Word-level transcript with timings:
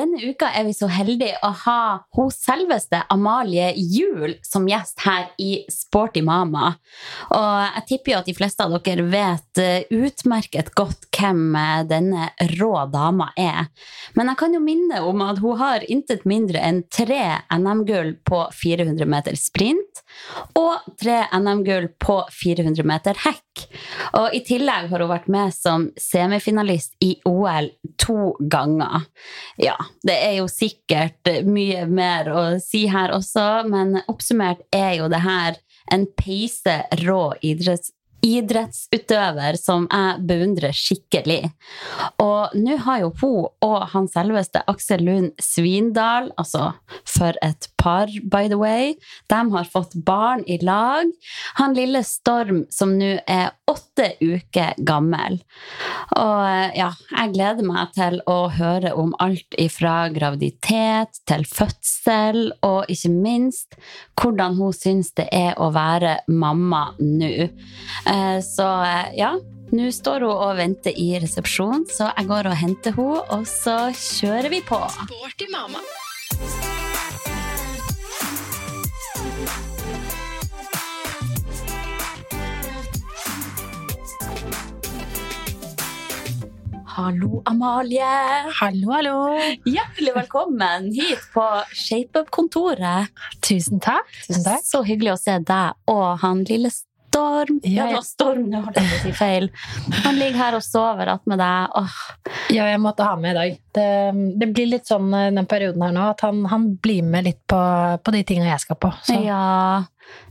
Denne 0.00 0.16
uka 0.30 0.48
er 0.56 0.64
vi 0.64 0.72
så 0.72 0.86
heldige 0.88 1.36
å 1.44 1.50
ha 1.66 1.80
hun 2.16 2.30
selveste 2.32 3.02
Amalie 3.12 3.68
Juel 3.76 4.38
som 4.46 4.64
gjest 4.68 5.02
her 5.04 5.26
i 5.36 5.66
Sporty 5.68 6.22
Mama. 6.24 6.70
Og 7.36 7.48
jeg 7.66 7.84
tipper 7.90 8.14
jo 8.14 8.20
at 8.22 8.30
de 8.30 8.36
fleste 8.38 8.64
av 8.64 8.78
dere 8.86 9.04
vet 9.12 9.60
eh, 9.60 9.90
utmerket 9.92 10.72
godt 10.78 11.10
hvem 11.12 11.42
eh, 11.58 11.82
denne 11.90 12.30
rå 12.54 12.72
dama 12.88 13.28
er. 13.36 13.68
Men 14.16 14.32
jeg 14.32 14.40
kan 14.40 14.56
jo 14.56 14.62
minne 14.64 15.02
om 15.04 15.20
at 15.26 15.42
hun 15.44 15.60
har 15.60 15.84
intet 15.92 16.24
mindre 16.28 16.62
enn 16.64 16.80
tre 16.88 17.20
NM-gull 17.52 18.14
på 18.24 18.46
400 18.56 19.10
meter 19.10 19.36
sprint 19.36 20.04
og 20.58 20.96
tre 21.00 21.22
NM-gull 21.36 21.88
på 22.00 22.16
400 22.42 22.86
meter 22.86 23.18
hekk. 23.24 23.64
Og 24.20 24.34
i 24.36 24.42
tillegg 24.46 24.90
har 24.90 25.04
hun 25.04 25.10
vært 25.10 25.30
med 25.32 25.54
som 25.54 25.88
semifinalist 26.00 26.96
i 27.04 27.12
OL 27.28 27.70
to 28.00 28.34
ganger. 28.52 29.06
Ja, 29.60 29.76
det 30.06 30.16
er 30.16 30.36
jo 30.40 30.48
sikkert 30.50 31.32
mye 31.46 31.86
mer 31.90 32.30
å 32.32 32.44
si 32.62 32.86
her 32.90 33.14
også, 33.16 33.64
men 33.70 34.00
oppsummert 34.06 34.64
er 34.74 35.00
jo 35.00 35.10
det 35.12 35.22
her 35.24 35.60
en 35.90 36.06
peise 36.18 36.82
rå 37.02 37.24
idretts 37.42 37.92
idrettsutøver 38.20 39.56
som 39.56 39.86
jeg 39.88 40.24
beundrer 40.28 40.76
skikkelig. 40.76 41.50
Og 42.20 42.56
nå 42.58 42.76
har 42.84 43.02
jo 43.04 43.12
hun 43.22 43.48
og 43.64 43.78
han 43.94 44.08
selveste 44.12 44.62
Aksel 44.70 45.04
Lund 45.06 45.30
Svindal, 45.42 46.30
altså 46.40 46.72
for 47.08 47.36
et 47.44 47.70
par, 47.80 48.12
by 48.22 48.48
the 48.52 48.58
way, 48.60 48.94
de 49.32 49.40
har 49.54 49.68
fått 49.72 49.94
barn 50.06 50.44
i 50.46 50.58
lag. 50.62 51.10
Han 51.60 51.74
lille 51.76 52.02
Storm 52.06 52.64
som 52.70 52.94
nå 52.98 53.16
er 53.26 53.50
åtte 53.70 54.12
uker 54.20 54.78
gammel. 54.86 55.40
Og 56.18 56.76
ja, 56.76 56.90
jeg 57.10 57.34
gleder 57.34 57.66
meg 57.66 57.92
til 57.96 58.20
å 58.30 58.38
høre 58.52 58.92
om 58.98 59.14
alt 59.22 59.56
ifra 59.60 60.10
graviditet 60.12 61.22
til 61.28 61.46
fødsel, 61.48 62.50
og 62.66 62.90
ikke 62.92 63.12
minst 63.14 63.78
hvordan 64.20 64.58
hun 64.58 64.74
syns 64.76 65.14
det 65.18 65.28
er 65.32 65.56
å 65.60 65.70
være 65.74 66.18
mamma 66.28 66.90
nå. 66.98 67.32
Eh, 68.10 68.38
så 68.44 68.68
eh, 68.86 69.14
ja, 69.20 69.34
nå 69.70 69.90
står 69.94 70.26
hun 70.26 70.34
og 70.34 70.58
venter 70.58 70.96
i 70.98 71.12
resepsjonen, 71.22 71.86
så 71.90 72.10
jeg 72.10 72.30
går 72.30 72.50
og 72.50 72.60
henter 72.64 72.96
henne, 72.98 73.24
og 73.36 73.48
så 73.48 73.78
kjører 73.94 74.50
vi 74.52 74.62
på. 74.66 74.82
Sporty 74.98 75.50
mamma. 75.54 76.79
Hallo, 87.00 87.40
Amalie! 87.48 88.02
Hallo, 88.60 88.90
hallo. 88.92 89.14
Hjertelig 89.64 90.12
velkommen 90.18 90.90
hit 90.92 91.22
på 91.32 91.44
ShapeUp-kontoret. 91.72 93.08
Tusen 93.40 93.80
takk. 93.80 94.10
Tusen 94.26 94.44
takk. 94.44 94.60
Så 94.68 94.82
hyggelig 94.84 95.14
å 95.14 95.20
se 95.22 95.38
deg 95.48 95.78
og 95.88 96.18
han 96.20 96.42
lille 96.50 96.68
Storm. 96.74 97.56
Ja, 97.64 97.86
jeg- 97.94 98.04
Storm, 98.04 98.44
nå 98.52 98.60
holdt 98.66 98.76
jeg 98.76 98.90
på 98.90 98.98
å 98.98 99.02
si 99.06 99.12
feil. 99.16 99.48
Han 100.04 100.18
ligger 100.20 100.36
her 100.42 100.58
og 100.58 100.62
sover 100.62 101.08
attmed 101.14 101.40
deg. 101.40 101.72
Åh, 101.80 101.96
Ja, 102.52 102.66
jeg 102.68 102.80
måtte 102.84 103.06
ha 103.08 103.16
med 103.16 103.32
i 103.32 103.38
dag. 103.38 103.56
Det, 103.74 103.88
det 104.38 104.50
blir 104.54 104.68
litt 104.74 104.86
sånn 104.86 105.08
eh, 105.14 105.30
den 105.32 105.46
perioden 105.46 105.82
her 105.82 105.92
nå, 105.96 106.04
at 106.12 106.20
han, 106.26 106.44
han 106.52 106.68
blir 106.76 107.02
med 107.02 107.24
litt 107.24 107.40
på, 107.48 107.58
på 108.04 108.12
de 108.12 108.22
tingene 108.28 108.52
jeg 108.52 108.60
skal 108.66 108.76
på. 108.76 108.92
Så. 109.08 109.16
Ja, 109.24 109.84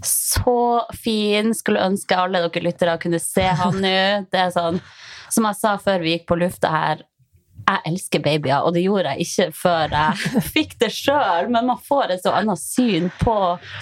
så 0.06 0.86
fin. 1.02 1.52
Skulle 1.58 1.82
ønske 1.90 2.16
alle 2.20 2.46
dere 2.46 2.64
lyttere 2.70 3.00
kunne 3.02 3.20
se 3.24 3.48
han 3.58 3.82
nå. 3.82 3.98
Det 4.30 4.40
er 4.46 4.52
sånn, 4.56 4.80
som 5.34 5.48
jeg 5.50 5.60
sa 5.62 5.78
før 5.82 6.04
vi 6.06 6.18
gikk 6.18 6.28
på 6.30 6.40
lufta 6.40 6.72
her, 6.74 7.06
jeg 7.70 7.82
elsker 7.86 8.22
babyer, 8.24 8.64
og 8.66 8.74
det 8.74 8.82
gjorde 8.82 9.12
jeg 9.14 9.26
ikke 9.28 9.46
før 9.54 9.92
jeg 9.94 10.44
fikk 10.56 10.72
det 10.82 10.88
sjøl. 10.96 11.50
Men 11.54 11.68
man 11.70 11.78
får 11.86 12.16
et 12.16 12.24
så 12.24 12.32
annet 12.34 12.58
syn 12.62 13.10
på 13.20 13.36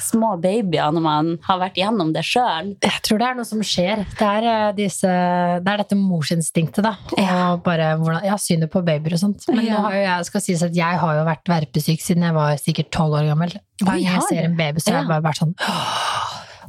små 0.04 0.34
babyer 0.44 0.92
når 0.92 1.06
man 1.06 1.30
har 1.46 1.62
vært 1.62 1.78
gjennom 1.80 2.12
det 2.16 2.26
sjøl. 2.28 2.74
Jeg 2.84 3.04
tror 3.06 3.22
det 3.22 3.30
er 3.30 3.38
noe 3.38 3.48
som 3.48 3.62
skjer. 3.64 4.02
Det 4.18 4.28
er, 4.28 4.48
eh, 4.52 4.74
disse, 4.76 5.08
det 5.64 5.72
er 5.72 5.84
dette 5.84 5.96
morsinstinktet, 6.00 6.84
da. 6.84 6.96
Ja. 7.16 7.38
Og 7.54 7.62
bare 7.68 7.94
hvordan, 8.02 8.26
ja, 8.28 8.36
synet 8.42 8.74
på 8.74 8.84
babyer 8.88 9.16
og 9.16 9.24
sånt. 9.24 9.48
Men 9.54 9.64
Ja. 9.70 9.80
jo 9.86 10.02
jeg, 10.04 10.28
skal 10.32 10.44
sies 10.44 10.66
at 10.68 10.76
jeg 10.76 11.00
har 11.06 11.22
jo 11.22 11.24
vært 11.30 11.48
verpesyk 11.54 12.04
siden 12.04 12.28
jeg 12.28 12.36
var 12.36 12.60
sikkert 12.60 12.92
tolv 12.92 13.22
år 13.22 13.30
gammel. 13.32 13.56
Hver 13.80 13.94
gang 13.94 14.04
jeg 14.10 14.28
ser 14.28 14.44
en 14.50 14.58
baby, 14.60 14.84
så 14.84 14.98
har 14.98 15.06
jeg 15.06 15.12
bare 15.14 15.24
vært 15.30 15.44
sånn 15.46 15.56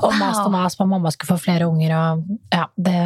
Og 0.06 0.12
mast 0.20 0.44
og 0.44 0.52
mas 0.54 0.76
på 0.78 0.84
at 0.84 0.90
mamma 0.92 1.10
skulle 1.10 1.32
få 1.34 1.40
flere 1.48 1.66
unger, 1.66 1.90
og 1.96 2.22
ja, 2.54 2.68
det, 2.78 2.98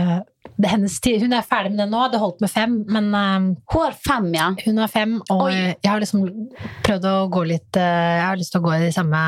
det. 0.57 1.21
Hun 1.23 1.33
er 1.33 1.47
ferdig 1.47 1.73
med 1.73 1.81
det 1.83 1.89
nå, 1.93 2.03
det 2.13 2.21
holdt 2.23 2.43
med 2.45 2.51
fem, 2.51 2.77
men 2.89 3.09
uh, 3.15 3.49
Hun 3.73 3.81
har 3.83 3.97
fem, 3.97 4.29
ja. 4.35 4.51
Hun 4.65 4.79
har 4.83 4.93
fem, 4.93 5.17
og 5.31 5.47
Oi. 5.49 5.55
jeg 5.55 5.89
har 5.89 6.03
liksom 6.03 6.27
prøvd 6.87 7.09
å 7.09 7.17
gå 7.33 7.47
litt 7.55 7.81
uh, 7.81 7.83
Jeg 7.83 8.27
har 8.27 8.39
lyst 8.41 8.55
til 8.55 8.63
å 8.63 8.67
gå 8.67 8.77
i 8.77 8.85
de 8.87 8.93
samme, 8.95 9.25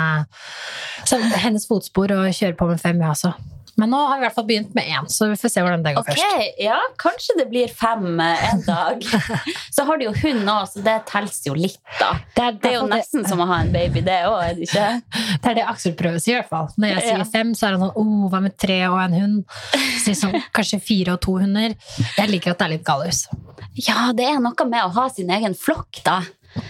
samme 1.09 1.43
hennes 1.45 1.67
fotspor 1.71 2.15
og 2.19 2.31
kjøre 2.35 2.59
på 2.59 2.71
med 2.71 2.83
fem, 2.83 3.03
jeg 3.03 3.17
også. 3.17 3.35
Men 3.77 3.91
nå 3.91 3.99
har 4.07 4.19
vi 4.19 4.23
i 4.23 4.27
hvert 4.29 4.37
fall 4.37 4.47
begynt 4.47 4.75
med 4.77 4.87
én, 4.87 5.07
så 5.11 5.27
vi 5.33 5.37
får 5.39 5.51
se 5.51 5.63
hvordan 5.65 5.83
det 5.83 5.95
går 5.97 6.05
okay, 6.05 6.19
først. 6.21 6.61
ja, 6.63 6.77
kanskje 7.01 7.35
det 7.41 7.47
blir 7.51 7.73
fem 7.75 8.21
eh, 8.23 8.45
en 8.53 8.63
dag. 8.67 9.03
Så 9.75 9.83
har 9.89 9.99
du 9.99 10.05
jo 10.07 10.13
hund 10.15 10.47
òg, 10.47 10.69
så 10.71 10.83
det 10.87 10.95
teller 11.09 11.49
jo 11.49 11.55
litt, 11.59 11.81
da. 11.99 12.13
Det 12.37 12.45
er, 12.45 12.59
Det 12.63 12.71
er 12.71 12.77
jo 12.77 12.85
nesten 12.87 13.25
som 13.27 13.43
å 13.43 13.49
ha 13.51 13.57
en 13.65 13.73
baby, 13.75 14.05
det 14.07 14.21
òg, 14.29 14.37
er 14.45 14.55
det 14.55 14.69
ikke? 14.69 14.85
Det 15.43 15.51
er 15.51 15.57
det 15.59 15.65
Aksel 15.67 15.97
prøver 15.99 16.21
å 16.21 16.23
si, 16.23 16.31
i 16.31 16.37
hvert 16.37 16.49
fall. 16.49 16.71
Når 16.79 16.93
jeg 16.93 17.03
sier 17.09 17.19
Ja. 17.19 17.27
fem, 17.35 17.51
så 17.59 17.67
er 17.67 17.75
han 17.75 17.83
sånn 17.83 17.99
oh, 17.99 18.29
hva 18.31 18.41
med 18.45 18.55
tre 18.61 18.79
og 18.87 19.01
en 19.03 19.17
hund? 19.19 19.59
Så 20.05 20.15
sånn, 20.17 20.39
kanskje 20.55 20.79
fire 20.85 21.03
og 21.12 21.20
to 21.25 21.37
hunder. 21.42 21.75
Jeg 22.16 22.31
liker 22.31 22.54
at 22.54 22.62
det 22.62 22.66
er 22.69 22.75
litt 22.76 22.87
galus. 22.87 23.26
Ja, 23.75 24.12
det 24.16 24.26
er 24.31 24.41
noe 24.42 24.69
med 24.70 24.87
å 24.87 24.92
ha 24.94 25.09
sin 25.12 25.32
egen 25.34 25.56
flokk, 25.59 26.00
da. 26.06 26.22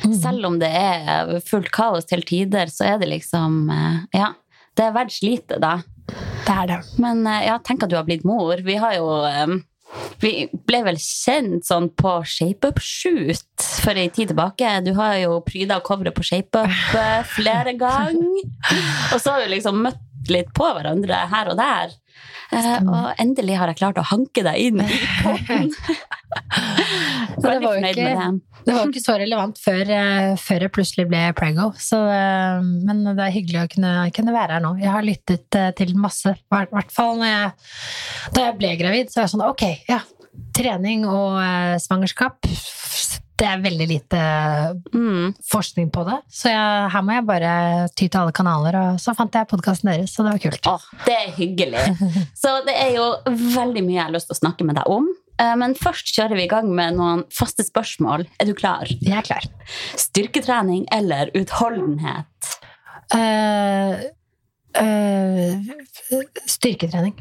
Mm. 0.04 0.14
Selv 0.16 0.46
om 0.48 0.56
det 0.60 0.70
er 0.72 1.34
fullt 1.44 1.68
kaos 1.74 2.08
til 2.08 2.24
tider, 2.24 2.72
så 2.72 2.94
er 2.94 3.02
det 3.02 3.10
liksom 3.10 3.68
eh, 3.72 3.98
Ja, 4.16 4.32
det 4.76 4.86
er 4.86 4.96
verdt 4.96 5.12
slitet, 5.18 5.58
da. 5.60 5.76
Det 6.44 6.54
er 6.54 6.70
det. 6.72 6.80
Men 7.02 7.24
eh, 7.28 7.44
ja, 7.50 7.58
tenk 7.60 7.84
at 7.84 7.92
du 7.92 7.98
har 7.98 8.08
blitt 8.08 8.24
mor. 8.24 8.56
Vi 8.64 8.78
har 8.80 8.96
jo 8.96 9.10
eh, 9.28 9.58
Vi 10.22 10.32
ble 10.66 10.80
vel 10.88 10.98
kjent 11.00 11.68
sånn 11.68 11.90
på 11.92 12.16
ShapeUp-shoot 12.24 13.68
for 13.84 14.00
ei 14.00 14.08
tid 14.08 14.32
tilbake. 14.32 14.72
Du 14.86 14.94
har 14.96 15.18
jo 15.20 15.38
pryda 15.44 15.78
coveret 15.84 16.16
på 16.16 16.24
ShapeUp 16.24 16.72
flere 17.36 17.76
ganger. 17.78 18.42
Og 19.12 19.20
så 19.20 19.36
har 19.36 19.44
vi 19.44 19.54
liksom 19.58 19.84
møtt 19.84 20.02
litt 20.32 20.52
på 20.56 20.66
hverandre 20.76 21.24
her 21.30 21.50
og 21.52 21.56
der. 21.58 21.92
Eh, 22.54 22.80
og 22.86 23.18
endelig 23.18 23.56
har 23.58 23.70
jeg 23.72 23.78
klart 23.80 23.98
å 23.98 24.04
hanke 24.06 24.44
deg 24.46 24.60
inn 24.68 24.80
i 24.84 24.98
podden. 25.24 25.70
det 27.40 27.44
Veldig 27.44 27.66
var 27.66 27.78
ikke- 27.78 28.04
med 28.04 28.18
det. 28.18 28.40
Det 28.64 28.72
var 28.72 28.86
ikke 28.88 29.02
så 29.04 29.14
relevant 29.20 29.58
før, 29.60 29.90
eh, 29.92 30.36
før 30.40 30.62
jeg 30.64 30.72
plutselig 30.72 31.04
ble 31.10 31.22
prego. 31.36 31.66
Så, 31.76 31.98
eh, 32.08 32.62
men 32.62 33.02
det 33.10 33.18
er 33.26 33.34
hyggelig 33.34 33.60
å 33.64 33.70
kunne, 33.74 33.94
kunne 34.16 34.32
være 34.36 34.56
her 34.56 34.64
nå. 34.64 34.74
Jeg 34.80 34.92
har 34.94 35.02
lyttet 35.04 35.58
til 35.76 35.94
masse. 36.00 36.32
I 36.32 36.54
hvert- 36.54 36.92
fall 36.94 37.18
jeg, 37.20 37.52
da 38.32 38.46
jeg 38.48 38.58
ble 38.58 38.76
gravid, 38.80 39.10
så 39.12 39.20
var 39.20 39.26
jeg 39.28 39.34
sånn 39.34 39.48
ok, 39.50 39.66
ja. 39.88 40.00
Trening 40.54 41.04
og 41.06 41.36
svangerskap. 41.82 42.40
Det 43.36 43.46
er 43.50 43.62
veldig 43.64 43.86
lite 43.90 44.18
Mm. 44.94 45.34
forskning 45.50 45.88
på 45.90 46.04
det. 46.06 46.20
Så 46.30 46.48
jeg, 46.52 46.90
her 46.92 47.02
må 47.02 47.12
jeg 47.16 47.26
bare 47.26 47.88
ty 47.96 48.06
til 48.06 48.20
alle 48.20 48.32
kanaler. 48.32 48.76
Og 48.78 49.00
så 49.02 49.14
fant 49.18 49.34
jeg 49.34 49.48
podkasten 49.50 49.90
deres, 49.90 50.14
så 50.14 50.22
det 50.22 50.32
var 50.36 50.42
kult. 50.44 50.66
Åh, 50.70 50.84
det 51.04 51.16
er 51.18 51.32
hyggelig. 51.34 51.82
Så 52.42 52.52
det 52.66 52.74
er 52.78 52.94
jo 52.94 53.08
veldig 53.56 53.82
mye 53.82 53.96
jeg 53.98 54.04
har 54.04 54.14
lyst 54.14 54.30
til 54.30 54.36
å 54.36 54.42
snakke 54.44 54.64
med 54.68 54.76
deg 54.78 54.86
om. 54.86 55.08
Eh, 55.42 55.54
Men 55.58 55.74
først 55.74 56.14
kjører 56.14 56.36
vi 56.38 56.44
i 56.46 56.50
gang 56.52 56.70
med 56.74 56.94
noen 56.94 57.24
faste 57.34 57.66
spørsmål. 57.66 58.26
Er 58.38 58.46
du 58.46 58.54
klar? 58.54 58.86
Jeg 58.86 59.18
er 59.18 59.26
klar. 59.26 59.44
Styrketrening 59.98 60.86
eller 60.94 61.30
utholdenhet? 61.34 62.54
Uh, 63.14 63.98
uh, 64.78 65.58
styrketrening. 66.46 67.18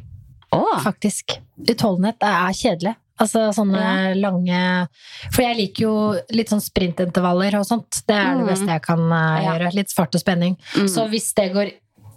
Oh. 0.53 0.77
faktisk. 0.85 1.39
Utholdenhet 1.65 2.21
er 2.21 2.53
kjedelig. 2.53 2.93
Altså 3.23 3.45
sånne 3.55 3.81
Ja. 3.83 4.13
lange 4.19 4.87
For 5.31 5.41
jeg 5.45 5.57
liker 5.57 5.85
jo 5.87 5.93
litt 6.35 6.49
sånn 6.51 6.61
sprintintervaller 6.63 7.55
og 7.59 7.65
sånt. 7.69 8.01
Det 8.07 8.15
er 8.17 8.35
det 8.35 8.43
Mm. 8.43 8.49
beste 8.51 8.67
jeg 8.67 8.81
kan 8.83 8.99
eh, 9.11 9.45
gjøre. 9.47 9.73
Litt 9.73 9.93
fart 9.95 10.13
og 10.15 10.21
spenning. 10.21 10.57
Mm. 10.75 10.87
Så 10.91 11.07
hvis 11.09 11.33
det 11.33 11.53
går 11.53 11.71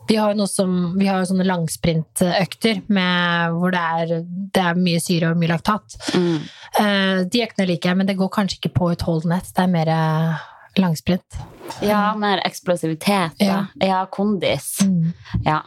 Vi 0.09 0.15
har 0.15 0.37
som, 0.47 0.95
vi 0.97 1.07
har 1.09 1.19
jo 1.19 1.35
sånne 1.35 1.45
langsprintøkter 1.49 2.83
med, 2.89 3.51
hvor 3.59 3.73
det 3.73 3.81
er, 3.81 4.23
det 4.55 4.63
er 4.63 4.75
mye 4.79 5.01
syre 5.03 5.33
og 5.33 5.37
mye 5.41 5.49
laktat. 5.51 5.97
Mm. 6.15 6.37
Uh, 6.79 7.25
de 7.27 7.43
øktene 7.43 7.67
liker 7.67 7.91
jeg, 7.91 7.97
men 7.97 8.07
det 8.07 8.17
går 8.17 8.31
kanskje 8.31 8.61
ikke 8.61 8.75
på 8.77 8.93
utholdenhet. 8.95 9.51
Det 9.53 9.65
er 9.65 9.67
mer 9.67 9.89
eh, 9.89 10.45
langsprint. 10.79 11.41
Ja, 11.83 12.15
mer 12.15 12.39
eksplosivitet. 12.47 13.35
Ja. 13.41 13.67
Ja, 13.83 14.05
kondis. 14.07 14.77
Mm. 14.87 15.13
Ja. 15.45 15.63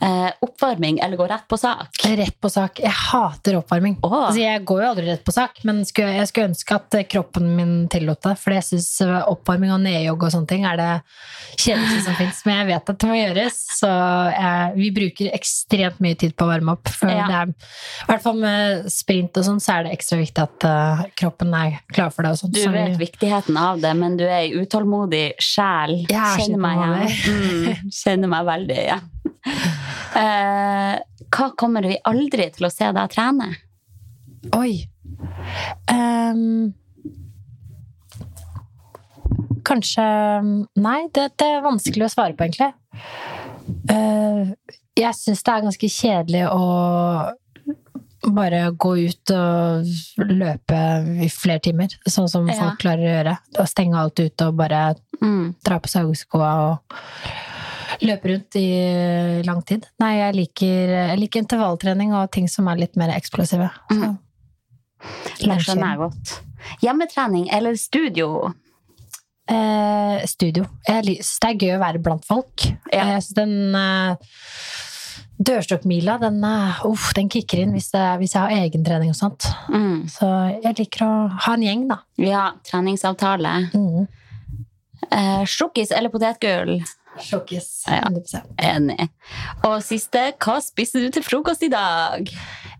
Eh, 0.00 0.30
oppvarming 0.40 0.98
eller 0.98 1.16
gå 1.16 1.26
rett 1.28 1.48
på 1.48 1.58
sak? 1.60 1.88
Rett 2.04 2.40
på 2.40 2.48
sak. 2.48 2.78
Jeg 2.80 2.92
hater 2.96 3.58
oppvarming. 3.58 3.98
Oh. 4.00 4.14
Altså, 4.30 4.40
jeg 4.40 4.62
går 4.64 4.78
jo 4.80 4.86
aldri 4.94 5.08
rett 5.10 5.24
på 5.26 5.34
sak, 5.36 5.58
men 5.68 5.82
skulle, 5.84 6.14
jeg 6.16 6.30
skulle 6.30 6.48
ønske 6.48 6.76
at 6.78 6.96
eh, 6.96 7.04
kroppen 7.04 7.50
min 7.58 7.74
tillot 7.92 8.22
det. 8.24 8.32
For 8.40 8.56
jeg 8.56 8.64
syns 8.64 8.88
oppvarming 9.28 9.74
og 9.74 9.82
nedjogg 9.84 10.24
og 10.24 10.32
sånne 10.32 10.48
ting 10.48 10.64
er 10.64 10.80
det 10.80 10.88
kjedeligste 11.60 12.06
som 12.06 12.16
fins. 12.16 12.40
Men 12.48 12.62
jeg 12.62 12.70
vet 12.70 12.92
at 12.94 13.02
det 13.04 13.10
må 13.10 13.18
gjøres, 13.18 13.58
så 13.76 13.90
jeg, 14.32 14.72
vi 14.78 14.88
bruker 14.96 15.36
ekstremt 15.36 16.00
mye 16.00 16.16
tid 16.24 16.32
på 16.32 16.48
å 16.48 16.52
varme 16.54 16.78
opp. 16.78 16.88
For 16.96 17.10
Ja. 17.10 17.26
det 17.28 17.36
er, 17.42 17.52
I 17.52 18.08
hvert 18.14 18.24
fall 18.24 18.40
med 18.40 18.88
sprint 18.92 19.36
og 19.36 19.48
sånn, 19.50 19.60
så 19.60 19.76
er 19.76 19.84
det 19.84 19.94
ekstra 19.98 20.20
viktig 20.22 20.44
at 20.46 20.64
uh, 20.68 21.04
kroppen 21.18 21.52
er 21.60 21.80
klar 21.92 22.08
for 22.14 22.24
det. 22.24 22.32
Og 22.32 22.40
sånt. 22.40 22.56
Du 22.56 22.62
Så 22.62 22.72
vet 22.72 22.96
viktigheten 23.00 23.60
av 23.60 23.84
det, 23.84 23.92
men 24.00 24.16
du 24.16 24.24
er 24.24 24.46
ei 24.46 24.52
utålmodig 24.56 25.34
sjel. 25.42 26.06
Er 26.08 26.40
Kjenner 26.40 26.64
meg 26.64 26.80
igjen. 26.80 27.36
Mm, 27.36 27.94
kjenner 28.00 28.32
meg 28.38 28.48
veldig 28.48 28.80
igjen. 28.86 29.08
Eh, 30.16 30.96
hva 31.30 31.48
kommer 31.58 31.86
vi 31.86 31.96
aldri 32.10 32.48
til 32.54 32.66
å 32.66 32.72
se 32.72 32.88
deg 32.92 33.10
trene? 33.12 33.50
Oi. 34.56 34.86
um, 35.92 36.72
kanskje 39.66 40.04
Nei, 40.80 41.00
det, 41.14 41.26
det 41.38 41.48
er 41.56 41.64
vanskelig 41.64 42.06
å 42.08 42.12
svare 42.12 42.36
på, 42.36 42.46
egentlig. 42.48 42.72
Uh, 43.90 44.54
jeg 44.98 45.14
syns 45.16 45.44
det 45.46 45.52
er 45.54 45.66
ganske 45.68 45.90
kjedelig 45.92 46.46
å 46.50 46.64
bare 48.34 48.66
gå 48.76 48.90
ut 49.08 49.30
og 49.32 50.26
løpe 50.28 50.80
i 51.24 51.28
flere 51.32 51.62
timer, 51.64 51.94
sånn 52.04 52.28
som 52.28 52.48
Ja. 52.50 52.58
folk 52.58 52.82
klarer 52.82 53.04
å 53.06 53.14
gjøre. 53.14 53.36
Å 53.62 53.64
stenge 53.70 53.96
alt 53.96 54.20
ute 54.20 54.48
og 54.50 54.56
bare 54.60 54.82
Mm. 55.22 55.54
dra 55.64 55.78
på 55.80 55.88
saueskoa 55.88 56.50
og 56.66 56.96
løpe 58.04 58.32
rundt 58.32 58.56
i 58.58 58.68
lang 59.46 59.62
tid. 59.66 59.86
Nei, 60.02 60.14
jeg 60.18 60.36
liker, 60.38 60.94
jeg 60.94 61.20
liker 61.20 61.44
intervalltrening 61.44 62.14
og 62.16 62.30
ting 62.34 62.48
som 62.50 62.68
er 62.70 62.80
litt 62.80 62.98
mer 63.00 63.12
eksplosive. 63.14 63.70
Mm. 63.92 64.18
Det 65.40 65.60
skjønner 65.64 65.94
jeg 65.94 66.02
godt. 66.02 66.34
Hjemmetrening 66.84 67.48
eller 67.56 67.78
studio? 67.80 68.52
Eh, 69.50 70.26
studio. 70.30 70.66
Jeg 70.86 71.02
det 71.06 71.48
er 71.48 71.58
gøy 71.58 71.74
å 71.74 71.82
være 71.82 72.02
blant 72.04 72.26
folk. 72.28 72.68
Ja. 72.92 73.16
Synes 73.18 73.32
den 73.38 73.56
eh, 73.74 74.36
dørstokkmila, 75.40 76.18
den, 76.20 76.38
uh, 76.44 77.10
den 77.16 77.30
kicker 77.32 77.62
inn 77.62 77.72
hvis, 77.74 77.90
det, 77.94 78.04
hvis 78.20 78.36
jeg 78.36 78.44
har 78.44 78.66
egentrening 78.66 79.12
og 79.14 79.18
sånt. 79.18 79.48
Mm. 79.72 80.06
Så 80.12 80.28
jeg 80.60 80.76
liker 80.82 81.06
å 81.06 81.12
ha 81.46 81.56
en 81.56 81.64
gjeng, 81.64 81.86
da. 81.90 82.00
Ja, 82.20 82.44
treningsavtale. 82.66 83.54
Mm. 83.72 84.08
Eh, 85.10 85.44
Sjokkis 85.48 85.94
eller 85.96 86.12
potetgull? 86.12 86.76
Sjokkis. 87.24 87.68
Ja. 87.86 88.02
100%. 88.08 88.54
Enig. 88.58 89.08
Og 89.68 89.78
siste, 89.84 90.26
hva 90.40 90.58
spiste 90.64 91.02
du 91.04 91.10
til 91.14 91.22
frokost 91.26 91.62
i 91.66 91.70
dag? 91.72 92.30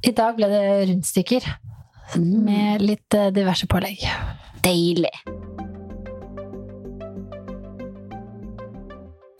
I 0.06 0.12
dag 0.16 0.36
ble 0.38 0.48
det 0.52 0.64
rundstykker 0.90 1.50
Mm. 2.16 2.40
med 2.42 2.82
litt 2.82 3.14
eh, 3.14 3.28
diverse 3.30 3.68
pålegg. 3.70 4.00
Deilig. 4.64 5.12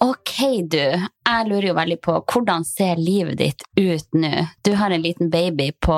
Ok, 0.00 0.32
du. 0.70 0.79
Jeg 0.81 1.49
lurer 1.50 1.67
jo 1.69 1.75
veldig 1.76 1.97
på 2.00 2.14
hvordan 2.32 2.64
ser 2.64 2.97
livet 3.00 3.37
ditt 3.41 3.64
ut 3.76 4.06
nå? 4.17 4.31
Du 4.64 4.73
har 4.79 4.91
en 4.94 5.02
liten 5.05 5.29
baby 5.32 5.70
på 5.82 5.97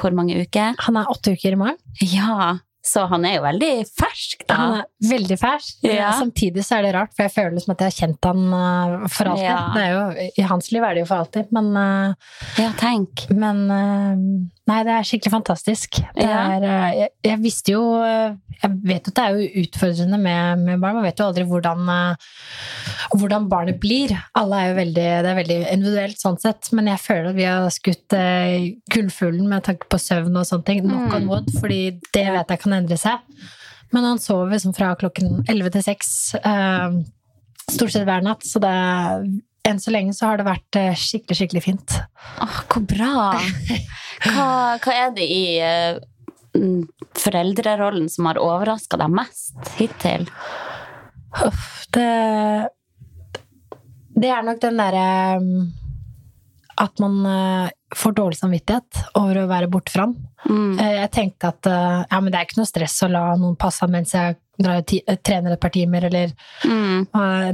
hvor 0.00 0.14
mange 0.16 0.38
uker? 0.40 0.78
Han 0.86 0.96
er 0.96 1.10
åtte 1.12 1.34
uker 1.36 1.52
i 1.52 1.58
morgen. 1.60 1.76
Ja, 2.00 2.54
så 2.82 3.04
han 3.06 3.22
er 3.28 3.36
jo 3.36 3.42
veldig 3.44 3.70
fersk, 3.86 4.40
da. 4.48 4.54
Han 4.58 4.72
er 4.80 5.10
veldig 5.12 5.36
fersk. 5.38 5.76
Ja. 5.86 6.08
Samtidig 6.18 6.64
så 6.66 6.80
er 6.80 6.88
det 6.88 6.94
rart, 6.96 7.12
for 7.14 7.28
jeg 7.28 7.34
føler 7.36 7.62
som 7.62 7.74
at 7.76 7.84
jeg 7.84 7.92
har 7.92 7.98
kjent 8.00 8.26
han 8.26 8.40
eh, 8.58 9.04
for 9.14 9.30
alltid. 9.30 9.44
Ja. 9.46 9.60
Det 9.76 9.84
er 9.84 9.92
jo, 9.94 10.30
I 10.42 10.46
hans 10.50 10.70
liv 10.74 10.86
er 10.88 10.96
det 10.98 11.04
jo 11.04 11.10
for 11.12 11.22
alltid, 11.22 11.52
men, 11.54 11.68
eh, 11.78 12.32
Ja, 12.58 12.72
tenk. 12.80 13.26
men 13.30 13.62
eh, 13.70 14.24
Nei, 14.70 14.80
det 14.86 14.92
er 14.94 15.06
skikkelig 15.06 15.32
fantastisk. 15.34 15.96
Er, 16.14 16.62
jeg, 16.94 17.08
jeg 17.26 17.38
visste 17.42 17.72
jo 17.74 17.80
Jeg 17.98 18.68
vet 18.86 19.08
at 19.10 19.16
det 19.16 19.24
er 19.24 19.34
jo 19.40 19.64
utfordrende 19.64 20.20
med, 20.22 20.62
med 20.62 20.78
barn. 20.82 21.00
Man 21.00 21.06
vet 21.08 21.18
jo 21.18 21.26
aldri 21.26 21.42
hvordan, 21.50 21.90
hvordan 23.18 23.48
barnet 23.50 23.78
blir. 23.82 24.14
Alle 24.38 24.58
er 24.62 24.68
jo 24.70 24.76
veldig, 24.80 25.06
Det 25.24 25.30
er 25.32 25.38
veldig 25.38 25.58
individuelt 25.72 26.18
sånn 26.20 26.38
sett, 26.40 26.70
men 26.72 26.86
jeg 26.88 27.00
føler 27.02 27.28
at 27.30 27.36
vi 27.36 27.44
har 27.48 27.68
skutt 27.74 28.16
eh, 28.16 28.70
gullfuglen 28.94 29.48
med 29.50 29.64
tanke 29.66 29.88
på 29.92 29.98
søvn 30.00 30.36
og 30.40 30.46
sånne 30.48 30.64
ting. 30.68 30.80
Knock 30.86 31.14
on 31.18 31.22
Mm. 31.26 31.28
wood, 31.28 31.50
fordi 31.60 31.80
det 32.12 32.26
vet 32.32 32.48
jeg 32.48 32.60
kan 32.60 32.72
endre 32.78 32.96
seg. 32.96 33.18
Men 33.92 34.04
han 34.04 34.18
sover 34.18 34.50
liksom 34.54 34.74
fra 34.74 34.94
klokken 34.96 35.44
11 35.48 35.70
til 35.74 35.82
6 35.82 36.12
eh, 36.40 36.90
stort 37.68 37.92
sett 37.92 38.06
hver 38.08 38.22
natt, 38.24 38.42
så 38.48 38.60
det 38.60 38.72
enn 39.64 39.78
så 39.78 39.92
lenge 39.94 40.12
så 40.16 40.26
har 40.26 40.38
det 40.40 40.46
vært 40.48 40.76
eh, 40.80 40.94
skikkelig, 40.98 41.36
skikkelig 41.38 41.62
fint. 41.62 41.98
Åh, 42.42 42.56
hvor 42.72 42.82
bra! 42.88 43.12
Hva, 44.22 44.46
hva 44.82 44.92
er 44.94 45.12
det 45.14 45.28
i 45.30 45.44
eh, 45.62 46.00
mm, 46.56 46.88
foreldrerollen 47.18 48.08
som 48.10 48.26
har 48.30 48.40
overraska 48.42 48.96
deg 48.98 49.10
mest 49.14 49.70
hittil? 49.78 50.26
Uff, 51.46 51.86
det 51.94 52.08
Det 54.14 54.28
er 54.30 54.42
nok 54.44 54.60
den 54.60 54.76
derre 54.76 55.06
um, 55.40 55.72
At 56.82 56.98
man 57.00 57.18
eh, 57.28 57.70
får 57.96 58.14
dårlig 58.16 58.38
samvittighet 58.40 59.02
over 59.20 59.42
å 59.42 59.48
være 59.50 59.68
borte 59.72 59.92
fra 59.92 60.06
den. 60.08 60.16
Mm. 60.48 60.78
Eh, 60.80 60.94
Jeg 61.02 61.10
tenkte 61.14 61.50
at 61.52 61.68
eh, 61.68 61.98
ja, 62.10 62.20
men 62.20 62.32
det 62.32 62.38
er 62.40 62.46
ikke 62.48 62.60
noe 62.62 62.70
stress 62.70 62.96
å 63.04 63.10
la 63.12 63.26
noen 63.36 63.56
passe 63.60 63.84
av 63.84 63.92
mens 63.92 64.14
jeg 64.16 64.38
drar 64.62 64.82
trener 65.24 65.54
et 65.56 65.60
par 65.60 65.72
timer, 65.74 66.04
eller 66.06 66.32
Mm. 66.62 67.06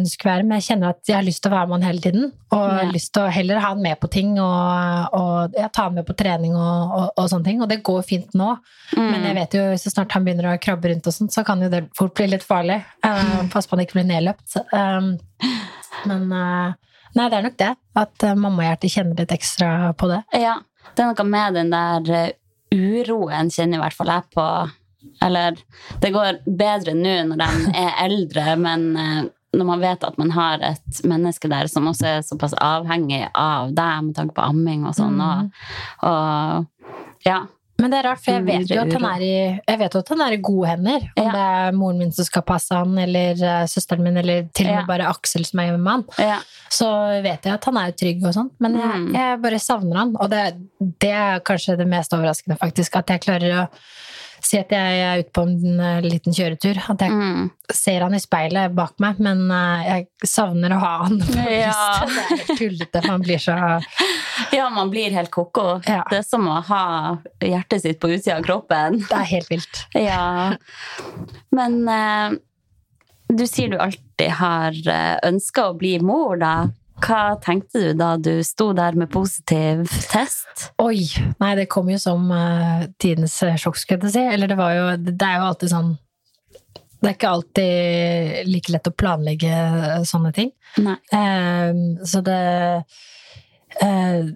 skulle 0.04 0.32
være. 0.34 0.44
Men 0.44 0.58
jeg 0.60 0.66
kjenner 0.68 0.90
at 0.90 1.08
jeg 1.08 1.16
har 1.16 1.24
lyst 1.24 1.40
til 1.42 1.50
å 1.50 1.54
være 1.54 1.68
med 1.70 1.78
han 1.78 1.86
hele 1.88 2.02
tiden. 2.04 2.24
Og 2.52 2.58
Ja. 2.68 2.74
har 2.84 2.92
lyst 2.92 3.12
til 3.14 3.22
å 3.22 3.30
heller 3.32 3.60
ha 3.62 3.68
han 3.70 3.82
med 3.82 3.98
på 4.00 4.10
ting, 4.10 4.34
og, 4.38 5.14
og 5.14 5.54
ja, 5.56 5.68
ta 5.68 5.84
han 5.88 5.94
med 5.94 6.06
på 6.06 6.16
trening 6.18 6.54
og, 6.58 6.92
og, 6.98 7.06
og 7.16 7.30
sånne 7.30 7.44
ting. 7.44 7.62
Og 7.62 7.68
det 7.70 7.82
går 7.86 8.02
fint 8.04 8.34
nå. 8.34 8.50
Mm. 8.96 9.10
Men 9.10 9.24
jeg 9.28 9.34
vet 9.38 9.54
jo, 9.58 9.64
så 9.78 9.90
snart 9.94 10.12
han 10.12 10.24
begynner 10.26 10.50
å 10.52 10.58
krabbe 10.60 10.90
rundt, 10.92 11.06
og 11.06 11.14
sånt, 11.16 11.32
så 11.32 11.44
kan 11.46 11.62
jo 11.62 11.70
det 11.72 11.84
fort 11.96 12.14
bli 12.18 12.26
litt 12.34 12.44
farlig. 12.44 12.82
Uh, 13.06 13.46
Pass 13.54 13.66
på 13.70 13.76
han 13.78 13.86
ikke 13.86 14.00
blir 14.02 14.10
nedløpt. 14.10 14.58
Um, 14.74 15.14
men 16.08 16.32
eh, 16.32 16.74
nei, 17.16 17.28
det 17.28 17.38
er 17.38 17.46
nok 17.46 17.58
det. 17.60 17.70
At 17.98 18.26
uh, 18.26 18.34
mammahjertet 18.38 18.92
kjenner 18.94 19.22
litt 19.22 19.34
ekstra 19.34 19.92
på 19.98 20.10
det. 20.10 20.22
Ja, 20.38 20.58
det 20.94 21.04
er 21.04 21.10
noe 21.12 21.28
med 21.28 21.58
den 21.58 21.72
der 21.72 22.12
eh, 22.16 22.36
uroen 22.74 23.50
kjenner 23.52 23.80
i 23.80 23.82
hvert 23.86 23.96
fall 23.96 24.12
jeg 24.12 24.28
på. 24.34 24.46
Eller 25.24 25.58
det 26.02 26.12
går 26.14 26.40
bedre 26.46 26.94
nå 26.96 27.16
når 27.30 27.42
de 27.42 27.74
er 27.80 27.98
eldre, 28.06 28.54
men 28.60 28.88
eh, 28.96 29.20
når 29.56 29.68
man 29.70 29.80
vet 29.82 30.04
at 30.04 30.18
man 30.20 30.32
har 30.36 30.62
et 30.64 31.04
menneske 31.08 31.48
der 31.50 31.70
som 31.72 31.88
også 31.88 32.08
er 32.10 32.26
såpass 32.26 32.52
avhengig 32.60 33.22
av 33.32 33.72
deg 33.76 34.08
med 34.08 34.16
tanke 34.18 34.36
på 34.36 34.44
amming 34.44 34.84
og 34.86 34.96
sånn, 34.98 35.16
og, 35.24 35.48
og 36.04 37.24
ja. 37.24 37.46
Men 37.80 37.92
det 37.92 37.98
er 38.00 38.06
rart, 38.08 38.18
for 38.24 38.32
jeg 38.34 38.42
vet 38.44 38.70
jo 38.74 38.80
at 38.82 38.92
han 38.96 39.04
er 39.06 39.20
i, 39.22 39.34
jeg 39.68 39.78
vet 39.78 39.96
at 40.00 40.08
han 40.10 40.20
er 40.24 40.32
i 40.34 40.38
gode 40.42 40.66
hender. 40.66 41.04
Om 41.16 41.24
Ja. 41.28 41.30
det 41.30 41.42
er 41.46 41.76
moren 41.78 41.98
min 41.98 42.10
som 42.12 42.24
skal 42.26 42.42
passe 42.42 42.74
han, 42.74 42.96
eller 42.98 43.30
eh, 43.38 43.66
søsteren 43.70 44.02
min, 44.02 44.16
eller 44.18 44.48
til 44.52 44.66
og 44.66 44.72
med 44.74 44.80
Ja. 44.80 44.86
bare 44.88 45.06
Aksel 45.12 45.44
som 45.46 45.60
er 45.60 45.68
hjemme 45.70 45.78
med 45.84 45.92
han. 45.92 46.04
ja. 46.18 46.38
Så 46.70 46.88
vet 47.22 47.44
jeg 47.46 47.54
at 47.54 47.64
han 47.64 47.76
er 47.78 47.92
trygg 47.92 48.24
og 48.26 48.34
sånn. 48.34 48.50
men 48.60 48.74
jeg, 48.76 48.98
Mm. 48.98 49.12
jeg 49.14 49.40
bare 49.42 49.58
savner 49.58 49.96
han. 49.96 50.16
Og 50.20 50.28
det, 50.28 50.42
det 51.00 51.10
er 51.10 51.38
kanskje 51.40 51.76
det 51.78 51.86
mest 51.88 52.12
overraskende, 52.12 52.58
faktisk. 52.58 52.96
At 52.96 53.06
jeg 53.08 53.20
klarer 53.20 53.54
å 53.62 53.68
si 54.44 54.58
at 54.60 54.70
jeg 54.72 54.98
er 55.04 55.22
ute 55.22 55.32
på 55.34 55.42
en 55.46 55.80
eh, 55.80 56.00
liten 56.04 56.34
kjøretur. 56.36 56.78
At 56.92 57.00
jeg 57.04 57.10
Mm. 57.12 57.50
ser 57.74 58.00
han 58.04 58.14
i 58.14 58.20
speilet 58.22 58.74
bak 58.74 58.94
meg, 59.02 59.18
men 59.20 59.50
eh, 59.50 59.84
jeg 59.88 60.06
savner 60.28 60.72
å 60.76 60.78
ha 60.82 60.92
han 61.04 61.18
Ja. 61.48 61.74
Det 62.06 62.22
er 62.22 62.28
helt 62.32 62.52
tullete, 62.58 63.02
Man 63.08 63.22
blir 63.26 63.38
så 63.42 63.56
ja, 64.56 64.68
man 64.70 64.90
blir 64.90 65.10
helt 65.16 65.30
ko-ko. 65.34 65.80
Ja. 65.86 66.04
Det 66.10 66.20
er 66.22 66.26
som 66.26 66.46
å 66.48 66.60
ha 66.68 66.82
hjertet 67.42 67.82
sitt 67.82 68.00
på 68.00 68.10
utsida 68.14 68.38
av 68.38 68.44
kroppen. 68.46 69.00
Det 69.08 69.16
er 69.22 69.30
helt 69.34 69.50
vilt. 69.50 69.82
Ja. 70.08 70.54
Men 71.54 71.80
eh, 71.88 72.38
du 73.28 73.44
sier 73.46 73.68
du 73.74 73.78
alltid 73.82 74.30
har 74.38 74.72
ønska 75.28 75.68
å 75.68 75.74
bli 75.78 75.98
mor, 76.00 76.38
da. 76.40 76.52
Hva 76.98 77.38
tenkte 77.42 77.80
du 77.80 77.92
da 77.98 78.14
du 78.18 78.40
sto 78.46 78.72
der 78.76 78.96
med 78.98 79.10
positiv 79.12 79.86
test? 80.10 80.68
Oi! 80.82 81.06
Nei, 81.38 81.52
det 81.58 81.68
kom 81.70 81.90
jo 81.92 81.98
som 82.02 82.26
uh, 82.32 82.88
tidenes 83.00 83.36
eh, 83.46 83.56
sjokk, 83.60 83.78
skulle 83.78 84.08
jeg 84.08 84.16
si. 84.16 84.24
Eller 84.34 84.50
det 84.50 84.58
var 84.58 84.74
jo 84.74 84.84
Det 85.06 85.14
er 85.14 85.38
jo 85.38 85.46
alltid 85.52 85.72
sånn 85.72 85.92
Det 86.98 87.06
er 87.06 87.14
ikke 87.14 87.30
alltid 87.36 88.50
like 88.50 88.74
lett 88.74 88.90
å 88.90 88.96
planlegge 88.98 89.54
eh, 89.54 90.02
sånne 90.08 90.34
ting. 90.34 90.52
Eh, 90.82 91.80
så 92.08 92.22
det 92.26 92.42
uh, 93.84 94.28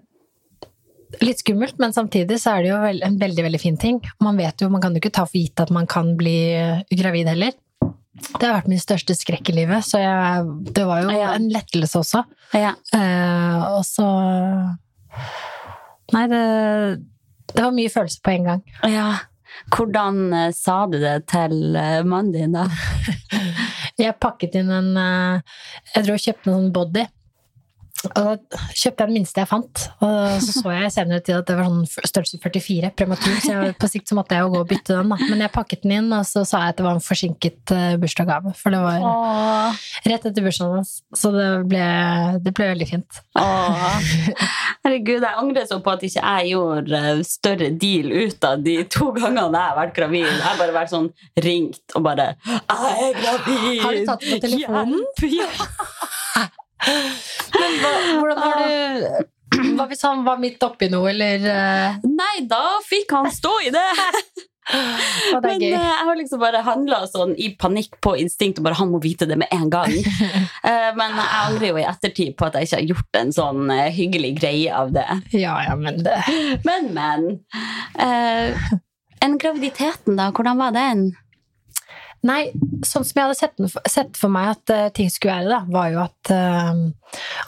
Litt 1.21 1.42
skummelt, 1.42 1.76
men 1.83 1.92
samtidig 1.92 2.38
så 2.40 2.54
er 2.54 2.62
det 2.62 2.71
jo 2.71 2.78
en 3.09 3.19
veldig 3.21 3.42
veldig 3.45 3.59
fin 3.61 3.75
ting. 3.76 3.99
Man 4.25 4.38
vet 4.40 4.62
jo, 4.64 4.71
man 4.73 4.81
kan 4.81 4.95
jo 4.97 5.02
ikke 5.02 5.12
ta 5.12 5.26
for 5.26 5.37
gitt 5.37 5.61
at 5.61 5.69
man 5.75 5.85
kan 5.90 6.14
bli 6.16 6.38
gravid 6.88 7.28
heller. 7.28 7.52
Det 8.12 8.45
har 8.45 8.59
vært 8.59 8.69
min 8.69 8.81
største 8.83 9.14
skrekk 9.16 9.49
i 9.49 9.54
livet, 9.57 9.85
så 9.88 9.99
jeg, 10.02 10.49
det 10.76 10.85
var 10.87 11.00
jo 11.07 11.12
Ja. 11.16 11.31
en 11.35 11.47
lettelse 11.52 11.97
også. 12.02 12.25
Ja. 12.52 12.75
Eh, 12.92 13.62
og 13.73 13.85
så 13.88 14.07
Nei, 16.12 16.26
det, 16.28 16.42
det 17.54 17.62
var 17.64 17.73
mye 17.76 17.92
følelser 17.92 18.21
på 18.25 18.35
en 18.37 18.49
gang. 18.50 18.64
ja. 18.88 19.11
Hvordan 19.69 20.33
eh, 20.33 20.50
sa 20.57 20.87
du 20.88 20.97
det 20.99 21.26
til 21.28 21.76
eh, 21.76 22.00
mannen 22.09 22.33
din, 22.33 22.54
da? 22.57 22.62
Jeg 24.00 24.16
pakket 24.21 24.54
inn 24.59 24.71
en 24.73 24.88
eh, 24.97 25.59
Jeg 25.95 26.07
dro 26.07 26.14
og 26.16 26.23
kjøpte 26.25 26.49
en 26.49 26.54
sånn 26.57 26.71
body. 26.73 27.02
Og 28.09 28.14
da 28.16 28.61
kjøpte 28.73 29.04
jeg 29.04 29.11
den 29.11 29.16
minste 29.16 29.42
jeg 29.42 29.50
fant. 29.50 29.85
Og 30.02 30.42
så 30.42 30.54
så 30.56 30.75
jeg 30.75 30.92
senere 30.94 31.23
til 31.25 31.38
at 31.38 31.49
det 31.49 31.56
var 31.59 31.68
sånn 31.68 32.09
størrelse 32.11 32.40
44, 32.42 32.90
prematur. 32.99 33.37
Så 33.42 33.52
jeg, 33.54 33.75
på 33.78 33.90
sikt 33.90 34.11
så 34.11 34.18
måtte 34.18 34.37
jeg 34.37 34.47
jo 34.47 34.52
gå 34.54 34.62
og 34.64 34.71
bytte 34.71 34.97
den. 34.99 35.12
da. 35.12 35.18
Men 35.30 35.44
jeg 35.44 35.54
pakket 35.54 35.85
den 35.87 35.94
inn, 35.99 36.11
og 36.16 36.26
så 36.28 36.44
sa 36.49 36.64
jeg 36.64 36.75
at 36.75 36.80
det 36.80 36.87
var 36.87 36.99
en 36.99 37.04
forsinket 37.04 37.75
uh, 37.75 37.94
bursdagsgave. 38.02 38.54
For 38.59 38.75
det 38.75 38.82
var 38.82 39.06
Åh. 39.12 39.82
rett 40.11 40.28
etter 40.30 40.47
bursdagen 40.47 40.80
hans. 40.80 40.94
Så 41.18 41.32
det 41.35 41.49
ble, 41.71 41.87
det 42.42 42.54
ble 42.56 42.71
veldig 42.73 42.88
fint. 42.90 43.23
Åh. 43.38 44.09
Herregud, 44.82 45.23
jeg 45.23 45.38
angrer 45.38 45.68
så 45.71 45.78
på 45.82 45.94
at 45.94 46.02
ikke 46.06 46.23
jeg 46.23 46.52
gjorde 46.52 47.02
eh, 47.12 47.23
større 47.26 47.68
deal 47.78 48.11
ut 48.11 48.47
av 48.49 48.64
de 48.64 48.80
to 48.90 49.12
gangene 49.14 49.47
jeg 49.52 49.68
har 49.71 49.78
vært 49.78 49.94
gravid. 50.00 50.26
Jeg 50.26 50.42
har 50.42 50.59
bare 50.59 50.75
vært 50.75 50.94
sånn 50.94 51.11
ringt 51.44 51.97
og 51.97 52.02
bare 52.09 52.32
'Jeg 52.42 53.06
er 53.06 53.14
gravid!' 53.21 53.82
Har 53.82 53.92
du 53.94 54.06
tatt 54.06 54.26
på 54.26 54.40
telefonen? 54.42 55.06
Hjelp! 55.23 55.62
Ja. 56.37 56.49
Men 56.87 57.77
hva, 57.83 57.93
hvordan 58.19 58.43
har 58.43 58.62
du 58.62 59.67
Hva 59.77 59.85
hvis 59.91 60.03
han 60.07 60.23
var 60.27 60.41
midt 60.41 60.62
oppi 60.65 60.89
noe, 60.93 61.11
eller 61.12 61.45
eh, 61.53 62.01
Nei, 62.09 62.47
da 62.49 62.79
fikk 62.87 63.12
han 63.15 63.29
stå 63.33 63.53
i 63.69 63.73
det! 63.75 63.91
Men 65.43 65.59
eh, 65.59 65.73
jeg 65.75 66.05
har 66.07 66.17
liksom 66.17 66.39
bare 66.41 66.61
handla 66.65 67.01
sånn 67.11 67.33
i 67.35 67.49
panikk 67.59 67.97
på 68.05 68.15
instinkt, 68.23 68.61
og 68.61 68.69
bare 68.69 68.79
han 68.79 68.93
må 68.93 69.01
vite 69.03 69.27
det 69.27 69.37
med 69.41 69.51
en 69.55 69.69
gang. 69.73 69.93
Eh, 70.62 70.93
Men 70.95 71.17
jeg 71.19 71.31
angrer 71.41 71.67
jo 71.73 71.79
i 71.81 71.85
ettertid 71.91 72.37
på 72.39 72.47
at 72.47 72.55
jeg 72.55 72.69
ikke 72.69 72.77
har 72.79 72.91
gjort 72.93 73.17
en 73.19 73.33
sånn 73.35 73.73
hyggelig 73.91 74.29
greie 74.39 74.71
av 74.71 74.93
det. 74.95 75.09
Ja, 75.35 75.57
ja, 75.67 75.75
men 75.75 75.99
det 76.07 76.21
Men, 76.62 76.93
men. 76.95 77.25
Eh, 77.99 78.55
en 79.27 79.35
graviditeten, 79.43 80.15
da? 80.21 80.29
Hvordan 80.31 80.62
var 80.62 80.71
den? 80.77 81.03
Nei, 82.23 82.52
sånn 82.87 83.02
som 83.07 83.19
jeg 83.19 83.26
hadde 83.26 83.38
sett, 83.38 83.81
sett 83.91 84.19
for 84.19 84.31
meg 84.31 84.52
at 84.52 84.73
eh, 84.75 84.88
ting 84.95 85.09
skulle 85.11 85.41
være, 85.41 85.50
da, 85.50 85.61
var 85.75 85.88
jo 85.91 86.02
at, 86.05 86.31
eh, 86.31 86.83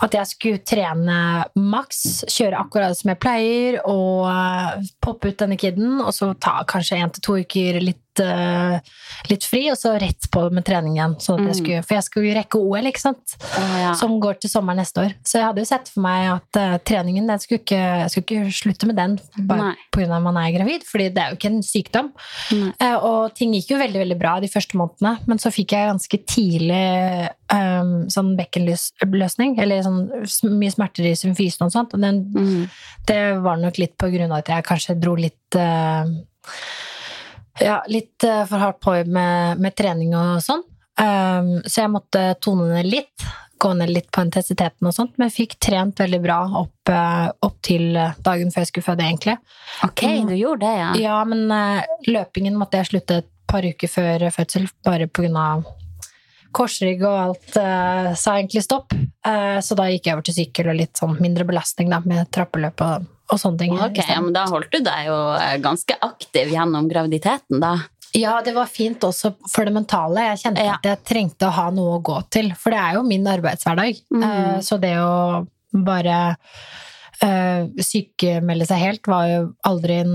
at 0.05 0.15
jeg 0.17 0.31
skulle 0.31 0.63
trene 0.67 1.19
maks, 1.59 2.25
kjøre 2.31 2.61
akkurat 2.65 2.97
som 2.99 3.13
jeg 3.13 3.21
pleier, 3.23 3.81
og 3.89 4.29
eh, 4.31 4.89
poppe 5.05 5.33
ut 5.33 5.41
denne 5.41 5.59
kiden, 5.61 6.01
og 6.05 6.13
så 6.17 6.33
ta 6.39 6.61
kanskje 6.69 7.01
én 7.01 7.13
til 7.15 7.25
to 7.25 7.37
uker 7.43 7.81
litt, 7.83 8.01
uh, 8.23 8.79
litt 9.27 9.43
fri, 9.43 9.65
og 9.73 9.79
så 9.81 9.97
rett 9.99 10.29
på 10.31 10.45
med 10.55 10.63
trening 10.67 10.95
igjen. 10.99 11.17
Sånn 11.19 11.41
at 11.41 11.49
jeg 11.49 11.55
Mm. 11.55 11.61
skulle, 11.65 11.83
for 11.83 11.95
jeg 11.97 12.05
skulle 12.07 12.29
jo 12.29 12.37
rekke 12.39 12.61
OL, 12.61 12.87
ikke 12.91 13.03
sant? 13.03 13.35
ja. 13.59 13.93
som 13.99 14.15
går 14.23 14.39
til 14.41 14.51
sommeren 14.51 14.79
neste 14.79 15.03
år. 15.03 15.15
Så 15.27 15.39
jeg 15.41 15.47
hadde 15.49 15.63
jo 15.65 15.69
sett 15.69 15.91
for 15.91 16.05
meg 16.05 16.29
at 16.37 16.61
uh, 16.61 16.77
treningen 16.87 17.27
den 17.27 17.43
skulle 17.43 17.63
ikke, 17.65 17.81
jeg 18.05 18.11
skulle 18.13 18.25
ikke 18.29 18.55
slutte 18.55 18.87
med 18.87 18.97
den 19.01 19.17
bare 19.49 19.75
pga. 19.95 20.21
man 20.23 20.39
er 20.39 20.53
gravid, 20.55 20.87
fordi 20.87 21.09
det 21.15 21.23
er 21.23 21.33
jo 21.33 21.39
ikke 21.41 21.51
en 21.51 21.63
sykdom. 21.67 22.13
Eh, 22.55 22.97
og 22.97 23.35
ting 23.35 23.53
gikk 23.55 23.75
jo 23.75 23.81
veldig 23.81 24.01
veldig 24.05 24.19
bra 24.21 24.37
de 24.43 24.51
første 24.53 24.79
månedene, 24.79 25.17
men 25.27 25.39
så 25.43 25.51
fikk 25.55 25.75
jeg 25.75 25.91
ganske 25.91 26.21
tidlig 26.31 27.31
um, 27.53 27.93
sånn 28.13 28.35
bekkenløsning, 28.39 29.54
eller 29.61 29.83
sånn 29.85 30.57
mye 30.59 30.73
smerter 30.73 31.07
i 31.11 31.15
symfysen 31.19 31.67
og 31.67 31.73
sånt. 31.75 31.95
Og 31.95 32.01
den, 32.03 32.23
Mm. 32.35 32.69
det 33.07 33.21
var 33.45 33.57
nok 33.61 33.79
litt 33.79 33.97
på 33.99 34.11
grunn 34.13 34.33
av 34.33 34.39
at 34.43 34.49
jeg 34.53 34.65
kanskje 34.65 34.99
dro 35.01 35.15
litt 35.15 35.57
uh, 35.57 36.05
ja, 37.61 37.83
litt 37.89 38.25
uh, 38.27 38.45
for 38.49 38.59
hardt 38.59 38.81
på 38.81 38.97
med, 39.07 39.61
med 39.63 39.77
trening 39.79 40.15
og 40.19 40.41
sånn. 40.45 40.65
Um, 40.99 41.57
så 41.67 41.85
jeg 41.85 41.91
måtte 41.91 42.23
tone 42.43 42.69
ned 42.71 42.87
litt, 42.87 43.25
gå 43.59 43.73
ned 43.75 43.91
litt 43.91 44.11
på 44.15 44.23
intensiteten 44.23 44.87
og 44.87 44.95
sånt, 44.95 45.15
men 45.19 45.31
fikk 45.33 45.57
trent 45.63 45.99
veldig 45.99 46.21
bra 46.23 46.41
opp, 46.63 46.91
uh, 46.91 47.31
opp 47.43 47.61
til 47.67 47.95
dagen 47.95 48.51
før 48.55 48.63
jeg 48.65 48.71
skulle 48.73 48.89
føde, 48.89 49.07
egentlig. 49.07 49.39
Ok, 49.87 50.05
du 50.29 50.35
gjorde 50.39 50.67
det, 50.67 50.75
ja. 50.79 50.91
Ja, 51.03 51.21
men 51.25 51.47
løpingen 52.07 52.59
måtte 52.59 52.83
jeg 52.83 52.93
slutte 52.93 53.23
et 53.23 53.31
par 53.51 53.67
uker 53.67 53.91
før 53.91 54.29
fødsel, 54.35 54.69
bare 54.87 55.07
på 55.07 55.25
grunn 55.25 55.37
av 55.39 55.65
korsrygg 56.55 57.03
og 57.07 57.17
alt 57.19 57.57
uh, 57.59 58.13
sa 58.19 58.37
egentlig 58.39 58.63
stopp. 58.65 58.95
Uh, 59.27 59.59
så 59.65 59.77
da 59.79 59.89
gikk 59.91 60.07
jeg 60.09 60.17
over 60.17 60.27
til 60.29 60.37
sykkel 60.39 60.71
og 60.73 60.79
litt 60.79 61.01
sånn 61.01 61.17
mindre 61.23 61.47
belastning 61.49 61.91
da, 61.93 61.99
med 62.07 62.31
trappeløp 62.35 62.85
og, 62.87 63.09
og 63.33 63.41
sånne 63.41 63.61
ting. 63.63 63.75
Ok, 63.77 63.99
ja, 64.05 64.21
men 64.23 64.35
Da 64.37 64.47
holdt 64.51 64.71
du 64.75 64.79
deg 64.85 65.09
jo 65.09 65.19
eh, 65.39 65.57
ganske 65.65 65.97
aktiv 66.05 66.53
gjennom 66.55 66.89
graviditeten, 66.91 67.59
da. 67.63 67.75
Ja, 68.15 68.37
det 68.47 68.53
var 68.55 68.69
fint 68.71 69.03
også 69.03 69.33
for 69.51 69.67
det 69.67 69.73
mentale. 69.75 70.29
Jeg 70.31 70.43
kjente 70.45 70.63
Ja. 70.69 70.77
at 70.79 70.87
jeg 70.87 71.03
trengte 71.09 71.49
å 71.49 71.55
ha 71.57 71.65
noe 71.75 71.97
å 71.97 72.03
gå 72.05 72.21
til, 72.31 72.53
for 72.55 72.71
det 72.71 72.79
er 72.79 72.99
jo 73.01 73.03
min 73.09 73.27
arbeidshverdag. 73.27 73.99
Mm. 74.15 74.23
Uh, 74.23 74.59
Så 74.63 74.79
det 74.79 74.93
å 75.03 75.45
bare 75.75 76.19
uh, 77.25 77.63
sykemelde 77.83 78.69
seg 78.71 78.85
helt 78.85 79.11
var 79.11 79.27
jo 79.33 79.41
aldri 79.67 79.97
en 80.05 80.15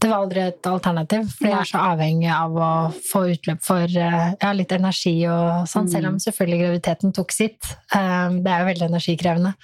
Det 0.00 0.08
var 0.10 0.24
aldri 0.24 0.40
et 0.48 0.66
alternativ, 0.66 1.28
for 1.38 1.46
jeg 1.48 1.58
er 1.60 1.68
så 1.70 1.82
avhengig 1.92 2.30
av 2.34 2.56
å 2.58 2.70
få 3.10 3.24
utløp 3.34 3.60
for 3.62 3.84
eh, 3.86 4.32
ja, 4.40 4.52
litt 4.52 4.72
energi 4.74 5.14
og 5.30 5.68
sånn, 5.70 5.86
Mm. 5.86 5.92
selv 5.92 6.08
om 6.08 6.18
selvfølgelig 6.18 6.60
graviditeten 6.64 7.14
tok 7.14 7.32
sitt. 7.32 7.76
Eh, 7.94 8.28
Det 8.42 8.50
er 8.50 8.58
jo 8.64 8.70
veldig 8.72 8.88
energikrevende. 8.90 9.54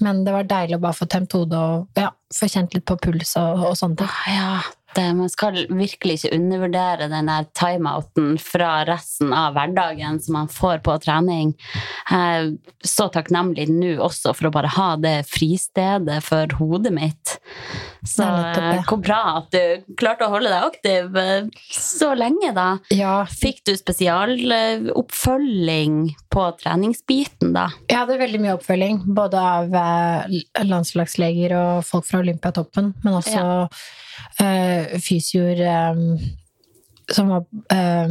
Men 0.00 0.24
det 0.24 0.32
var 0.32 0.44
deilig 0.44 0.76
å 0.76 0.80
bare 0.80 0.94
få 0.98 1.06
tømt 1.08 1.32
hodet 1.32 1.58
og 1.58 1.88
ja, 1.96 2.10
få 2.32 2.48
kjent 2.48 2.74
litt 2.74 2.84
på 2.88 2.96
puls 3.00 3.36
og, 3.36 3.64
og 3.68 3.76
sånne 3.76 3.96
ting. 4.02 4.08
Ah, 4.08 4.32
Ja, 4.32 4.60
det, 4.96 5.04
man 5.16 5.28
skal 5.28 5.66
virkelig 5.68 6.14
ikke 6.24 6.34
undervurdere 6.38 7.08
den 7.12 7.26
der 7.28 7.44
timeouten 7.54 8.38
fra 8.40 8.84
resten 8.88 9.32
av 9.36 9.52
hverdagen 9.54 10.16
som 10.24 10.32
man 10.38 10.48
får 10.48 10.80
på 10.82 10.94
trening. 11.04 11.52
Jeg 12.08 12.16
er 12.40 12.48
så 12.88 13.10
takknemlig 13.12 13.68
nå 13.68 13.98
også 14.00 14.32
for 14.34 14.48
å 14.48 14.54
bare 14.54 14.70
ha 14.78 14.96
det 14.96 15.26
fristedet 15.28 16.22
for 16.24 16.46
hodet 16.58 16.92
mitt. 16.96 17.27
Så 18.06 18.22
det. 18.22 18.62
eh, 18.62 18.82
hvor 18.88 18.98
bra 19.02 19.20
at 19.40 19.48
du 19.54 19.60
klarte 19.98 20.26
å 20.26 20.30
holde 20.32 20.50
deg 20.52 20.62
aktiv 20.68 21.16
eh, 21.18 21.44
så 21.74 22.12
lenge, 22.18 22.52
da. 22.56 22.68
Ja, 22.94 23.24
Fikk 23.28 23.58
du 23.66 23.72
spesialoppfølging 23.78 25.94
på 26.30 26.42
treningsbiten, 26.60 27.52
da? 27.56 27.66
Jeg 27.90 27.98
hadde 28.02 28.18
veldig 28.20 28.40
mye 28.44 28.56
oppfølging, 28.58 28.96
både 29.16 29.36
av 29.42 29.74
eh, 29.82 30.22
landslagsleger 30.64 31.50
og 31.58 31.84
folk 31.88 32.06
fra 32.08 32.18
Olympiatoppen, 32.22 32.86
men 33.04 33.12
også 33.18 33.42
eh, 34.42 34.84
fysioer 35.02 35.58
øh, 35.66 35.96
som 37.08 37.28
var 37.32 37.42
eh, 37.72 38.08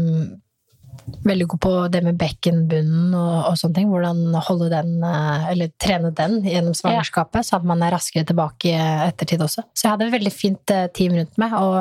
veldig 1.28 1.48
god 1.54 1.60
på 1.64 1.74
det 1.94 2.02
med 2.04 2.18
bekkenbunnen 2.20 3.14
og, 3.16 3.36
og 3.52 3.58
sånne 3.60 3.78
ting. 3.80 3.90
Hvordan 3.92 4.36
holde 4.48 4.70
den, 4.74 4.96
eh, 5.08 5.50
eller 5.54 5.72
trene 5.82 6.12
den 6.16 6.40
gjennom 6.44 6.76
svangerskapet, 6.78 7.48
så 7.48 7.60
at 7.60 7.68
man 7.68 7.84
er 7.86 7.94
raskere 7.96 8.28
tilbake 8.28 8.72
i 8.72 8.78
ettertid 9.08 9.44
også. 9.46 9.64
Så 9.74 9.88
jeg 9.88 9.94
hadde 9.94 10.10
et 10.10 10.16
veldig 10.18 10.34
fint 10.36 10.74
eh, 10.76 10.88
team 10.96 11.16
rundt 11.20 11.38
meg, 11.42 11.56
og 11.56 11.78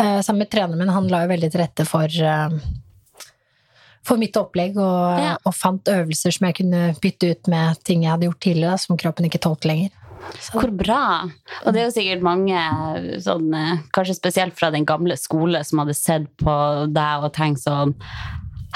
eh, 0.00 0.20
sammen 0.22 0.44
med 0.44 0.52
treneren 0.54 0.78
min, 0.78 0.94
han 0.94 1.10
la 1.10 1.24
jo 1.24 1.32
veldig 1.34 1.50
til 1.54 1.64
rette 1.64 1.88
for 1.88 2.06
eh, 2.34 2.60
for 4.08 4.16
mitt 4.16 4.36
opplegg, 4.40 4.78
og, 4.80 5.18
Ja. 5.20 5.34
og 5.44 5.52
fant 5.52 5.90
øvelser 5.92 6.32
som 6.32 6.46
jeg 6.48 6.60
kunne 6.62 6.94
bytte 7.02 7.28
ut 7.34 7.48
med 7.52 7.82
ting 7.84 8.06
jeg 8.06 8.14
hadde 8.14 8.24
gjort 8.30 8.40
tidligere, 8.40 8.78
som 8.80 8.96
kroppen 8.96 9.26
ikke 9.28 9.42
tålte 9.44 9.68
lenger. 9.68 9.90
Så, 10.36 10.58
Hvor 10.58 10.72
bra! 10.74 11.02
Og 11.64 11.74
det 11.74 11.80
er 11.80 11.86
jo 11.88 11.94
sikkert 11.94 12.24
mange, 12.26 12.64
sånn, 13.24 13.48
eh, 13.56 13.84
kanskje 13.94 14.18
spesielt 14.18 14.58
fra 14.58 14.72
den 14.74 14.86
gamle 14.88 15.16
skole, 15.20 15.62
som 15.66 15.82
hadde 15.82 15.96
sett 15.96 16.28
på 16.40 16.58
deg 16.94 17.24
og 17.26 17.32
tenkt 17.36 17.64
sånn 17.64 17.96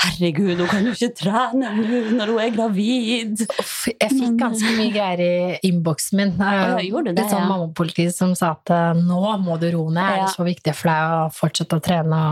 Herregud, 0.02 0.56
hun 0.56 0.68
kan 0.71 0.87
jo 0.88 0.94
ikke 0.97 1.12
trene 1.14 1.68
når 2.16 2.30
hun 2.32 2.38
er 2.40 2.54
gravid! 2.54 3.42
Uff, 3.61 3.75
jeg 3.92 4.09
fikk 4.09 4.38
ganske 4.40 4.73
mye 4.78 4.90
greier 4.94 5.21
i 5.23 5.32
innboksen 5.68 6.18
min. 6.18 6.32
ja, 6.40 6.73
det, 6.80 6.88
det, 6.88 7.12
Litt 7.12 7.28
sånn 7.28 7.44
ja? 7.44 7.49
mammapoliti 7.50 8.09
som 8.14 8.32
sa 8.38 8.54
at 8.56 8.73
eh, 8.73 8.92
nå 8.99 9.21
må 9.44 9.59
du 9.61 9.68
roe 9.75 9.92
ned, 9.92 10.02
er 10.02 10.25
det 10.25 10.32
så 10.35 10.47
viktig 10.49 10.75
for 10.78 10.90
deg 10.90 11.16
å 11.18 11.26
fortsette 11.37 11.78
å 11.78 11.85
trene? 11.85 12.23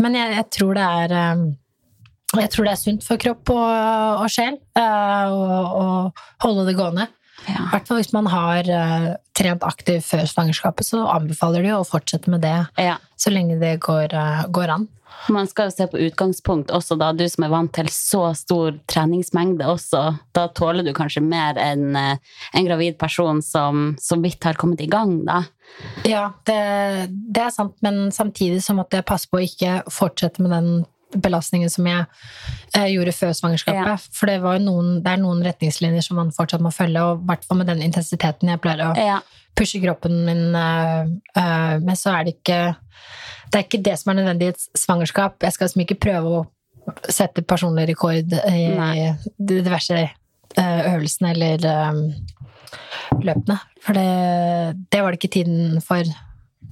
Men 0.00 0.16
jeg, 0.16 0.38
jeg 0.38 0.48
tror 0.56 0.80
det 0.80 0.88
er 1.02 1.16
eh, 1.20 1.44
jeg 2.40 2.48
tror 2.54 2.64
det 2.64 2.72
er 2.72 2.80
sunt 2.80 3.04
for 3.04 3.20
kropp 3.20 3.52
og, 3.52 4.22
og 4.24 4.32
sjel 4.32 4.56
eh, 4.56 5.32
å 5.32 5.84
holde 6.46 6.64
det 6.70 6.78
gående. 6.78 7.10
I 7.48 7.52
Ja. 7.56 7.68
hvert 7.72 7.88
fall 7.88 7.98
hvis 8.02 8.12
man 8.14 8.26
har 8.30 8.68
uh, 8.70 9.12
trent 9.34 9.62
aktivt 9.66 10.04
før 10.06 10.26
svangerskapet, 10.30 10.86
så 10.86 11.04
anbefaler 11.10 11.62
de 11.64 11.72
å 11.74 11.84
fortsette 11.86 12.30
med 12.30 12.44
det 12.44 12.58
ja. 12.78 12.98
så 13.18 13.32
lenge 13.34 13.58
det 13.60 13.80
går, 13.82 14.14
uh, 14.14 14.44
går 14.52 14.74
an. 14.78 14.88
Man 15.30 15.46
skal 15.46 15.68
jo 15.68 15.74
se 15.74 15.86
på 15.86 16.00
utgangspunkt 16.06 16.70
også, 16.74 16.96
da. 16.98 17.10
Du 17.14 17.22
som 17.28 17.44
er 17.44 17.50
vant 17.52 17.70
til 17.76 17.86
så 17.92 18.22
stor 18.34 18.78
treningsmengde 18.90 19.66
også. 19.68 20.00
Da 20.34 20.46
tåler 20.56 20.86
du 20.86 20.90
kanskje 20.96 21.20
mer 21.22 21.58
enn 21.60 21.92
uh, 21.94 22.16
en 22.54 22.66
gravid 22.66 22.96
person 22.98 23.42
som 23.44 23.92
så 24.00 24.18
vidt 24.22 24.42
har 24.48 24.58
kommet 24.58 24.80
i 24.82 24.88
gang, 24.90 25.20
da. 25.28 25.42
Ja, 26.08 26.30
det, 26.48 26.56
det 27.10 27.44
er 27.44 27.52
sant, 27.54 27.76
men 27.84 28.08
samtidig 28.14 28.62
så 28.64 28.74
måtte 28.78 28.98
jeg 28.98 29.08
passe 29.08 29.28
på 29.30 29.38
å 29.38 29.44
ikke 29.44 29.82
fortsette 29.92 30.42
med 30.42 30.54
den 30.56 30.72
belastningen 31.14 31.70
som 31.70 31.86
jeg 31.86 32.06
eh, 32.76 32.88
gjorde 32.94 33.12
før 33.16 33.32
svangerskapet. 33.36 33.92
Ja. 33.92 33.96
For 34.16 34.30
det, 34.30 34.38
noen, 34.64 34.98
det 35.04 35.12
er 35.12 35.22
noen 35.22 35.42
retningslinjer 35.44 36.04
som 36.06 36.20
man 36.20 36.32
fortsatt 36.34 36.64
må 36.64 36.72
følge, 36.74 37.02
og 37.02 37.22
i 37.22 37.30
hvert 37.30 37.44
fall 37.48 37.60
med 37.60 37.70
den 37.72 37.82
intensiteten 37.84 38.52
jeg 38.52 38.62
pleier 38.64 38.90
å 38.90 38.92
Ja. 38.96 39.20
pushe 39.58 39.82
kroppen 39.82 40.24
min 40.24 40.54
uh, 40.56 41.04
uh, 41.36 41.76
Men 41.82 41.96
så 41.98 42.14
er 42.16 42.24
det 42.24 42.38
ikke 42.38 42.60
det 43.52 43.58
er 43.58 43.66
ikke 43.66 43.82
det 43.84 43.98
som 44.00 44.10
er 44.10 44.22
nødvendig 44.22 44.46
i 44.48 44.52
et 44.54 44.62
svangerskap. 44.80 45.42
Jeg 45.44 45.52
skal 45.52 45.68
liksom 45.68 45.82
ikke 45.84 45.98
prøve 46.00 46.30
å 46.38 46.44
sette 47.12 47.44
personlig 47.44 47.84
rekord 47.90 48.32
i 48.48 48.62
Nei. 48.72 49.10
de 49.36 49.58
diverse 49.60 49.98
eh, 50.00 50.80
øvelsene 50.94 51.34
eller 51.34 51.66
um, 51.92 52.00
løpene. 53.20 53.58
For 53.84 53.92
det, 53.98 54.06
det 54.88 55.02
var 55.02 55.12
det 55.12 55.20
ikke 55.20 55.34
tiden 55.36 55.82
for 55.84 56.08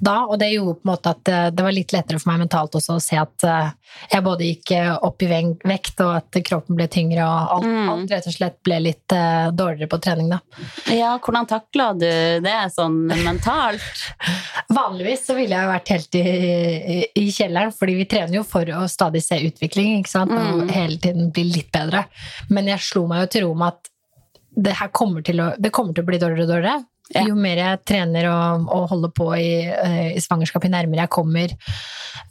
da, 0.01 0.15
og 0.25 0.39
det 0.41 0.49
gjorde 0.55 0.79
på 0.81 0.87
en 0.87 0.91
måte 0.95 1.11
at 1.13 1.29
eh, 1.29 1.47
det 1.53 1.65
var 1.67 1.75
litt 1.77 1.93
lettere 1.93 2.19
for 2.21 2.31
meg 2.33 2.41
mentalt 2.47 2.77
også 2.79 2.97
å 2.97 3.03
se 3.05 3.19
at 3.21 3.45
eh, 3.45 3.71
jeg 4.15 4.25
både 4.25 4.47
gikk 4.49 4.73
eh, 4.79 4.91
opp 5.07 5.23
i 5.23 5.29
vekt, 5.31 6.01
og 6.01 6.13
at 6.17 6.39
kroppen 6.47 6.79
ble 6.79 6.87
tyngre, 6.93 7.27
og 7.27 7.55
alt, 7.57 7.69
Mm. 7.71 7.89
alt 7.93 8.11
rett 8.15 8.27
og 8.31 8.35
slett 8.35 8.57
ble 8.67 8.79
litt 8.81 9.13
dårligere 9.57 9.89
på 9.93 9.99
trening 10.03 10.31
da. 10.33 10.39
Ja, 10.95 11.13
hvordan 11.23 11.47
takla 11.51 11.91
du 11.99 12.07
det 12.43 12.57
sånn 12.75 12.97
mentalt? 13.11 13.85
Vanligvis 14.81 15.27
så 15.29 15.37
ville 15.39 15.55
jeg 15.57 15.67
jo 15.69 15.73
vært 15.75 15.93
helt 15.95 16.19
i, 16.19 16.25
i, 16.25 16.99
i 17.21 17.27
kjelleren, 17.35 17.73
fordi 17.77 17.99
vi 18.01 18.09
trener 18.11 18.41
jo 18.41 18.45
for 18.47 18.69
å 18.75 18.87
stadig 18.91 19.23
se 19.27 19.39
utvikling, 19.51 19.99
ikke 20.01 20.15
sant? 20.17 20.33
og 20.33 20.65
Mm. 20.65 20.69
hele 20.75 20.97
tiden 21.03 21.31
bli 21.35 21.45
litt 21.51 21.71
bedre. 21.75 22.05
Men 22.51 22.67
jeg 22.73 22.83
slo 22.89 23.05
meg 23.11 23.25
jo 23.27 23.31
til 23.37 23.45
ro 23.47 23.55
med 23.55 23.75
at 23.75 23.91
det 24.61 24.73
her 24.81 24.89
kommer 24.93 25.23
til 25.25 25.39
å, 25.45 25.53
det 25.61 25.71
kommer 25.73 25.95
til 25.95 26.03
å 26.03 26.09
bli 26.09 26.19
dårligere 26.19 26.47
og 26.49 26.51
dårligere. 26.55 26.85
Ja. 27.15 27.25
Jo 27.27 27.35
mer 27.35 27.59
jeg 27.59 27.79
trener 27.91 28.29
og, 28.31 28.69
og 28.71 28.85
holder 28.93 29.11
på 29.17 29.25
i, 29.35 29.49
eh, 29.67 30.13
i 30.15 30.21
svangerskap, 30.23 30.63
jo 30.63 30.71
nærmere 30.71 31.03
jeg 31.03 31.11
kommer 31.11 31.51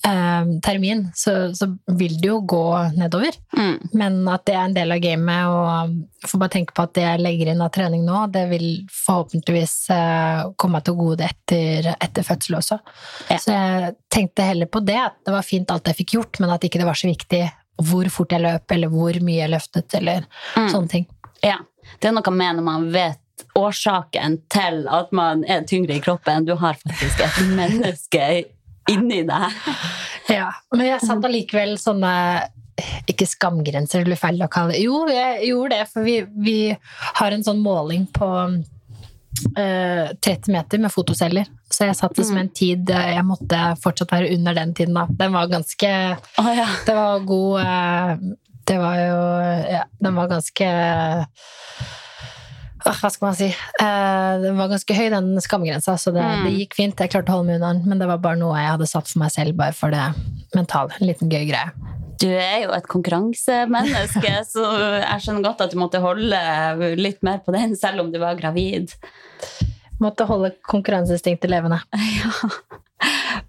eh, 0.06 0.46
termin, 0.64 1.02
så, 1.16 1.34
så 1.56 1.68
vil 2.00 2.16
det 2.22 2.30
jo 2.30 2.40
gå 2.48 2.62
nedover. 2.98 3.36
Mm. 3.58 3.90
Men 4.00 4.20
at 4.32 4.46
det 4.48 4.56
er 4.56 4.64
en 4.70 4.78
del 4.78 4.96
av 4.96 5.02
gamet, 5.04 5.50
og 5.52 5.94
jeg 6.24 6.32
får 6.32 6.42
bare 6.46 6.54
tenke 6.56 6.76
på 6.78 6.86
at 6.88 6.96
det 6.96 7.06
jeg 7.06 7.24
legger 7.26 7.52
inn 7.54 7.64
av 7.66 7.72
trening 7.76 8.06
nå, 8.08 8.22
det 8.34 8.46
vil 8.54 8.68
forhåpentligvis 9.02 9.76
eh, 9.96 10.44
komme 10.56 10.80
meg 10.80 10.88
til 10.88 10.98
gode 11.00 11.28
etter, 11.28 11.92
etter 12.00 12.28
fødsel 12.28 12.60
også. 12.62 12.80
Ja. 13.30 13.40
Så 13.44 13.56
jeg 13.56 13.96
tenkte 14.14 14.48
heller 14.48 14.70
på 14.72 14.84
det, 14.86 15.00
at 15.10 15.20
det 15.28 15.36
var 15.36 15.48
fint 15.48 15.72
alt 15.76 15.92
jeg 15.92 16.00
fikk 16.04 16.16
gjort, 16.20 16.40
men 16.44 16.56
at 16.56 16.64
ikke 16.68 16.80
det 16.82 16.88
var 16.90 17.00
så 17.00 17.12
viktig 17.12 17.44
hvor 17.90 18.08
fort 18.12 18.34
jeg 18.36 18.44
løp, 18.44 18.72
eller 18.76 18.92
hvor 18.92 19.16
mye 19.24 19.42
jeg 19.44 19.52
løftet, 19.54 19.94
eller 20.00 20.26
Mm. 20.56 20.66
sånne 20.72 20.90
ting. 20.92 21.06
Ja. 21.44 21.58
Det 22.00 22.10
er 22.10 22.14
noe 22.14 22.32
med 22.36 22.58
når 22.60 22.64
man 22.66 22.88
vet 22.92 23.20
årsaken 23.58 24.40
til 24.52 24.86
at 24.90 25.12
man 25.16 25.44
er 25.48 25.66
tyngre 25.70 25.98
i 25.98 26.04
kroppen. 26.04 26.48
Du 26.48 26.56
har 26.60 26.80
faktisk 26.80 27.26
et 27.26 27.42
menneske 27.60 28.30
inni 28.90 29.24
deg. 29.28 29.60
Ja, 30.30 30.50
men 30.76 30.88
jeg 30.88 31.04
satt 31.06 31.26
allikevel 31.26 31.78
sånne 31.82 32.14
ikke 33.12 33.28
skamgrenser, 33.28 34.00
det 34.00 34.08
blir 34.08 34.20
feil 34.20 34.42
å 34.44 34.50
kalle 34.52 34.76
det. 34.76 34.84
Jo, 34.86 35.04
jeg 35.12 35.50
gjorde 35.50 35.76
det, 35.76 35.88
for 35.92 36.08
vi, 36.08 36.20
vi 36.40 36.60
har 37.20 37.36
en 37.36 37.44
sånn 37.44 37.60
måling 37.64 38.06
på 38.16 38.30
eh, 39.60 40.12
30 40.16 40.54
meter 40.56 40.80
med 40.80 40.94
fotoceller. 40.94 41.50
Så 41.70 41.86
jeg 41.90 41.98
satt 42.00 42.16
det 42.18 42.26
som 42.26 42.40
en 42.42 42.52
tid 42.56 42.90
jeg 42.90 43.26
måtte 43.28 43.60
fortsatt 43.84 44.14
være 44.16 44.32
under 44.36 44.58
den 44.58 44.74
tiden. 44.78 44.96
da. 44.98 45.06
Den 45.20 45.36
var 45.36 45.52
ganske 45.52 45.92
oh, 46.42 46.52
ja. 46.56 46.70
Det 46.86 46.96
var 46.98 47.26
god 47.30 47.60
eh, 47.62 48.14
Det 48.70 48.78
var 48.82 48.96
jo 48.98 49.20
Ja, 49.76 49.84
den 50.00 50.18
var 50.18 50.32
ganske 50.32 50.70
Åh, 50.70 51.99
Hva 52.86 53.10
skal 53.12 53.26
man 53.28 53.36
si? 53.38 53.48
Eh, 53.82 54.34
den 54.44 54.56
var 54.58 54.70
ganske 54.72 54.96
høy, 54.96 55.10
den 55.12 55.34
skamgrensa, 55.44 55.98
så 56.00 56.14
det, 56.16 56.24
Mm. 56.24 56.44
det 56.46 56.54
gikk 56.58 56.76
fint. 56.78 57.00
Jeg 57.04 57.12
klarte 57.12 57.30
å 57.34 57.38
holde 57.38 57.48
meg 57.50 57.60
unna 57.60 57.74
den, 57.74 57.90
men 57.90 58.00
det 58.00 58.08
var 58.08 58.18
bare 58.24 58.40
noe 58.40 58.56
jeg 58.58 58.72
hadde 58.72 58.88
satt 58.88 59.08
for 59.12 59.20
meg 59.20 59.32
selv, 59.32 59.56
bare 59.60 59.74
for 59.76 59.92
det 59.92 60.06
mentale. 60.56 60.92
En 61.00 61.08
liten 61.08 61.30
gøy 61.30 61.48
greie. 61.50 61.72
Du 62.20 62.28
er 62.28 62.64
jo 62.66 62.72
et 62.76 62.88
konkurransemenneske, 62.88 64.32
så 64.54 64.64
jeg 65.02 65.22
skjønner 65.26 65.44
godt 65.44 65.62
at 65.62 65.72
du 65.72 65.78
måtte 65.80 66.02
holde 66.04 66.96
litt 67.00 67.22
mer 67.24 67.40
på 67.46 67.52
den, 67.56 67.76
selv 67.80 68.02
om 68.02 68.12
du 68.12 68.20
var 68.20 68.36
gravid. 68.40 68.94
Måtte 70.00 70.26
holde 70.28 70.54
konkurranseinstinktet 70.68 71.50
levende. 71.52 71.82
Ja. 72.20 72.50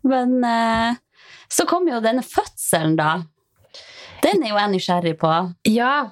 Men 0.06 0.44
eh, 0.46 0.94
så 1.50 1.64
kom 1.66 1.88
jo 1.90 1.98
denne 2.00 2.22
fødselen, 2.22 2.94
da. 2.98 3.16
Den 4.22 4.42
er 4.44 4.52
jo 4.52 4.58
jeg 4.60 4.70
nysgjerrig 4.76 5.14
på. 5.18 5.30
Ja, 5.66 6.10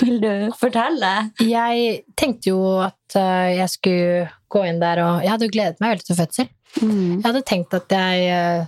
Vil 0.00 0.18
du 0.22 0.32
fortelle? 0.58 1.12
jeg 1.42 2.02
tenkte 2.18 2.50
jo 2.50 2.62
at 2.82 3.18
eh, 3.18 3.58
jeg 3.58 3.72
skulle 3.72 4.24
gå 4.50 4.64
inn 4.66 4.80
der, 4.82 5.02
og 5.04 5.22
jeg 5.24 5.32
hadde 5.34 5.48
jo 5.48 5.54
gledet 5.54 5.82
meg 5.82 5.94
veldig 5.94 6.08
til 6.08 6.18
fødsel. 6.18 6.50
Mm. 6.82 7.14
Jeg 7.18 7.24
hadde 7.26 7.46
tenkt 7.48 7.76
at 7.76 7.94
jeg 7.94 8.26
eh, 8.32 8.66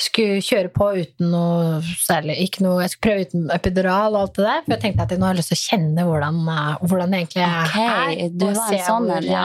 skulle 0.00 0.42
kjøre 0.44 0.70
på 0.74 0.88
uten 1.00 1.30
noe 1.32 1.96
særlig 2.02 2.36
ikke 2.44 2.64
noe, 2.66 2.82
Jeg 2.82 2.94
skulle 2.94 3.08
prøve 3.08 3.28
uten 3.28 3.50
epidural 3.54 4.16
og 4.16 4.20
alt 4.24 4.38
det 4.38 4.46
der. 4.46 4.62
For 4.64 4.74
jeg 4.74 4.82
tenkte 4.84 5.06
at 5.06 5.14
jeg 5.14 5.22
nå 5.22 5.28
har 5.30 5.38
lyst 5.38 5.52
til 5.52 5.60
å 5.60 5.64
kjenne 5.64 6.06
hvordan, 6.08 6.40
eh, 6.54 6.70
hvordan 6.84 7.14
det 7.14 7.20
egentlig 7.22 7.44
er. 7.46 7.74
Okay, 7.74 8.30
du 8.34 8.46
og 8.50 8.62
se 8.62 8.80
sånn 8.86 9.10
hvor, 9.10 9.28
ja. 9.28 9.44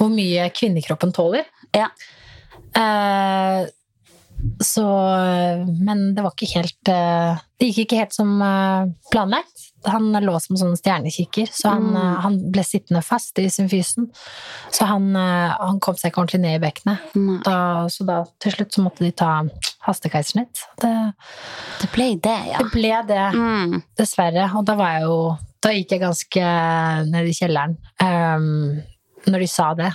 hvor 0.00 0.12
mye 0.12 0.50
kvinnekroppen 0.54 1.14
tåler. 1.16 1.48
Ja. 1.74 1.90
Eh, 2.74 3.64
så 4.60 4.84
Men 5.84 6.14
det 6.14 6.22
var 6.24 6.32
ikke 6.34 6.48
helt 6.58 6.88
eh, 6.92 7.38
Det 7.60 7.68
gikk 7.70 7.84
ikke 7.86 7.98
helt 8.02 8.14
som 8.16 8.30
eh, 8.44 8.86
planlagt. 9.12 9.70
Han 9.86 10.10
lå 10.24 10.34
som 10.40 10.56
sånn 10.56 10.76
stjernekikker, 10.80 11.48
så 11.52 11.74
han, 11.74 11.90
Mm. 11.92 11.96
eh, 12.00 12.20
han 12.24 12.36
ble 12.52 12.62
sittende 12.64 13.02
fast 13.04 13.38
i 13.38 13.46
symfysen. 13.52 14.06
Så 14.72 14.86
han, 14.88 15.10
eh, 15.16 15.54
han 15.60 15.78
kom 15.80 15.94
seg 15.96 16.10
ikke 16.12 16.22
ordentlig 16.24 16.40
ned 16.40 16.56
i 16.56 16.62
bekkenet. 16.64 17.44
Da, 17.44 17.56
så 17.92 18.06
da 18.08 18.24
til 18.40 18.52
slutt 18.56 18.72
så 18.72 18.84
måtte 18.84 19.04
de 19.04 19.10
ta 19.12 19.42
hastekeisersnitt. 19.86 20.64
Det, 20.80 20.92
det 21.82 21.90
ble 21.92 22.08
det, 22.16 22.38
ja. 22.52 22.58
det 22.64 22.70
ble 22.72 22.94
det, 23.08 23.24
Mm. 23.36 23.82
dessverre. 23.96 24.48
Og 24.56 24.64
da 24.64 24.74
var 24.80 24.94
jeg 24.98 25.02
jo 25.08 25.18
Da 25.64 25.70
gikk 25.72 25.92
jeg 25.94 26.00
ganske 26.02 26.48
ned 27.08 27.24
i 27.30 27.32
kjelleren 27.32 27.76
um, 28.04 28.82
når 29.26 29.40
de 29.40 29.46
sa 29.48 29.70
det. 29.74 29.92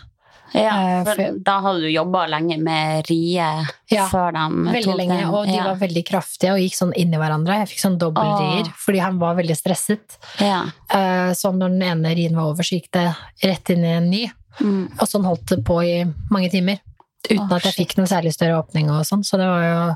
Ja, 0.54 0.72
Eh, 1.00 1.04
for 1.06 1.40
da 1.46 1.60
hadde 1.62 1.82
du 1.82 1.90
jobba 1.92 2.26
lenge 2.28 2.58
med 2.62 3.06
rie 3.10 3.46
Ja, 3.92 4.08
før 4.10 4.32
de 4.34 4.44
Veldig 4.72 4.84
tok 4.86 4.98
lenge, 4.98 5.18
den. 5.20 5.30
og 5.34 5.46
de 5.46 5.54
ja. 5.56 5.64
var 5.68 5.76
veldig 5.82 6.04
kraftige 6.08 6.54
og 6.54 6.60
gikk 6.64 6.76
sånn 6.78 6.94
inn 6.98 7.14
i 7.14 7.18
hverandre. 7.22 7.60
Jeg 7.62 7.70
fikk 7.74 7.84
sånn 7.84 7.98
dobbeltrier 8.02 8.72
fordi 8.78 9.00
han 9.04 9.20
var 9.20 9.36
veldig 9.36 9.58
stresset. 9.58 10.18
ja. 10.40 10.64
Eh, 10.90 11.32
Så 11.34 11.52
når 11.54 11.70
den 11.70 11.82
ene 11.84 12.16
rien 12.16 12.36
var 12.36 12.50
over, 12.54 12.64
så 12.64 12.80
gikk 12.80 12.90
det 12.92 13.16
rett 13.44 13.70
inn 13.70 13.84
i 13.86 13.94
en 13.98 14.10
ny. 14.10 14.24
Mm. 14.60 14.92
Og 15.00 15.08
sånn 15.08 15.24
holdt 15.26 15.46
det 15.54 15.64
på 15.64 15.78
i 15.86 16.04
mange 16.32 16.50
timer. 16.52 16.80
Uten 17.30 17.46
oh, 17.52 17.56
at 17.56 17.64
jeg 17.70 17.74
fikk 17.86 17.98
noen 17.98 18.08
særlig 18.08 18.34
større 18.34 18.58
åpning 18.64 18.90
og 18.90 19.06
sånn. 19.06 19.24
Så 19.24 19.38
det 19.38 19.46
var 19.48 19.64
jo 19.64 19.96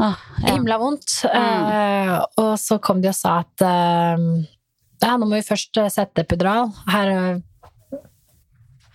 Ah, 0.00 0.16
ja. 0.42 0.54
himla 0.54 0.78
vondt. 0.78 1.20
Eh, 1.24 2.24
og 2.42 2.58
så 2.58 2.80
kom 2.82 3.00
de 3.00 3.08
og 3.12 3.14
sa 3.14 3.38
at 3.44 3.62
ja, 5.04 5.16
nå 5.18 5.26
må 5.28 5.36
vi 5.36 5.42
først 5.46 5.76
sette 5.92 6.24
epidural. 6.24 6.72
Her, 6.88 7.40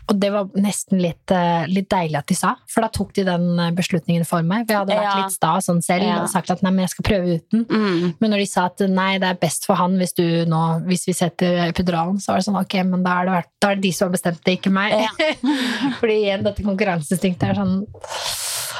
og 0.09 0.17
det 0.19 0.31
var 0.33 0.47
nesten 0.57 0.97
litt, 1.03 1.29
eh, 1.31 1.67
litt 1.69 1.87
deilig 1.91 2.17
at 2.17 2.27
de 2.31 2.35
sa, 2.37 2.55
for 2.67 2.81
da 2.81 2.89
tok 2.89 3.11
de 3.13 3.23
den 3.27 3.43
eh, 3.61 3.69
beslutningen 3.77 4.25
for 4.25 4.41
meg. 4.41 4.63
For 4.65 4.73
jeg 4.73 4.79
hadde 4.81 4.95
vært 4.97 5.05
Ja. 5.05 5.15
litt 5.21 5.35
sta 5.35 5.51
sånn 5.61 5.83
selv 5.85 6.03
Ja. 6.07 6.15
og 6.23 6.29
sagt 6.31 6.49
at 6.49 6.63
nei, 6.65 6.71
men 6.71 6.87
jeg 6.87 6.89
skal 6.95 7.05
prøve 7.11 7.35
uten. 7.39 7.65
Mm. 7.69 8.15
Men 8.19 8.31
når 8.33 8.37
de 8.41 8.45
sa 8.49 8.65
at 8.65 8.79
nei, 8.89 9.17
det 9.21 9.29
er 9.29 9.35
best 9.35 9.65
for 9.69 9.75
han 9.75 9.97
hvis, 10.01 10.13
du 10.17 10.45
nå, 10.49 10.63
hvis 10.87 11.05
vi 11.05 11.13
setter 11.13 11.67
epiduralen, 11.69 12.17
så 12.19 12.33
var 12.33 12.41
det 12.41 12.47
sånn 12.49 12.59
ok, 12.59 12.75
men 12.89 13.03
da 13.05 13.21
er 13.21 13.25
det, 13.29 13.45
da 13.61 13.69
er 13.71 13.75
det 13.75 13.81
de 13.83 13.91
som 13.91 14.09
har 14.09 14.17
bestemt 14.17 14.43
det, 14.43 14.57
ikke 14.59 14.71
meg. 14.73 14.97
Ja. 14.97 15.33
Fordi 16.01 16.17
igjen, 16.25 16.43
dette 16.43 16.63
konkurranseinstinktet 16.65 17.49
er 17.51 17.59
sånn 17.61 17.85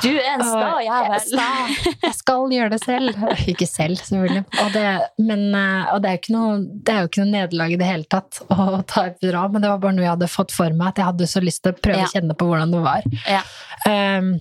Du 0.03 0.09
er 0.09 0.29
en 0.35 0.43
sta 0.45 0.71
jævel. 0.85 1.41
Jeg 2.05 2.13
skal 2.17 2.45
gjøre 2.55 2.69
det 2.75 2.79
selv. 2.83 3.23
Ikke 3.51 3.67
selv, 3.69 3.99
selvfølgelig. 4.01 4.43
Og 4.63 4.73
det, 4.75 4.85
men, 5.23 5.45
eh, 5.55 5.93
og 5.93 6.01
det, 6.03 6.09
er 6.11 6.17
jo 6.17 6.21
ikke 6.23 6.35
noe, 6.37 6.59
det 6.85 6.93
er 6.95 7.01
jo 7.05 7.11
ikke 7.11 7.23
noe 7.23 7.33
nederlag 7.33 7.73
i 7.75 7.79
det 7.81 7.89
hele 7.89 8.09
tatt 8.11 8.41
å 8.53 8.83
ta 8.89 9.07
epidural, 9.11 9.51
men 9.53 9.63
det 9.65 9.71
var 9.73 9.81
bare 9.83 9.97
noe 9.97 10.05
jeg 10.07 10.15
hadde 10.15 10.31
fått 10.31 10.55
for 10.55 10.75
meg, 10.75 10.93
at 10.93 11.01
jeg 11.03 11.09
hadde 11.11 11.31
så 11.33 11.43
lyst 11.43 11.63
til 11.65 11.75
å 11.75 11.81
prøve 11.81 12.03
Ja. 12.03 12.07
å 12.09 12.13
kjenne 12.15 12.37
på 12.39 12.47
hvordan 12.49 12.71
det 12.77 12.83
var. 12.85 13.09
Ja. 13.27 13.41
Um, 13.87 14.37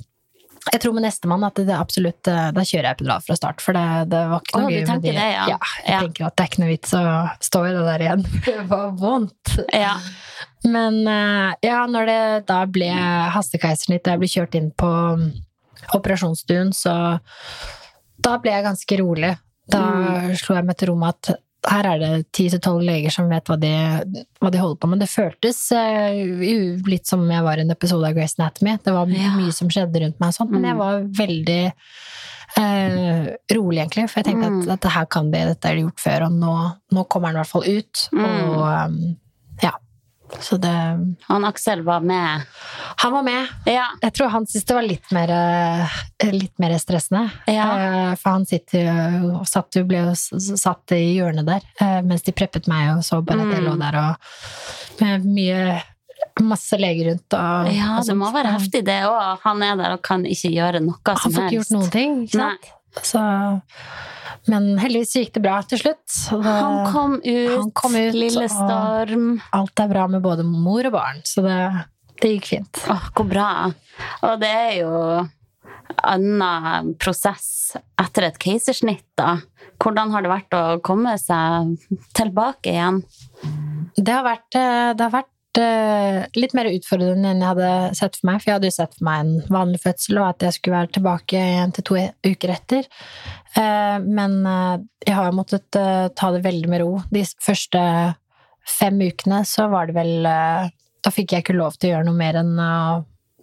jeg 0.68 0.82
tror 0.82 0.92
med 0.98 1.04
nestemann 1.06 1.44
at 1.46 1.56
det 1.56 1.70
er 1.72 1.78
absolutt 1.80 2.28
eh, 2.28 2.48
Da 2.52 2.60
kjører 2.66 2.88
jeg 2.90 2.96
epidural 2.98 3.22
fra 3.24 3.36
start, 3.38 3.62
for 3.64 3.72
det, 3.78 3.84
det 4.12 4.18
var 4.28 4.42
ikke 4.44 4.58
noe 4.60 4.68
du 4.68 4.74
gøy 4.74 4.82
med 4.90 5.00
de. 5.06 5.12
det, 5.16 5.28
ja. 5.32 5.44
jeg 5.46 5.94
Ja. 5.94 6.00
tenker 6.02 6.26
at 6.26 6.34
det 6.36 6.44
er 6.44 6.50
ikke 6.50 6.60
noe 6.60 6.72
vits 6.74 6.92
å 6.98 7.02
stå 7.46 7.62
i 7.64 7.70
det 7.72 7.84
der 7.86 8.04
igjen. 8.04 8.24
Det 8.50 8.56
var 8.68 8.90
vondt. 9.00 9.54
Ja. 9.72 9.94
Men 10.68 10.98
eh, 11.08 11.54
ja, 11.64 11.78
når 11.88 12.10
det 12.10 12.18
da 12.50 12.58
ble 12.68 12.90
hastekeisersnitt 13.32 14.04
og 14.04 14.12
jeg 14.12 14.20
ble 14.24 14.30
kjørt 14.34 14.58
inn 14.60 14.68
på 14.76 14.90
operasjonsstuen, 15.94 16.72
så 16.74 17.20
da 18.20 18.38
ble 18.42 18.50
jeg 18.52 18.64
ganske 18.66 18.98
rolig. 19.00 19.34
Da 19.68 19.78
Mm. 19.84 20.34
slo 20.36 20.54
jeg 20.56 20.64
meg 20.64 20.76
til 20.80 20.88
ro 20.88 20.94
med 20.96 21.08
at 21.14 21.36
her 21.68 21.84
er 21.86 21.98
det 21.98 22.32
ti 22.32 22.48
til 22.48 22.60
tolv 22.60 22.82
leger 22.86 23.10
som 23.12 23.28
vet 23.28 23.44
hva 23.44 23.58
de, 23.60 23.72
hva 24.40 24.50
de 24.50 24.58
holder 24.58 24.78
på 24.80 24.88
med. 24.88 25.00
Det 25.00 25.08
føltes 25.10 25.58
uh, 25.72 26.82
litt 26.88 27.06
som 27.06 27.20
om 27.20 27.30
jeg 27.30 27.42
var 27.44 27.58
i 27.58 27.60
en 27.66 27.70
episode 27.74 28.06
av 28.08 28.14
Grace 28.14 28.36
Anatomy. 28.38 28.78
Det 28.82 28.92
var 28.94 29.06
Ja. 29.10 29.34
mye 29.36 29.52
som 29.52 29.68
skjedde 29.68 30.00
rundt 30.00 30.20
meg, 30.20 30.32
sånt, 30.32 30.50
men 30.50 30.62
Mm. 30.62 30.68
jeg 30.68 30.76
var 30.78 31.02
veldig 31.02 31.72
uh, 32.58 33.26
rolig, 33.54 33.78
egentlig. 33.82 34.08
For 34.10 34.20
jeg 34.22 34.26
tenkte 34.32 34.48
Mm. 34.50 34.60
at 34.62 34.68
dette 34.80 34.90
her 34.90 35.04
kan 35.06 35.30
de, 35.30 35.38
dette 35.44 35.64
er 35.68 35.74
de 35.76 35.82
gjort 35.82 36.00
før, 36.00 36.26
og 36.26 36.32
nå, 36.32 36.54
nå 36.92 37.04
kommer 37.08 37.28
den 37.28 37.36
i 37.36 37.42
hvert 37.42 37.52
fall 37.52 37.62
ut. 37.68 38.08
Mm. 38.12 38.24
Og 38.24 38.86
um, 38.86 39.16
det 40.60 40.72
Han 41.28 41.44
Aksel 41.48 41.82
var 41.82 42.00
med. 42.00 42.42
Han 43.02 43.12
var 43.12 43.22
med. 43.22 43.48
Ja. 43.66 43.86
Jeg 44.02 44.12
tror 44.14 44.28
han 44.28 44.46
syntes 44.46 44.64
det 44.68 44.74
var 44.76 44.82
litt 44.86 45.12
mer, 45.12 45.30
eh, 45.30 46.32
litt 46.32 46.58
mer 46.58 46.74
stressende. 46.78 47.30
Ja. 47.46 47.68
Eh, 47.78 48.14
For 48.20 48.30
han 48.36 48.46
sitter 48.46 48.88
jo, 49.22 49.44
satt 49.48 49.78
ble 49.88 50.02
jo 50.04 50.14
satt 50.14 50.92
i 50.92 51.02
hjørnet 51.18 51.46
der, 51.48 51.62
eh, 51.80 52.00
mens 52.02 52.22
de 52.22 52.32
preppet 52.32 52.68
meg 52.68 52.96
og 52.96 53.02
så 53.06 53.22
bare 53.24 53.40
at 53.46 53.54
jeg 53.54 53.62
Mm. 53.62 53.70
lå 53.70 53.78
der 53.80 53.96
og 54.02 55.00
med 55.00 55.24
mye 55.24 55.82
Masse 56.40 56.76
leger 56.78 57.08
rundt 57.10 57.34
og 57.34 57.68
ja, 57.74 57.96
det 58.06 58.14
må 58.14 58.28
være 58.32 58.52
heftig 58.52 58.84
det 58.86 59.02
òg. 59.06 59.38
Han 59.42 59.62
er 59.62 59.76
der 59.76 59.92
og 59.96 60.02
kan 60.02 60.22
ikke 60.24 60.50
gjøre 60.54 60.80
noe 60.84 60.94
Han 61.06 61.16
som 61.18 61.32
får 61.32 61.42
ikke 61.48 61.56
gjort 61.56 61.70
noen 61.74 61.90
ting, 61.90 62.12
ikke 62.26 62.38
sant? 62.38 62.68
Så, 63.02 63.22
men 64.52 64.70
heldigvis 64.80 65.16
gikk 65.18 65.34
det 65.36 65.44
bra 65.44 65.58
til 65.68 65.80
slutt. 65.82 66.18
Han 66.44 66.78
kom 66.92 67.16
ut, 67.22 67.54
han 67.54 67.72
kom 67.76 67.96
ut, 67.96 68.16
lille 68.16 68.48
storm. 68.52 69.30
alt 69.56 69.84
er 69.84 69.90
bra 69.92 70.06
med 70.10 70.24
både 70.24 70.46
mor 70.46 70.88
og 70.88 70.94
barn, 70.94 71.22
så 71.28 71.44
det, 71.44 71.58
det 72.22 72.34
gikk 72.36 72.52
fint. 72.52 72.84
Åh, 72.90 73.10
hvor 73.14 73.28
bra. 73.30 73.48
Og 74.28 74.40
det 74.42 74.52
er 74.52 74.74
jo 74.82 74.94
annen 76.04 76.92
prosess 77.00 77.76
etter 78.00 78.28
et 78.28 78.38
keisersnitt, 78.42 79.06
da. 79.18 79.38
Hvordan 79.78 80.12
har 80.12 80.24
det 80.24 80.32
vært 80.32 80.56
å 80.58 80.62
komme 80.84 81.14
seg 81.20 81.76
tilbake 82.18 82.72
igjen? 82.72 83.02
Det 83.96 84.12
har 84.12 84.24
vært, 84.26 84.50
eh, 84.58 84.92
det 84.94 85.04
har 85.06 85.14
vært 85.20 85.34
litt 86.38 86.54
mer 86.56 86.68
utfordrende 86.70 87.32
enn 87.32 87.42
jeg 87.42 87.50
hadde 87.50 87.70
sett 87.98 88.18
for 88.18 88.28
meg. 88.28 88.40
For 88.40 88.50
jeg 88.50 88.58
hadde 88.58 88.70
jo 88.70 88.76
sett 88.76 88.94
for 88.96 89.08
meg 89.08 89.24
en 89.24 89.52
vanlig 89.54 89.80
fødsel, 89.82 90.20
og 90.20 90.28
at 90.30 90.46
jeg 90.46 90.56
skulle 90.56 90.76
være 90.78 90.92
tilbake 90.98 91.42
en 91.62 91.74
til 91.74 91.86
to 91.88 91.98
uker 92.28 92.54
etter. 92.54 92.88
Eh, 93.56 93.98
Men 94.04 94.40
eh, 94.46 94.78
jeg 95.06 95.16
har 95.16 95.30
jo 95.30 95.38
måttet 95.38 95.78
eh, 95.78 96.08
ta 96.14 96.32
det 96.34 96.44
veldig 96.46 96.70
med 96.70 96.82
ro. 96.84 96.96
De 97.10 97.24
første 97.44 97.84
fem 98.68 98.98
ukene 99.00 99.42
så 99.48 99.68
var 99.72 99.88
det 99.88 99.94
vel 99.96 100.26
Da 100.26 101.12
fikk 101.14 101.32
jeg 101.32 101.46
ikke 101.46 101.56
lov 101.56 101.78
til 101.78 101.88
å 101.88 101.92
gjøre 101.94 102.08
noe 102.10 102.18
mer 102.18 102.36
enn 102.42 102.58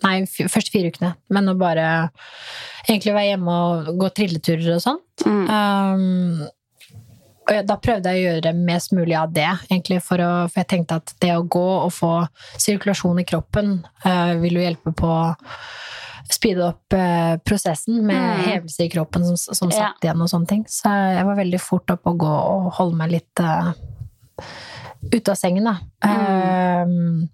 Nei, 0.04 0.20
første 0.28 0.70
fire 0.74 0.92
ukene. 0.92 1.14
Men 1.34 1.50
å 1.50 1.56
bare 1.58 2.12
egentlig 2.86 3.14
være 3.16 3.30
hjemme 3.32 3.54
og 3.66 3.88
gå 3.98 4.10
trilleturer 4.20 4.76
og 4.76 4.84
sånt. 4.84 5.24
Mm. 5.26 5.46
Um, 5.50 6.44
da 7.46 7.76
prøvde 7.78 8.10
jeg 8.12 8.22
å 8.24 8.30
gjøre 8.34 8.54
mest 8.58 8.94
mulig 8.98 9.16
av 9.20 9.34
det, 9.36 9.48
egentlig, 9.70 10.00
for, 10.04 10.22
å, 10.22 10.30
for 10.50 10.62
jeg 10.64 10.70
tenkte 10.72 10.98
at 11.02 11.14
det 11.22 11.34
å 11.38 11.44
gå 11.46 11.66
og 11.86 11.92
få 11.94 12.14
sirkulasjon 12.58 13.20
i 13.22 13.26
kroppen 13.28 13.76
uh, 14.06 14.34
vil 14.42 14.58
jo 14.58 14.64
hjelpe 14.66 14.94
på 14.98 15.10
å 15.12 15.36
speede 16.32 16.66
opp 16.72 16.96
uh, 16.98 17.36
prosessen 17.46 18.00
med 18.02 18.18
Mm. 18.18 18.42
hevelse 18.50 18.84
i 18.88 18.90
kroppen 18.90 19.26
som, 19.30 19.38
som 19.56 19.70
Ja. 19.70 19.92
satt 19.92 20.04
igjen 20.08 20.22
og 20.26 20.30
sånne 20.32 20.50
ting. 20.50 20.64
Så 20.66 20.90
jeg 20.90 21.26
var 21.28 21.38
veldig 21.38 21.62
fort 21.62 21.92
opp 21.94 22.08
å 22.10 22.16
gå 22.18 22.34
og 22.34 22.72
holde 22.80 22.98
meg 22.98 23.12
litt 23.14 23.44
uh, 23.46 23.72
ute 25.14 25.32
av 25.32 25.38
sengen, 25.38 25.70
da. 25.70 25.78
Um, 26.02 27.30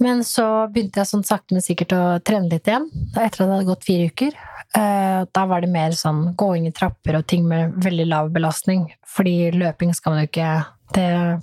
men 0.00 0.24
så 0.24 0.66
begynte 0.72 1.02
jeg 1.02 1.10
sånn 1.12 1.24
sakte, 1.26 1.54
men 1.54 1.62
sikkert 1.64 1.92
å 1.94 2.02
trene 2.24 2.48
litt 2.50 2.66
igjen, 2.66 2.88
etter 3.14 3.44
at 3.44 3.46
det 3.46 3.52
hadde 3.52 3.68
gått 3.68 3.86
fire 3.86 4.08
uker. 4.10 4.38
Eh, 4.76 5.24
Da 5.32 5.46
var 5.46 5.60
det 5.60 5.70
mer 5.70 5.90
sånn 5.96 6.34
gåing 6.38 6.66
i 6.68 6.72
trapper 6.72 7.18
og 7.18 7.26
ting 7.26 7.46
med 7.48 7.74
veldig 7.82 8.06
lav 8.08 8.30
belastning. 8.34 8.88
Fordi 9.06 9.50
løping 9.52 9.94
skal 9.94 10.14
man 10.14 10.22
jo 10.24 10.30
ikke 10.30 10.50
Det 10.94 11.42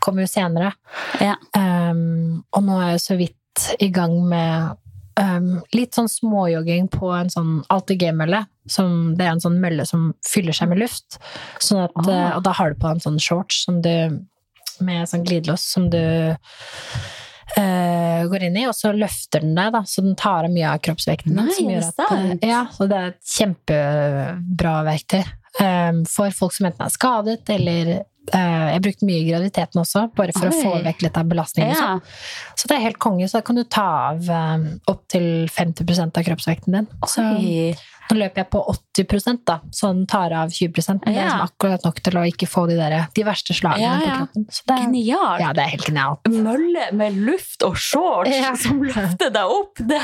kommer 0.00 0.24
jo 0.24 0.26
senere. 0.30 0.72
Ja. 1.20 1.36
Um, 1.54 2.42
og 2.50 2.64
nå 2.64 2.78
er 2.80 2.88
jeg 2.96 3.02
så 3.04 3.16
vidt 3.18 3.66
i 3.78 3.88
gang 3.94 4.16
med 4.26 4.72
um, 5.20 5.60
litt 5.74 5.94
sånn 5.94 6.08
småjogging 6.10 6.88
på 6.90 7.12
en 7.14 7.30
sånn 7.30 7.52
ATG-mølle. 7.70 8.40
Som, 8.66 9.14
det 9.14 9.26
er 9.26 9.36
en 9.36 9.44
sånn 9.44 9.60
mølle 9.62 9.86
som 9.86 10.10
fyller 10.26 10.56
seg 10.56 10.72
med 10.72 10.82
luft. 10.82 11.20
Sånn 11.62 11.84
at, 11.84 11.94
eh, 12.08 12.32
Og 12.36 12.42
da 12.42 12.56
har 12.58 12.74
du 12.74 12.80
på 12.80 12.90
en 12.90 13.00
sånn 13.00 13.20
shorts 13.22 13.62
som 13.68 13.78
du, 13.82 14.18
med 14.80 15.08
sånn 15.08 15.24
glidelås 15.24 15.62
som 15.62 15.88
du 15.90 16.02
går 17.56 18.44
inn 18.48 18.58
i, 18.60 18.66
og 18.68 18.76
så 18.76 18.92
løfter 18.92 19.44
den 19.44 19.56
deg, 19.56 19.72
da, 19.74 19.82
så 19.88 20.04
den 20.04 20.16
tar 20.18 20.48
av 20.48 20.52
mye 20.52 20.68
av 20.74 20.82
kroppsvekten. 20.84 21.34
Nei, 21.38 21.48
som 21.56 21.70
gjør 21.72 21.88
at, 21.88 22.04
eh, 22.12 22.48
ja, 22.50 22.62
så 22.74 22.88
det 22.90 22.98
er 22.98 23.10
et 23.14 23.32
kjempebra 23.38 24.76
verktøy 24.88 25.22
um, 25.22 26.04
for 26.08 26.34
folk 26.36 26.54
som 26.56 26.68
enten 26.68 26.86
er 26.86 26.94
skadet, 26.94 27.42
eller 27.54 27.92
uh, 27.98 28.66
Jeg 28.74 28.82
brukte 28.84 29.08
mye 29.08 29.22
i 29.22 29.28
graviditeten 29.30 29.82
også, 29.82 30.06
bare 30.16 30.34
for 30.36 30.50
å 30.50 30.54
få 30.54 30.74
vekk 30.84 31.06
litt 31.06 31.20
av 31.20 31.30
belastningen. 31.30 31.74
Ja. 31.74 31.98
Så. 31.98 32.62
Så 32.62 32.70
det 32.70 32.78
er 32.78 32.86
helt 32.88 33.00
konge, 33.02 33.28
så 33.28 33.40
da 33.40 33.46
kan 33.46 33.58
du 33.58 33.64
ta 33.64 33.88
av 34.12 34.28
um, 34.28 34.66
opptil 34.90 35.48
50% 35.52 36.20
av 36.20 36.28
kroppsvekten 36.28 36.80
din. 36.80 36.90
Så 37.08 37.24
Oi. 37.38 37.76
Nå 38.08 38.16
løper 38.18 38.40
jeg 38.42 38.48
på 38.52 38.60
80 38.72 39.38
da, 39.46 39.58
sånn 39.74 40.00
tar 40.10 40.32
av 40.34 40.50
20 40.54 40.72
men 40.88 41.00
det 41.04 41.12
er 41.12 41.26
liksom 41.28 41.42
akkurat 41.44 41.84
nok 41.86 41.98
til 42.02 42.16
å 42.18 42.22
ikke 42.26 42.48
få 42.50 42.64
de, 42.70 42.76
der, 42.78 42.94
de 43.14 43.24
verste 43.26 43.54
slagene 43.54 43.84
Ja, 43.84 43.98
på 44.00 44.08
kroppen. 44.22 44.46
Det, 44.48 44.78
Genialt. 44.82 45.42
ja, 45.42 45.50
det 45.54 45.62
er 45.64 45.72
helt 45.74 45.86
genialt. 45.86 46.30
Mølle 46.32 46.86
med 46.98 47.18
luft 47.28 47.62
og 47.66 47.76
shorts 47.78 48.32
Ja. 48.32 48.54
som 48.58 48.80
løfter 48.82 49.30
deg 49.34 49.52
opp. 49.58 49.82
Det, 49.92 50.00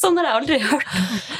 sånn 0.00 0.18
har 0.20 0.28
jeg 0.28 0.40
aldri 0.40 0.58
hørt. 0.64 0.90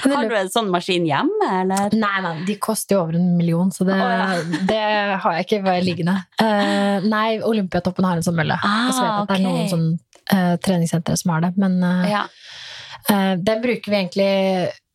Har 0.05 0.31
du 0.31 0.37
en 0.39 0.53
sånn 0.55 0.71
maskin 0.73 1.07
hjemme, 1.09 1.51
eller? 1.63 1.97
Nei, 1.99 2.15
nei, 2.25 2.35
de 2.49 2.57
koster 2.63 2.97
jo 2.97 3.03
over 3.05 3.19
en 3.19 3.35
million, 3.39 3.73
så 3.75 3.87
det, 3.89 3.99
Å, 3.99 4.39
det 4.71 4.81
har 5.25 5.39
jeg 5.41 5.49
ikke 5.49 5.77
liggende. 5.85 6.17
Uh, 6.41 7.05
nei, 7.11 7.41
Olympiatoppen 7.45 8.07
har 8.07 8.21
en 8.21 8.27
sånn 8.27 8.39
mølle. 8.39 8.57
Ah, 8.63 8.87
jeg 8.89 9.03
vet 9.03 9.11
at 9.11 9.29
det 9.35 9.37
er 9.41 9.45
noen 9.49 9.69
sånn 9.73 9.91
uh, 10.33 10.55
treningssentre 10.63 11.19
som 11.21 11.35
har 11.35 11.45
det, 11.49 11.53
men 11.61 11.81
uh, 11.83 12.07
Ja. 12.09 12.25
den 13.37 13.61
bruker 13.61 13.91
vi 13.93 13.97
egentlig 13.99 14.31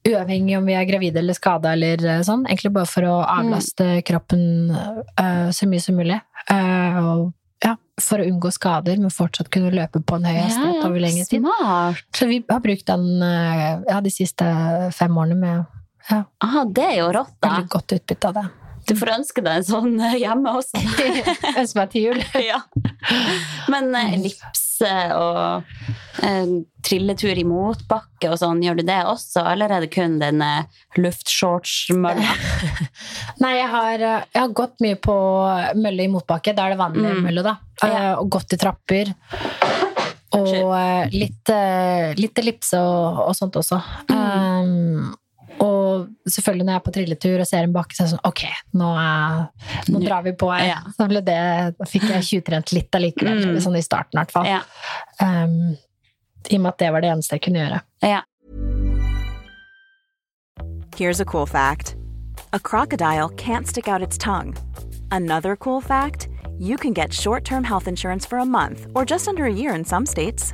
uavhengig 0.08 0.58
om 0.58 0.68
vi 0.70 0.76
er 0.78 0.88
gravide 0.88 1.20
eller 1.22 1.38
skada 1.38 1.74
eller 1.76 2.04
eh, 2.06 2.22
sånn. 2.26 2.46
Egentlig 2.48 2.72
bare 2.78 2.90
for 2.90 3.08
å 3.10 3.18
avlaste 3.26 4.00
kroppen 4.08 4.72
uh, 4.72 5.50
så 5.56 5.68
mye 5.70 5.84
som 5.84 6.00
mulig. 6.00 6.20
Uh, 6.50 7.00
og 7.00 7.66
ja, 7.66 7.74
for 8.00 8.24
å 8.24 8.28
unngå 8.30 8.52
skader, 8.56 9.02
men 9.02 9.12
fortsatt 9.12 9.52
kunne 9.52 9.74
løpe 9.76 10.00
på 10.00 10.20
en 10.20 10.30
høy 10.30 10.38
hastighet 10.38 10.86
over 10.86 11.04
lengre 11.04 11.28
tid. 11.28 11.44
Smart. 11.44 12.06
Så 12.16 12.30
vi 12.30 12.40
har 12.48 12.64
brukt 12.64 12.88
den 12.88 13.10
ja, 13.20 14.00
de 14.00 14.14
siste 14.14 14.48
fem 14.96 15.20
årene 15.20 15.36
med 15.40 15.76
ja, 16.10 16.24
Aha, 16.42 16.64
det 16.74 16.86
er 16.88 16.96
jo 17.04 17.12
rått, 17.14 17.36
da. 17.38 17.52
veldig 17.52 17.70
godt 17.70 17.94
utbytte 18.00 18.32
av 18.32 18.38
det. 18.40 18.46
Du 18.90 18.96
får 18.98 19.12
ønske 19.20 19.44
deg 19.46 19.60
en 19.62 19.68
sånn 19.68 20.00
eh, 20.02 20.16
hjemme 20.24 20.56
også. 20.58 20.82
Ønske 21.60 21.78
meg 21.80 21.92
til 21.94 22.08
jul. 22.10 22.24
ja. 22.50 22.60
Men 23.70 23.92
eh, 23.96 24.16
ellipse 24.18 24.90
og 25.14 25.64
eh, 26.26 26.52
trilletur 26.88 27.38
i 27.38 27.44
motbakke 27.48 28.30
og 28.32 28.38
sånn, 28.42 28.62
gjør 28.64 28.80
du 28.80 28.84
det 28.88 29.00
også, 29.12 29.44
eller 29.52 29.74
er 29.76 29.84
det 29.86 29.92
kun 29.94 30.16
denne 30.22 30.48
eh, 30.64 30.80
luftshortsmølla? 31.04 32.34
Nei, 33.44 33.54
jeg 33.60 33.70
har, 33.76 34.06
eh, 34.10 34.28
jeg 34.34 34.42
har 34.46 34.56
gått 34.58 34.80
mye 34.86 34.98
på 35.04 35.16
mølle 35.84 36.06
i 36.08 36.12
motbakke. 36.12 36.56
Da 36.58 36.66
er 36.70 36.76
det 36.76 36.82
vanlig 36.82 37.10
Mm. 37.14 37.24
mølle, 37.28 37.44
da. 37.46 37.58
Ja. 37.84 37.90
Eh, 37.90 38.12
Og 38.24 38.30
gått 38.38 38.54
i 38.56 38.60
trapper. 38.62 39.14
Og 40.38 40.50
eh, 40.78 41.10
litt, 41.14 41.50
eh, 41.50 42.14
litt 42.20 42.38
ellipse 42.42 42.78
og, 42.80 43.24
og 43.28 43.36
sånt 43.38 43.56
også. 43.60 43.80
Um, 44.14 45.10
og 45.10 45.29
selvfølgelig 46.34 46.66
når 46.66 46.74
jeg 46.74 46.82
er 46.82 46.86
på 46.86 46.94
trilletur 46.96 47.44
og 47.44 47.48
ser 47.50 47.68
en 47.68 47.76
bakke, 47.76 47.96
så 47.98 48.04
er 48.04 48.08
det 48.08 48.14
sånn 48.16 48.26
Ok, 48.30 48.44
nå, 48.80 48.90
er, 49.02 49.84
nå 49.90 50.02
drar 50.04 50.26
vi 50.26 50.34
på. 50.40 50.50
Ja. 50.64 50.80
Så 50.96 51.08
ble 51.12 51.22
det, 51.26 51.42
da 51.80 51.88
fikk 51.90 52.08
jeg 52.10 52.28
tjuvtrent 52.30 52.74
litt 52.76 53.00
allikevel. 53.00 53.46
Mm. 53.56 53.62
Sånn 53.64 53.78
i 53.80 53.86
starten, 53.86 54.18
i 54.18 54.22
hvert 54.22 54.34
fall. 54.36 54.50
Ja. 54.50 54.64
Um, 55.22 55.78
I 56.50 56.58
og 56.58 56.66
med 56.66 56.74
at 56.74 56.82
det 56.82 56.92
var 56.96 57.06
det 57.06 57.14
eneste 57.14 57.40
jeg 57.40 57.48
kunne 57.50 57.64
gjøre. 57.66 57.84
ja. 58.08 58.24
Here's 61.00 61.22
a 61.22 61.26
cool 61.26 61.46
fact 61.46 61.96
a 62.52 62.60
crocodile 62.60 63.30
can't 63.30 63.68
stick 63.68 63.88
out 63.88 64.02
its 64.02 64.18
tongue. 64.18 64.58
Another 65.12 65.56
cool 65.56 65.80
fact 65.80 66.28
you 66.58 66.76
can 66.76 66.94
get 66.94 67.14
short 67.14 67.46
term 67.46 67.64
health 67.64 67.88
insurance 67.88 68.26
for 68.26 68.40
a 68.40 68.46
month 68.46 68.88
or 68.94 69.06
just 69.06 69.28
under 69.28 69.46
a 69.46 69.54
year 69.54 69.74
in 69.74 69.86
some 69.86 70.06
states. 70.06 70.54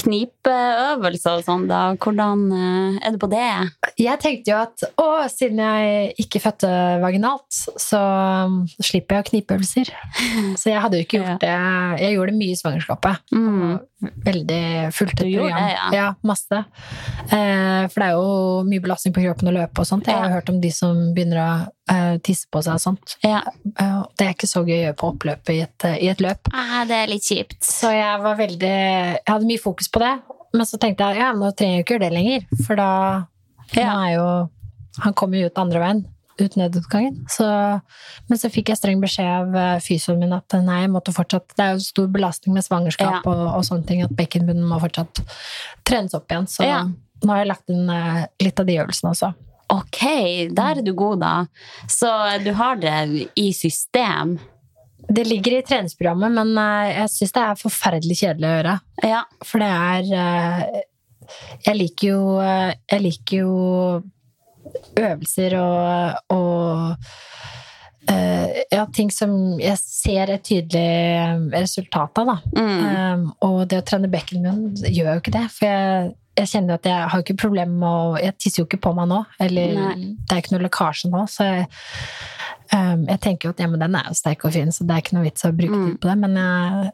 Knipeøvelser 0.00 1.40
og 1.40 1.44
sånn, 1.44 1.66
da. 1.68 1.82
Hvordan 2.00 2.46
eh, 2.56 2.98
er 3.04 3.14
det 3.14 3.20
på 3.20 3.28
det? 3.30 3.48
Jeg 4.00 4.20
tenkte 4.22 4.52
jo 4.52 4.58
at 4.62 4.84
å, 5.00 5.08
siden 5.30 5.60
jeg 5.60 6.14
ikke 6.24 6.40
fødte 6.42 6.70
vaginalt, 7.02 7.60
så 7.80 8.00
um, 8.48 8.62
slipper 8.80 9.18
jeg 9.18 9.26
å 9.26 9.28
knipeøvelser. 9.30 9.92
Så 10.60 10.70
jeg 10.70 10.80
hadde 10.82 10.98
jo 10.98 11.06
ikke 11.06 11.20
gjort 11.20 11.42
det. 11.42 11.52
Jeg 12.02 12.16
gjorde 12.16 12.32
det 12.32 12.40
mye 12.40 12.54
i 12.54 12.58
svangerskapet. 12.58 13.34
Mm. 13.34 13.74
Veldig 14.02 14.92
fullt 14.96 15.20
et 15.20 15.28
program. 15.32 15.58
det, 15.92 15.96
ja. 15.96 16.06
masse. 16.26 16.58
Eh, 17.30 17.86
for 17.92 18.02
det 18.02 18.08
er 18.08 18.16
jo 18.16 18.62
mye 18.66 18.82
belastning 18.82 19.14
på 19.14 19.22
kroppen 19.24 19.50
å 19.50 19.54
løpe 19.54 19.82
og 19.84 19.86
sånt. 19.88 20.06
Jeg 20.10 20.16
har 20.18 20.28
Ja. 20.28 20.34
hørt 20.36 20.48
om 20.50 20.60
de 20.60 20.70
som 20.74 21.14
begynner 21.14 21.38
å 21.42 21.50
uh, 21.92 22.16
tisse 22.18 22.46
på 22.50 22.62
seg 22.64 22.74
og 22.74 22.80
sånt. 22.82 23.16
Ja. 23.22 23.42
Uh, 23.80 24.02
det 24.18 24.26
er 24.26 24.34
ikke 24.34 24.50
så 24.50 24.64
gøy 24.66 24.74
å 24.74 24.82
gjøre 24.86 24.98
på 24.98 25.10
oppløpet 25.12 25.54
i 25.54 25.60
et, 25.62 25.86
i 26.02 26.08
et 26.10 26.20
løp. 26.24 26.50
Ah, 26.52 26.84
det 26.88 26.96
er 27.04 27.06
litt 27.12 27.22
kjipt. 27.26 27.60
Så 27.62 27.92
jeg 27.94 28.20
var 28.22 28.36
veldig 28.36 28.72
Jeg 28.72 29.28
hadde 29.28 29.46
mye 29.46 29.62
fokus 29.62 29.88
på 29.92 30.02
det. 30.02 30.14
Men 30.54 30.66
så 30.68 30.78
tenkte 30.78 31.06
jeg 31.12 31.22
ja, 31.22 31.30
nå 31.32 31.52
trenger 31.56 31.78
jeg 31.78 31.84
ikke 31.86 31.94
gjøre 31.96 32.08
det 32.08 32.12
lenger, 32.12 32.46
for 32.66 32.76
da 32.76 32.90
Ja. 33.74 33.94
er 34.04 34.14
jo 34.18 34.26
Han 35.00 35.14
kommer 35.14 35.38
jo 35.40 35.46
ut 35.46 35.56
andre 35.56 35.80
veien, 35.80 36.04
ut 36.40 36.56
nødutgangen. 36.56 37.18
Så, 37.30 37.46
men 38.28 38.38
så 38.40 38.50
fikk 38.52 38.70
jeg 38.72 38.78
streng 38.80 39.00
beskjed 39.02 39.28
av 39.28 39.56
eh, 39.58 39.78
fysioen 39.84 40.20
min 40.22 40.32
at 40.36 40.56
nei, 40.64 40.80
jeg 40.84 40.92
måtte 40.94 41.12
fortsatt 41.14 41.52
Det 41.56 41.64
er 41.66 41.74
jo 41.76 41.84
stor 41.84 42.08
belastning 42.14 42.54
med 42.56 42.64
svangerskap 42.66 43.18
Ja. 43.18 43.22
og, 43.28 43.42
og 43.58 43.64
sånne 43.68 43.86
ting, 43.88 44.02
at 44.06 44.14
bekkenbunnen 44.16 44.64
må 44.68 44.78
fortsatt 44.82 45.20
trenes 45.88 46.14
opp 46.16 46.30
igjen. 46.32 46.48
Så 46.48 46.64
Ja. 46.68 46.84
nå 47.22 47.32
har 47.34 47.42
jeg 47.44 47.50
lagt 47.52 47.70
inn 47.74 47.90
eh, 47.90 48.22
litt 48.42 48.60
av 48.62 48.66
de 48.70 48.78
øvelsene 48.82 49.12
også. 49.14 49.32
Ok, 49.72 50.00
der 50.52 50.78
er 50.78 50.82
du 50.84 50.92
god, 50.92 51.20
da. 51.22 51.34
Så 51.88 52.08
du 52.44 52.50
har 52.58 52.76
det 52.76 53.28
i 53.40 53.52
system. 53.56 54.34
Det 55.12 55.24
ligger 55.26 55.58
i 55.58 55.62
treningsprogrammet, 55.66 56.32
men 56.36 56.50
eh, 56.60 56.92
jeg 57.00 57.12
syns 57.14 57.32
det 57.36 57.42
er 57.46 57.60
forferdelig 57.62 58.18
kjedelig 58.20 58.48
å 58.48 58.56
gjøre. 58.56 58.74
Ja. 59.08 59.22
For 59.44 59.62
det 59.64 59.70
er 59.72 60.10
eh, 60.22 60.80
Jeg 61.64 61.78
liker 61.78 62.08
jo 62.10 62.20
eh, 62.42 62.74
Jeg 62.90 63.00
liker 63.06 63.38
jo 63.38 63.54
øvelser 64.98 65.54
og, 65.58 66.16
og 66.34 66.96
uh, 68.10 68.48
ja, 68.72 68.86
ting 68.94 69.12
som 69.14 69.34
jeg 69.60 69.78
ser 69.80 70.32
et 70.34 70.44
tydelig 70.48 71.52
resultat 71.54 72.22
av, 72.22 72.32
da. 72.32 72.38
Mm. 72.56 72.82
Um, 72.88 73.28
og 73.46 73.62
det 73.70 73.82
å 73.82 73.86
trene 73.86 74.10
bekkenbunnen 74.12 74.74
gjør 74.88 75.14
jo 75.16 75.22
ikke 75.22 75.34
det. 75.36 75.44
For 75.54 75.68
jeg, 75.68 76.12
jeg 76.40 76.50
kjenner 76.54 76.78
at 76.80 76.88
jeg 76.88 77.08
har 77.12 77.22
ikke 77.24 77.36
problemer 77.42 77.74
med 77.76 77.88
å 77.88 78.20
Jeg 78.22 78.36
tisser 78.40 78.62
jo 78.62 78.68
ikke 78.68 78.80
på 78.88 78.94
meg 78.96 79.10
nå. 79.12 79.20
Eller 79.44 79.74
Nei. 79.76 79.96
det 80.24 80.32
er 80.36 80.42
ikke 80.44 80.54
noe 80.56 80.64
lekkasje 80.66 81.10
nå. 81.12 81.24
Så 81.28 81.44
jeg, 81.48 81.66
um, 82.72 83.04
jeg 83.10 83.20
tenker 83.28 83.48
jo 83.50 83.54
at 83.56 83.60
ja, 83.64 83.68
men 83.70 83.82
den 83.84 83.98
er 84.00 84.08
jo 84.08 84.16
sterk 84.18 84.46
og 84.48 84.54
fin, 84.56 84.72
så 84.72 84.86
det 84.88 84.96
er 84.96 85.04
ikke 85.04 85.18
noe 85.18 85.28
vits 85.28 85.44
å 85.48 85.52
bruke 85.52 85.76
Mm. 85.76 85.90
tid 85.92 86.00
på 86.02 86.08
det. 86.10 86.16
Men 86.24 86.40
jeg 86.40 86.92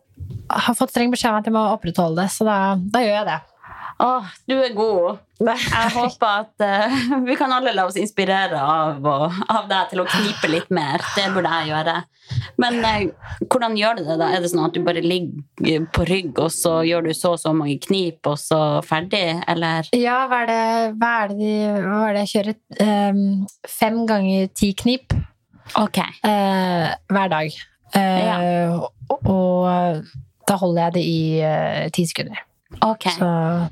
har 0.66 0.74
fått 0.76 0.90
streng 0.92 1.12
beskjed 1.14 1.30
om 1.32 1.38
at 1.40 1.46
jeg 1.48 1.54
må 1.54 1.62
opprettholde 1.76 2.24
det, 2.24 2.32
så 2.34 2.44
da, 2.48 2.58
da 2.78 3.00
gjør 3.04 3.16
jeg 3.20 3.28
det. 3.30 3.38
Åh, 3.98 4.26
du 4.46 4.54
er 4.54 4.74
god. 4.78 5.18
Jeg 5.42 5.90
håper 5.94 6.26
at 6.28 6.62
uh, 6.62 7.16
vi 7.26 7.34
kan 7.38 7.50
alle 7.54 7.72
la 7.74 7.86
oss 7.88 7.96
inspirere 7.98 8.58
av, 8.58 9.02
og, 9.02 9.40
av 9.50 9.66
deg 9.70 9.90
til 9.90 10.02
å 10.02 10.06
knipe 10.06 10.50
litt 10.50 10.70
mer. 10.74 11.02
Det 11.16 11.24
burde 11.34 11.50
jeg 11.50 11.72
gjøre. 11.72 11.94
Men 12.62 12.78
uh, 12.84 13.32
hvordan 13.50 13.74
gjør 13.78 13.98
du 13.98 14.04
det? 14.06 14.18
da? 14.20 14.28
Er 14.30 14.44
det 14.44 14.52
sånn 14.52 14.68
at 14.68 14.76
du 14.76 14.84
bare 14.86 15.02
ligger 15.02 15.88
på 15.94 16.06
rygg, 16.06 16.38
og 16.38 16.52
så 16.54 16.76
gjør 16.86 17.08
du 17.08 17.12
så 17.16 17.34
og 17.34 17.42
så 17.42 17.54
mange 17.56 17.74
knip, 17.88 18.22
og 18.30 18.38
så 18.38 18.60
ferdig? 18.86 19.24
Eller? 19.50 19.90
Ja, 19.98 20.20
hva 20.30 20.44
er 20.44 20.52
det, 20.52 20.62
hva 21.02 21.12
er 21.24 21.34
det, 21.34 21.56
hva 21.88 22.02
er 22.04 22.14
det 22.14 22.24
jeg 22.26 22.34
kjører? 22.36 22.58
Um, 22.78 23.24
fem 23.78 24.04
ganger 24.06 24.52
ti 24.54 24.72
knip 24.78 25.18
Okay. 25.76 26.14
Uh, 26.24 26.94
hver 27.12 27.28
dag. 27.28 27.58
Ja. 27.92 28.36
og, 28.72 29.26
og 29.28 30.04
da 30.48 30.56
holder 30.60 30.86
jeg 30.86 30.94
det 30.96 31.02
i 31.04 31.90
ti 31.92 32.06
sekunder. 32.08 32.47
Ok. 32.84 33.06
Så 33.16 33.28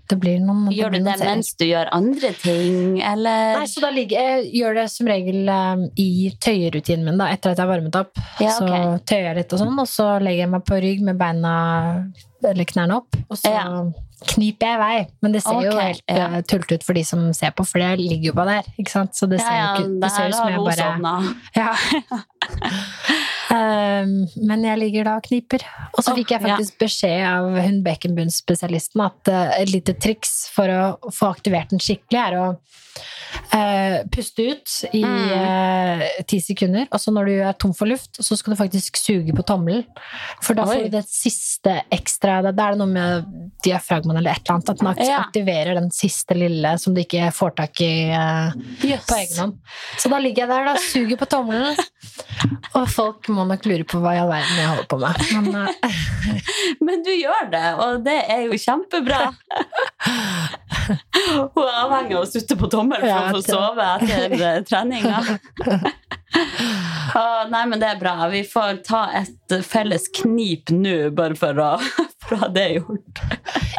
det 0.08 0.16
blir 0.22 0.38
noen 0.40 0.70
Gjør 0.72 0.94
du 0.94 0.98
det 1.04 1.16
mens 1.20 1.52
du 1.58 1.66
gjør 1.68 1.90
andre 1.94 2.30
ting, 2.40 2.96
eller? 3.04 3.58
Nei, 3.60 3.66
så 3.70 3.82
da 3.84 3.90
ligger 3.94 4.22
jeg 4.24 4.48
gjør 4.56 4.78
det 4.80 4.86
som 4.92 5.10
regel 5.10 5.50
um, 5.52 5.84
i 6.00 6.08
tøyerutinen 6.42 7.04
min, 7.10 7.20
da, 7.20 7.28
etter 7.34 7.52
at 7.52 7.60
jeg 7.60 7.66
har 7.66 7.72
varmet 7.74 8.00
opp. 8.00 8.16
Ja, 8.42 8.54
Så 8.56 8.70
tøyer 9.08 9.30
jeg 9.30 9.38
litt 9.42 9.54
og 9.56 9.62
sånn, 9.62 9.76
og 9.82 9.90
så 9.90 10.08
legger 10.22 10.46
jeg 10.46 10.54
meg 10.56 10.66
på 10.68 10.80
rygg 10.82 11.04
med 11.06 11.20
beina 11.20 11.54
eller 12.46 12.68
knærne 12.68 13.00
opp, 13.00 13.16
og 13.28 13.38
så 13.40 13.52
Ja. 13.52 13.64
kniper 14.32 14.66
jeg 14.66 14.76
i 14.76 14.80
vei. 14.80 15.06
Men 15.22 15.32
det 15.36 15.42
ser 15.44 15.60
jo 15.64 15.76
helt 15.76 16.02
ja. 16.08 16.28
uh, 16.32 16.40
tullete 16.48 16.80
ut 16.80 16.84
for 16.86 16.96
de 16.96 17.04
som 17.04 17.28
ser 17.36 17.52
på, 17.56 17.66
for 17.68 17.82
det 17.82 18.00
ligger 18.00 18.30
jo 18.30 18.36
bare 18.38 18.58
der, 18.60 18.74
ikke 18.80 18.96
sant? 18.96 19.16
Så 19.18 19.28
det 19.28 19.42
ser 19.44 19.56
jo 19.60 19.68
ikke 19.76 20.00
det 20.04 20.12
ser 20.14 20.28
ut 20.28 20.40
som 20.40 20.48
jeg 20.48 20.60
bare 20.64 21.16
ja. 21.56 21.72
Um, 23.46 24.24
men 24.42 24.64
jeg 24.66 24.80
ligger 24.80 25.06
da 25.06 25.16
og 25.20 25.26
kniper. 25.28 25.62
Og 25.94 26.02
så 26.02 26.16
fikk 26.16 26.34
jeg 26.34 26.42
faktisk 26.42 26.78
beskjed 26.82 27.22
av 27.28 27.52
hun 27.62 27.82
bekkenbunnspesialisten 27.86 29.04
at 29.04 29.30
uh, 29.30 29.42
et 29.60 29.70
lite 29.70 29.94
triks 30.02 30.48
for 30.54 30.72
å 30.72 31.12
få 31.14 31.30
aktivert 31.36 31.70
den 31.70 31.82
skikkelig, 31.82 32.22
er 32.22 32.38
å 32.40 32.46
uh, 33.54 34.02
puste 34.12 34.42
ut 34.52 34.74
i 34.94 35.02
Mm. 35.04 35.32
uh, 35.32 36.02
ti 36.28 36.40
sekunder, 36.40 36.86
og 36.90 37.00
så 37.00 37.12
når 37.14 37.26
du 37.28 37.32
er 37.42 37.52
tom 37.60 37.72
for 37.74 37.86
luft, 37.86 38.16
så 38.22 38.36
skal 38.36 38.54
du 38.54 38.58
faktisk 38.58 38.96
suge 38.98 39.34
på 39.36 39.44
tommelen. 39.46 39.84
For 40.42 40.54
da 40.58 40.64
Oi. 40.66 40.74
får 40.76 40.82
du 40.86 40.88
det 40.96 41.04
siste 41.08 41.76
ekstra 41.92 42.40
Da 42.42 42.50
er 42.50 42.74
det 42.74 42.78
noe 42.80 42.86
med 42.90 43.24
diafragmaen 43.64 44.18
eller 44.18 44.30
et 44.32 44.42
eller 44.46 44.54
annet, 44.56 44.70
at 44.70 44.78
den 44.78 45.06
Ja. 45.06 45.20
aktiverer 45.24 45.74
den 45.78 45.90
siste 45.90 46.34
lille 46.34 46.78
som 46.78 46.94
du 46.94 47.00
ikke 47.02 47.30
får 47.32 47.54
tak 47.56 47.80
i 47.80 48.10
uh, 48.10 48.52
Yes. 48.84 49.06
på 49.06 49.14
egen 49.20 49.38
hånd. 49.38 49.58
Så 49.98 50.08
da 50.10 50.18
ligger 50.18 50.46
jeg 50.46 50.48
der, 50.48 50.64
da, 50.64 50.76
suger 50.80 51.16
på 51.16 51.26
tommelen. 51.26 51.76
Og 52.76 52.88
folk 52.88 53.28
må 53.32 53.44
nok 53.48 53.64
lure 53.66 53.84
på 53.84 53.98
hva 54.02 54.14
i 54.14 54.18
all 54.20 54.28
verden 54.28 54.56
jeg 54.60 54.68
holder 54.68 54.88
på 54.90 54.98
med. 55.00 55.14
Men 55.32 55.68
eh, 55.82 56.02
Men 56.86 57.02
du 57.02 57.10
gjør 57.10 57.50
det, 57.50 57.64
og 57.82 58.04
det 58.04 58.16
er 58.30 58.42
jo 58.46 58.58
kjempebra. 58.60 59.20
Hun 61.54 61.62
er 61.64 61.78
avhengig 61.82 62.16
av 62.18 62.22
å 62.24 62.28
sutte 62.30 62.56
på 62.60 62.68
tommelen 62.72 63.06
for 63.08 63.26
å 63.26 63.40
få 63.40 63.42
sove 63.46 63.86
etter 63.96 64.36
eh, 64.36 64.60
treninga. 64.68 65.22
Å, 67.16 67.22
nei, 67.48 67.62
men 67.70 67.80
det 67.80 67.86
er 67.94 68.00
bra. 68.00 68.26
Vi 68.28 68.42
får 68.44 68.80
ta 68.84 69.06
et 69.22 69.54
felles 69.64 70.08
knip 70.18 70.72
nå, 70.74 70.96
bare 71.16 71.36
for 71.38 71.56
å, 71.62 71.68
ha 72.32 72.48
det 72.52 72.64
gjort. 72.74 73.20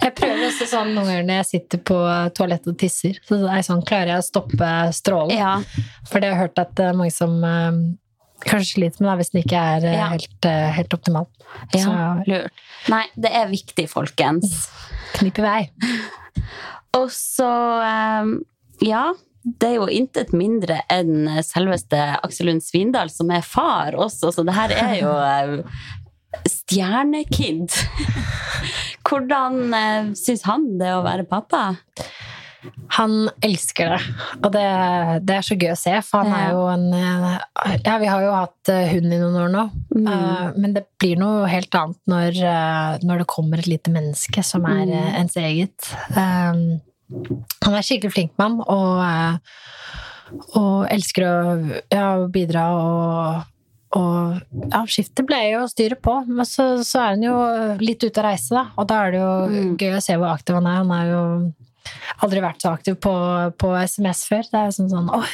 jeg 0.02 0.14
prøver 0.18 0.46
også 0.48 0.68
sånn 0.72 0.94
noen 0.96 1.10
ganger 1.12 1.26
når 1.28 1.40
jeg 1.42 1.48
sitter 1.52 1.82
på 1.92 1.98
toalettet 2.38 2.72
og 2.72 2.80
tisser. 2.82 3.20
Så 3.28 3.42
sånn, 3.68 3.84
klarer 3.86 4.16
jeg 4.16 4.24
å 4.24 4.26
stoppe 4.26 4.72
strålen? 4.96 5.36
Ja. 5.38 5.54
For 6.10 6.24
det 6.24 6.32
har 6.32 6.38
jeg 6.38 6.44
hørt 6.48 6.62
at 6.64 6.74
det 6.80 6.88
er 6.90 6.98
mange 6.98 7.14
som 7.14 7.36
eh, 7.46 7.82
kanskje 8.48 8.78
sliter 8.80 9.04
med 9.04 9.12
det 9.12 9.18
hvis 9.22 9.34
den 9.36 9.44
ikke 9.44 9.66
er 9.76 9.90
eh, 9.92 9.98
Ja. 10.00 10.08
helt, 10.16 10.50
eh, 10.50 10.70
helt 10.80 10.98
optimal. 10.98 11.28
ja, 11.76 11.84
Så 11.84 11.98
lurt. 12.32 12.66
Nei, 12.94 13.04
det 13.20 13.34
er 13.44 13.52
viktig, 13.52 13.90
folkens. 13.92 14.56
knip 15.20 15.44
i 15.44 15.46
vei. 15.46 15.60
Og 16.96 17.10
så 17.14 17.52
eh, 17.84 18.32
Ja, 18.88 19.06
det 19.48 19.70
er 19.70 19.78
jo 19.78 19.88
intet 19.92 20.34
mindre 20.36 20.82
enn 20.92 21.30
selveste 21.46 22.00
Aksel 22.20 22.50
Lund 22.52 22.64
Svindal 22.66 23.12
som 23.14 23.32
er 23.32 23.46
far 23.46 23.96
også, 23.96 24.32
så 24.36 24.44
det 24.48 24.56
her 24.58 24.74
er 24.76 24.96
jo 25.00 25.14
eh, 25.24 25.86
stjernekid. 26.52 27.72
Hvordan 29.08 29.62
uh, 29.72 30.10
syns 30.20 30.44
han 30.48 30.74
det 30.82 30.92
å 30.92 31.04
være 31.06 31.24
pappa? 31.30 31.70
Han 32.98 33.30
elsker 33.44 33.90
det, 33.94 34.00
og 34.44 34.52
det, 34.54 34.64
det 35.28 35.36
er 35.38 35.46
så 35.46 35.58
gøy 35.60 35.72
å 35.74 35.78
se, 35.80 35.94
for 36.08 36.24
han 36.24 36.34
er 36.34 36.52
jo 36.56 36.64
en 36.72 36.86
eh, 36.94 37.78
Ja, 37.86 37.98
vi 38.02 38.08
har 38.10 38.22
jo 38.24 38.32
hatt 38.34 38.72
eh, 38.74 38.88
hund 38.94 39.12
i 39.14 39.20
noen 39.22 39.36
år 39.46 39.52
nå, 39.54 39.66
Mm. 39.98 40.08
eh, 40.14 40.52
men 40.62 40.74
det 40.76 40.84
blir 41.02 41.18
noe 41.20 41.48
helt 41.50 41.74
annet 41.76 41.98
når, 42.12 42.40
når 43.04 43.24
det 43.24 43.28
kommer 43.32 43.60
et 43.64 43.68
lite 43.72 43.92
menneske 43.94 44.44
som 44.46 44.66
er 44.70 44.86
Mm. 44.86 45.16
ens 45.24 45.36
eget. 45.38 45.92
Um, 46.16 46.80
han 47.64 47.74
er 47.78 47.82
skikkelig 47.88 48.14
flink 48.14 48.32
mann 48.38 48.60
og, 48.62 49.40
og 50.60 50.88
elsker 50.92 51.24
å 51.28 51.36
ja, 51.94 52.08
bidra 52.32 52.66
og 52.78 53.54
og 53.98 54.42
ja, 54.68 54.82
skiftet 54.92 55.24
ble 55.26 55.38
jo 55.54 55.62
å 55.64 55.70
styre 55.72 55.96
på, 56.04 56.12
men 56.28 56.46
så, 56.46 56.66
så 56.84 57.00
er 57.06 57.14
han 57.14 57.22
jo 57.24 57.36
litt 57.80 58.04
ute 58.04 58.20
å 58.20 58.26
reise, 58.26 58.52
da. 58.52 58.66
Og 58.78 58.86
da 58.92 58.98
er 59.06 59.14
det 59.16 59.22
jo 59.22 59.30
Mm. 59.48 59.70
gøy 59.80 59.94
å 59.96 60.02
se 60.04 60.18
hvor 60.20 60.28
aktiv 60.34 60.58
han 60.60 60.68
er. 60.68 60.82
Han 60.82 60.92
er 60.92 61.06
jo 61.08 61.22
aldri 62.24 62.44
vært 62.44 62.64
så 62.64 62.74
aktiv 62.74 62.98
på, 63.04 63.14
på 63.60 63.72
SMS 63.84 64.26
før. 64.30 64.46
Det 64.52 64.60
er 64.66 64.76
sånn 64.76 64.92
sånn 64.92 65.10
Åh, 65.14 65.34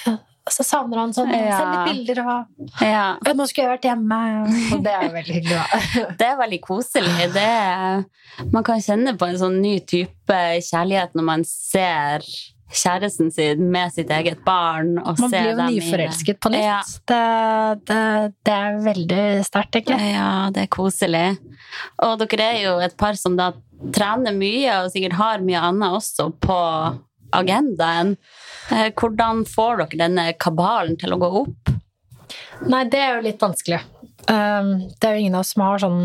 så 0.52 0.64
savner 0.68 1.00
han 1.00 1.14
sånn. 1.16 1.32
Ja. 1.32 1.60
Send 1.60 1.74
litt 1.74 1.92
bilder 1.92 2.24
og 2.24 2.82
Ja. 2.84 3.04
«Ja, 3.24 3.34
'Nå 3.34 3.46
skulle 3.48 3.68
jeg 3.68 3.74
vært 3.78 3.88
hjemme.' 3.88 4.74
Og 4.76 4.84
det 4.84 4.92
er 4.92 5.06
jo 5.06 5.14
veldig 5.14 5.36
hyggelig, 5.38 5.60
da. 5.60 6.16
Det 6.20 6.28
er 6.28 6.40
veldig 6.42 6.62
koselig. 6.62 7.30
Det 7.34 7.46
er, 7.48 8.04
man 8.52 8.64
kan 8.64 8.82
kjenne 8.84 9.16
på 9.18 9.30
en 9.30 9.40
sånn 9.40 9.62
ny 9.64 9.78
type 9.80 10.42
kjærlighet 10.68 11.16
når 11.16 11.30
man 11.30 11.46
ser 11.48 12.28
kjæresten 12.74 13.32
sin 13.32 13.70
med 13.72 13.94
sitt 13.94 14.12
eget 14.12 14.44
barn. 14.46 14.98
Og 15.00 15.20
Man 15.20 15.30
ser 15.32 15.46
blir 15.46 15.54
jo 15.54 15.68
nyforelsket 15.78 16.40
på 16.42 16.52
nytt. 16.54 16.66
Ja. 16.66 16.80
Det, 17.08 17.24
det, 17.88 18.34
det 18.44 18.56
er 18.58 18.80
veldig 18.88 19.26
sterkt, 19.48 19.78
egentlig. 19.80 20.12
Ja, 20.16 20.50
det 20.54 20.66
er 20.66 20.72
koselig. 20.74 21.28
Og 22.04 22.18
dere 22.20 22.50
er 22.50 22.60
jo 22.66 22.74
et 22.84 22.98
par 22.98 23.16
som 23.20 23.38
da 23.40 23.54
trener 23.96 24.36
mye, 24.38 24.84
og 24.84 24.92
sikkert 24.94 25.18
har 25.20 25.44
mye 25.46 25.64
annet 25.70 25.98
også 26.00 26.30
på 26.44 26.60
agendaen. 27.34 28.16
Eh, 28.72 28.92
Hvordan 28.96 29.44
får 29.50 29.82
dere 29.82 30.02
denne 30.06 30.28
kabalen 30.40 30.98
til 31.02 31.16
å 31.16 31.20
gå 31.22 31.32
opp? 31.44 31.74
Nei, 32.70 32.84
det 32.90 33.02
er 33.02 33.18
jo 33.18 33.26
litt 33.26 33.42
vanskelig. 33.44 33.82
Um, 34.30 34.88
det 35.02 35.08
er 35.08 35.18
jo 35.18 35.24
ingen 35.26 35.36
av 35.36 35.44
oss 35.44 35.52
som 35.52 35.66
har 35.66 35.82
sånn 35.84 36.04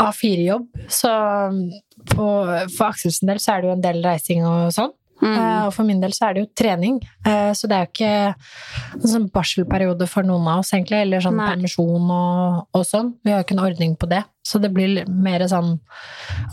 A4-jobb, 0.00 0.68
så 0.88 1.10
på, 2.08 2.26
for 2.76 2.84
Aksels 2.86 3.18
del 3.26 3.40
så 3.42 3.56
er 3.56 3.64
det 3.64 3.68
jo 3.68 3.74
en 3.74 3.84
del 3.84 3.98
reising 4.04 4.46
og 4.46 4.70
sånn. 4.76 4.94
Mm. 5.20 5.32
Eh, 5.34 5.66
og 5.66 5.72
for 5.74 5.82
min 5.88 6.00
del 6.00 6.12
så 6.14 6.28
er 6.28 6.34
det 6.36 6.42
jo 6.44 6.50
trening. 6.54 7.00
Eh, 7.26 7.50
så 7.58 7.66
det 7.66 7.74
er 7.76 7.86
jo 7.86 7.90
ikke 7.92 8.10
en 9.02 9.08
sånn 9.12 9.28
barselperiode 9.34 10.06
for 10.08 10.22
noen 10.22 10.46
av 10.46 10.60
oss, 10.62 10.70
egentlig. 10.76 11.00
Eller 11.02 11.20
sånn 11.24 11.36
Nei. 11.40 11.48
permisjon 11.50 12.10
og, 12.14 12.68
og 12.72 12.84
sånn. 12.86 13.14
Vi 13.24 13.32
har 13.32 13.40
jo 13.42 13.46
ikke 13.48 13.56
en 13.58 13.64
ordning 13.66 13.96
på 13.98 14.08
det. 14.10 14.22
Så 14.48 14.60
det 14.62 14.70
blir 14.72 15.02
mer 15.10 15.42
sånn 15.50 15.74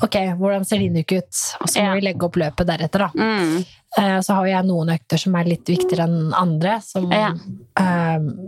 Ok, 0.03 0.17
hvordan 0.35 0.65
ser 0.67 0.81
din 0.83 0.97
uke 0.97 1.21
ut? 1.21 1.43
Og 1.61 1.69
så 1.69 1.79
må 1.79 1.85
Ja. 1.85 1.93
vi 1.95 2.01
legge 2.07 2.25
opp 2.27 2.35
løpet 2.41 2.67
deretter, 2.67 3.05
da. 3.05 3.09
Mm. 3.15 3.65
Eh, 3.97 4.19
Så 4.25 4.33
har 4.35 4.45
jo 4.45 4.51
jeg 4.51 4.65
noen 4.65 4.89
økter 4.97 5.17
som 5.21 5.35
er 5.35 5.43
litt 5.45 5.65
viktigere 5.65 6.03
enn 6.09 6.33
andre, 6.35 6.81
som, 6.81 7.09
Ja. 7.11 7.31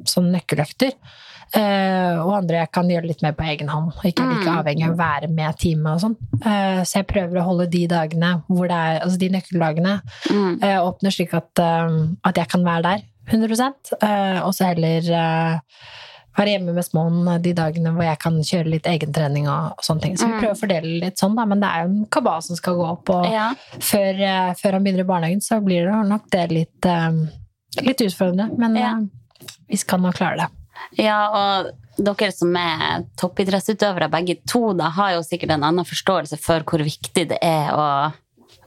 som 0.06 0.28
nøkkeløkter. 0.34 0.92
Eh, 1.56 2.18
og 2.20 2.34
andre 2.42 2.58
jeg 2.60 2.72
kan 2.72 2.88
gjøre 2.90 3.08
litt 3.08 3.22
mer 3.24 3.32
på 3.38 3.46
egen 3.48 3.70
hånd, 3.72 3.94
og 3.96 4.04
ikke 4.04 4.24
er 4.24 4.34
like 4.34 4.50
Mm. 4.52 4.58
avhengig 4.60 4.84
av 4.88 4.96
å 4.96 4.98
være 4.98 5.30
med 5.30 5.58
teamet 5.58 5.94
og 5.94 6.02
sånn. 6.02 6.18
Eh, 6.46 6.82
så 6.84 6.94
jeg 7.00 7.08
prøver 7.08 7.40
å 7.40 7.46
holde 7.46 7.70
de 7.70 7.88
dagene 7.88 8.44
hvor 8.50 8.68
det 8.68 8.76
er, 8.76 9.00
altså 9.00 9.18
de 9.20 9.30
nøkkeldagene 9.30 10.02
Mm. 10.30 10.64
eh, 10.64 10.78
åpne 10.82 11.12
slik 11.12 11.34
at, 11.34 11.60
at 12.26 12.36
jeg 12.36 12.48
kan 12.50 12.64
være 12.64 12.82
der 12.84 13.02
100 13.32 13.74
eh, 14.02 14.42
og 14.44 14.54
så 14.54 14.66
heller 14.74 15.02
være 16.38 16.50
hjemme 16.54 16.74
med 16.74 16.86
småen 16.86 17.42
de 17.42 17.54
dagene 17.54 17.92
hvor 17.96 18.04
jeg 18.04 18.20
kan 18.20 18.34
kjøre 18.46 18.70
litt 18.70 18.84
egentrening 18.86 19.48
og, 19.50 19.80
sånne 19.82 20.02
ting. 20.02 20.14
Så 20.18 20.28
vi 20.28 20.34
Mm. 20.34 20.40
prøver 20.42 20.54
å 20.54 20.60
fordele 20.60 21.00
litt 21.02 21.18
sånn, 21.18 21.36
da, 21.36 21.46
men 21.46 21.60
det 21.60 21.68
er 21.70 21.84
jo 21.84 21.90
en 21.90 22.06
kabal 22.06 22.42
som 22.44 22.56
skal 22.56 22.76
gå 22.76 22.86
opp. 22.92 23.10
Og, 23.10 23.26
Ja. 23.26 23.54
før, 23.80 24.54
før 24.54 24.72
han 24.74 24.84
begynner 24.84 25.00
i 25.00 25.04
barnehagen, 25.04 25.42
så 25.42 25.64
blir 25.64 25.86
det 25.86 26.08
nok 26.10 26.30
det 26.30 26.52
litt, 26.52 26.86
litt 27.82 27.98
utfordrende. 27.98 28.56
Men 28.58 28.76
Ja. 28.76 29.00
vi 29.68 29.76
skal 29.78 30.00
nå 30.00 30.12
klare 30.14 30.38
det. 30.38 30.48
Ja, 30.98 31.18
og 31.30 31.72
dere 31.98 32.32
som 32.32 32.54
er 32.60 33.04
toppidrettsutøvere 33.20 34.10
begge 34.14 34.38
to, 34.48 34.72
da 34.78 34.92
har 34.94 35.16
jo 35.18 35.26
sikkert 35.26 35.56
en 35.56 35.66
annen 35.68 35.88
forståelse 35.88 36.40
for 36.42 36.66
hvor 36.68 36.84
viktig 36.86 37.28
det 37.34 37.40
er 37.42 37.74
å 37.74 37.88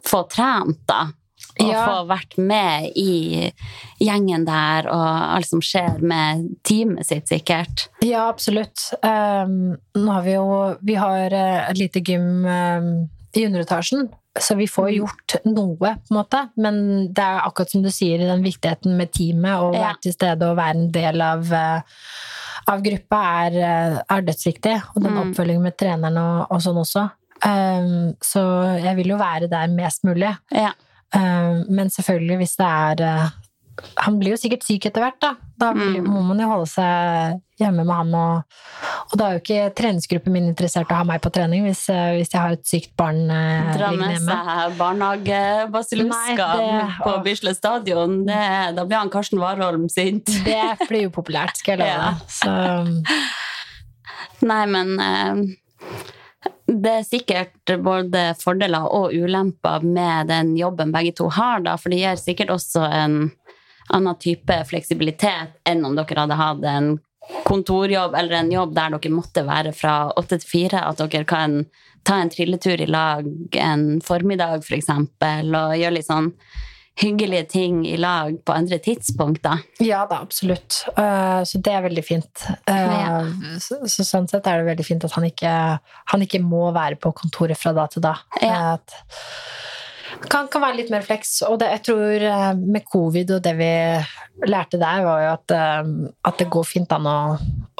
få 0.07 0.25
trent, 0.31 0.83
da. 0.90 1.09
Og 1.61 1.68
Ja. 1.73 1.85
få 1.87 2.07
vært 2.09 2.37
med 2.38 2.92
i 2.96 3.51
gjengen 4.01 4.44
der, 4.46 4.87
og 4.88 5.37
alt 5.37 5.46
som 5.49 5.61
skjer 5.61 6.01
med 6.01 6.46
teamet 6.64 7.07
sitt, 7.07 7.29
sikkert. 7.29 7.88
Ja, 8.05 8.29
absolutt. 8.29 8.92
Um, 9.03 9.77
nå 9.96 10.12
har 10.12 10.23
vi 10.23 10.35
jo 10.37 10.77
Vi 10.83 10.94
har 10.94 11.33
eh, 11.33 11.70
et 11.70 11.79
lite 11.79 12.01
gym 12.05 12.44
um, 12.44 13.09
i 13.35 13.44
underetasjen, 13.46 14.09
så 14.40 14.57
vi 14.59 14.66
får 14.66 14.90
gjort 14.96 15.35
noe, 15.46 15.76
på 15.79 16.11
en 16.11 16.16
måte. 16.16 16.40
Men 16.57 16.81
det 17.12 17.22
er 17.24 17.40
akkurat 17.46 17.70
som 17.70 17.83
du 17.85 17.90
sier, 17.92 18.18
den 18.18 18.42
viktigheten 18.44 18.96
med 18.96 19.12
teamet, 19.12 19.55
å 19.61 19.72
Ja. 19.74 19.81
være 19.90 20.00
til 20.03 20.12
stede 20.16 20.42
og 20.50 20.57
være 20.59 20.76
en 20.76 20.90
del 20.92 21.20
av 21.20 21.53
eh, 21.53 21.81
av 22.68 22.83
gruppa 22.85 23.20
er, 23.46 23.55
eh, 23.57 23.96
er 24.16 24.22
dødsviktig, 24.22 24.74
og 24.94 25.03
den 25.03 25.12
Mm. 25.14 25.20
oppfølgingen 25.22 25.62
med 25.62 25.76
treneren 25.79 26.18
og, 26.18 26.46
og 26.50 26.61
sånn 26.61 26.76
også. 26.83 27.11
Um, 27.42 28.12
så 28.20 28.42
jeg 28.85 28.96
vil 28.96 29.09
jo 29.14 29.16
være 29.16 29.48
der 29.48 29.66
mest 29.72 30.05
mulig. 30.05 30.37
Ja. 30.53 30.72
Um, 31.14 31.64
men 31.72 31.88
selvfølgelig, 31.88 32.37
hvis 32.37 32.57
det 32.57 32.66
er 32.66 33.00
eh, 33.00 33.31
Han 33.96 34.18
blir 34.20 34.35
jo 34.35 34.37
sikkert 34.37 34.62
syk 34.62 34.85
etter 34.90 35.00
hvert, 35.00 35.20
da. 35.22 35.31
Da 35.59 35.72
Mm. 35.72 36.05
må 36.05 36.20
man 36.22 36.38
jo 36.38 36.46
holde 36.50 36.66
seg 36.68 37.40
hjemme 37.62 37.85
med 37.85 37.94
han. 37.94 38.14
Og, 38.16 38.42
og 39.11 39.14
da 39.18 39.27
er 39.27 39.33
jo 39.37 39.42
ikke 39.42 39.75
treningsgruppen 39.79 40.35
min 40.35 40.49
interessert 40.51 40.90
i 40.90 40.94
å 40.94 41.01
ha 41.01 41.07
meg 41.09 41.23
på 41.25 41.33
trening 41.35 41.64
hvis, 41.66 41.83
eh, 41.92 42.16
hvis 42.18 42.33
jeg 42.33 42.40
har 42.40 42.53
et 42.57 42.66
sykt 42.68 42.92
barn 43.01 43.20
eh, 43.31 43.70
Dra 43.77 43.90
med 43.96 44.18
seg 44.25 44.77
barnehagebasilusker 44.81 46.55
på. 47.03 47.16
Bislett 47.27 47.59
stadion. 47.61 48.23
Det, 48.29 48.42
da 48.77 48.83
blir 48.85 48.99
han 49.01 49.12
Karsten 49.12 49.40
Warholm 49.42 49.88
sint. 49.92 50.27
Det 50.46 50.77
blir 50.87 51.03
jo 51.09 51.12
populært, 51.14 51.57
skal 51.61 51.77
jeg 51.77 51.85
love 51.85 51.96
deg. 52.07 52.14
Så 52.40 52.51
Nei, 54.40 54.64
men 54.73 54.94
eh, 55.05 55.35
det 56.70 56.92
er 57.01 57.07
sikkert 57.07 57.73
både 57.83 58.31
fordeler 58.40 58.87
og 58.94 59.12
ulemper 59.12 59.85
med 59.85 60.31
den 60.31 60.55
jobben 60.59 60.92
begge 60.94 61.12
to 61.18 61.29
har, 61.35 61.61
da, 61.64 61.77
for 61.81 61.92
det 61.92 62.01
gir 62.03 62.20
sikkert 62.20 62.55
også 62.55 62.85
en 62.87 63.16
annen 63.90 64.18
type 64.23 64.55
fleksibilitet 64.70 65.57
enn 65.68 65.85
om 65.87 65.96
dere 65.99 66.25
hadde 66.25 66.38
hatt 66.38 66.66
en 66.70 66.92
kontorjobb 67.46 68.14
eller 68.16 68.40
en 68.40 68.50
jobb 68.52 68.74
der 68.74 68.96
dere 68.96 69.12
måtte 69.14 69.44
være 69.46 69.72
fra 69.76 69.94
åtte 70.16 70.38
til 70.40 70.48
fire, 70.54 70.83
at 70.88 71.02
dere 71.02 71.24
kan 71.28 71.61
ta 72.06 72.16
en 72.22 72.30
trilletur 72.33 72.80
i 72.80 72.87
lag 72.88 73.26
en 73.61 74.00
formiddag, 74.00 74.62
for 74.64 74.78
eksempel, 74.78 75.50
og 75.54 75.76
gjøre 75.76 75.96
litt 75.98 76.09
sånn 76.09 76.33
hyggelige 77.00 77.46
ting 77.52 77.76
i 77.88 77.94
lag 77.96 78.35
på 78.44 78.52
andre 78.52 78.76
tidspunkter. 78.83 79.62
ja 79.80 80.02
da, 80.11 80.18
absolutt. 80.20 80.83
Eh, 80.96 81.40
så 81.48 81.61
det 81.64 81.72
er 81.72 81.85
veldig 81.87 82.04
fint. 82.04 82.42
Eh, 82.68 82.74
Ja. 82.74 83.22
så, 83.62 83.78
så 83.88 84.04
sånn 84.04 84.28
sett 84.28 84.46
er 84.50 84.59
det 84.61 84.66
veldig 84.72 84.85
fint 84.85 85.04
at 85.04 85.12
han 85.16 85.24
ikke, 85.28 85.52
han 86.12 86.22
ikke 86.26 86.42
må 86.44 86.66
være 86.76 86.98
på 87.00 87.12
kontoret 87.16 87.56
fra 87.56 87.72
da 87.72 87.87
til 87.87 88.02
da. 88.04 88.16
Ja. 88.42 88.74
At 88.74 88.96
kan, 90.28 90.48
kan 90.52 90.62
være 90.62 90.76
litt 90.83 90.90
mer 90.92 91.04
fleks. 91.06 91.38
Og 91.48 91.59
det, 91.62 91.68
jeg 91.76 91.83
tror 91.88 92.24
eh, 92.28 92.50
med 92.59 92.85
covid 92.90 93.30
og 93.37 93.42
det 93.44 93.54
vi 93.59 93.70
lærte 94.48 94.78
der, 94.80 95.02
var 95.04 95.22
jo 95.24 95.30
at, 95.35 95.54
eh, 95.56 95.90
at 96.28 96.38
det 96.40 96.48
går 96.52 96.66
fint 96.68 96.92
an 96.96 97.06
å, 97.09 97.14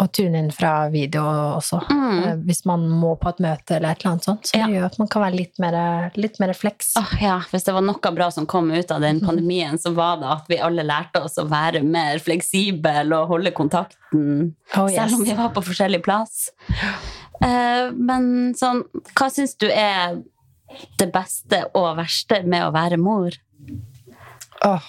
å 0.01 0.07
tune 0.15 0.41
inn 0.41 0.51
fra 0.55 0.89
video 0.93 1.23
også. 1.59 1.83
Mm. 1.91 2.19
Eh, 2.25 2.35
Hvis 2.49 2.63
man 2.69 2.87
må 2.89 3.15
på 3.21 3.33
et 3.33 3.43
møte 3.45 3.77
eller 3.77 3.93
et 3.93 4.01
eller 4.03 4.13
annet 4.15 4.29
sånt. 4.29 4.49
Så 4.51 4.57
Ja. 4.61 4.67
det 4.67 4.79
gjør 4.79 4.89
at 4.91 4.99
man 5.03 5.11
kan 5.13 5.25
være 5.27 5.39
litt 5.41 5.61
mer, 5.63 5.79
litt 6.17 6.41
mer 6.41 6.55
flex. 6.57 6.95
Oh, 7.01 7.13
ja, 7.21 7.39
Hvis 7.53 7.65
det 7.69 7.75
var 7.77 7.85
noe 7.87 8.15
bra 8.17 8.31
som 8.31 8.47
kom 8.51 8.71
ut 8.73 8.91
av 8.95 9.01
den 9.05 9.21
pandemien, 9.21 9.79
så 9.79 9.93
var 9.95 10.17
det 10.23 10.31
at 10.33 10.49
vi 10.49 10.61
alle 10.65 10.83
lærte 10.87 11.23
oss 11.25 11.37
å 11.39 11.47
være 11.51 11.83
mer 11.85 12.19
fleksible 12.25 13.07
og 13.17 13.29
holde 13.37 13.53
kontakten, 13.57 14.55
Oh, 14.77 14.87
yes. 14.89 14.97
selv 14.97 15.21
om 15.21 15.25
vi 15.27 15.35
var 15.35 15.53
på 15.55 15.63
forskjellig 15.63 16.03
plass. 16.03 16.49
Men 17.41 18.53
sånn, 18.59 18.83
hva 19.17 19.29
syns 19.33 19.55
du 19.61 19.67
er 19.71 20.19
det 20.99 21.11
beste 21.15 21.65
og 21.75 21.97
verste 21.99 22.43
med 22.47 22.67
å 22.69 22.73
være 22.75 22.99
mor? 23.01 23.37
Åh, 24.67 24.89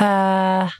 eh, 0.00 0.74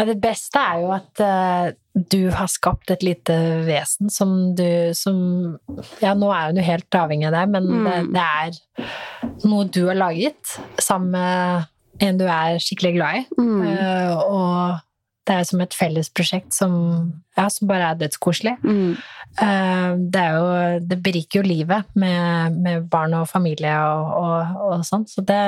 det 0.00 0.16
beste 0.22 0.58
er 0.58 0.80
jo 0.82 0.90
at 0.96 1.20
eh, 1.22 1.72
du 2.10 2.30
har 2.32 2.48
skapt 2.48 2.90
et 2.94 3.02
lite 3.04 3.34
vesen 3.66 4.08
som 4.12 4.54
du 4.56 4.94
som 4.96 5.58
Ja, 6.00 6.14
nå 6.14 6.30
er 6.32 6.48
hun 6.50 6.60
jo 6.60 6.64
helt 6.64 6.96
avhengig 6.96 7.28
av 7.28 7.36
deg, 7.36 7.50
men 7.56 7.66
det, 7.84 7.96
Mm. 8.06 8.12
det 8.14 8.24
er 8.24 9.48
noe 9.48 9.64
du 9.68 9.86
har 9.88 9.98
laget 9.98 10.56
sammen 10.80 11.10
med 11.12 11.66
en 12.00 12.16
du 12.18 12.24
er 12.24 12.56
skikkelig 12.62 12.94
glad 12.96 13.18
i. 13.18 13.26
Mm. 13.36 13.62
Eh, 13.68 14.16
og 14.16 14.80
det 15.30 15.36
er 15.38 15.44
som 15.46 15.60
et 15.62 15.74
fellesprosjekt 15.78 16.50
som, 16.56 16.72
ja, 17.38 17.44
som 17.54 17.68
bare 17.70 17.92
er 17.92 17.98
dødskoselig. 18.00 18.56
Mm. 18.66 18.96
Eh, 19.38 19.90
Det, 20.10 20.22
er 20.26 20.32
jo, 20.34 20.80
det 20.90 20.98
beriker 21.04 21.38
jo 21.38 21.46
livet 21.46 21.86
med, 21.94 22.56
med 22.64 22.88
barn 22.90 23.14
og 23.20 23.28
familie 23.30 23.76
og, 23.78 24.10
og, 24.18 24.56
og 24.66 24.82
sånn, 24.88 25.06
så 25.06 25.22
det, 25.22 25.38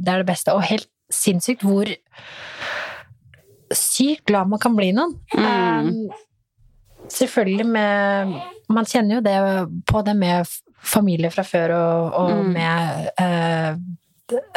det 0.00 0.08
er 0.14 0.22
det 0.24 0.30
beste. 0.32 0.54
Og 0.56 0.64
helt 0.64 0.88
sinnssykt 1.12 1.62
hvor 1.68 1.86
sykt 3.76 4.24
glad 4.30 4.48
man 4.48 4.62
kan 4.62 4.76
bli 4.78 4.92
noen. 4.96 5.12
Mm. 5.34 5.44
Eh, 5.44 7.10
selvfølgelig 7.12 7.66
med 7.66 8.36
Man 8.68 8.84
kjenner 8.88 9.20
jo 9.20 9.22
det 9.22 9.36
på 9.86 10.00
det 10.02 10.16
med 10.18 10.48
familie 10.82 11.28
fra 11.30 11.44
før 11.46 11.70
og, 11.76 12.14
og 12.18 12.32
Mm. 12.34 12.48
med 12.56 13.10
eh, 13.22 13.76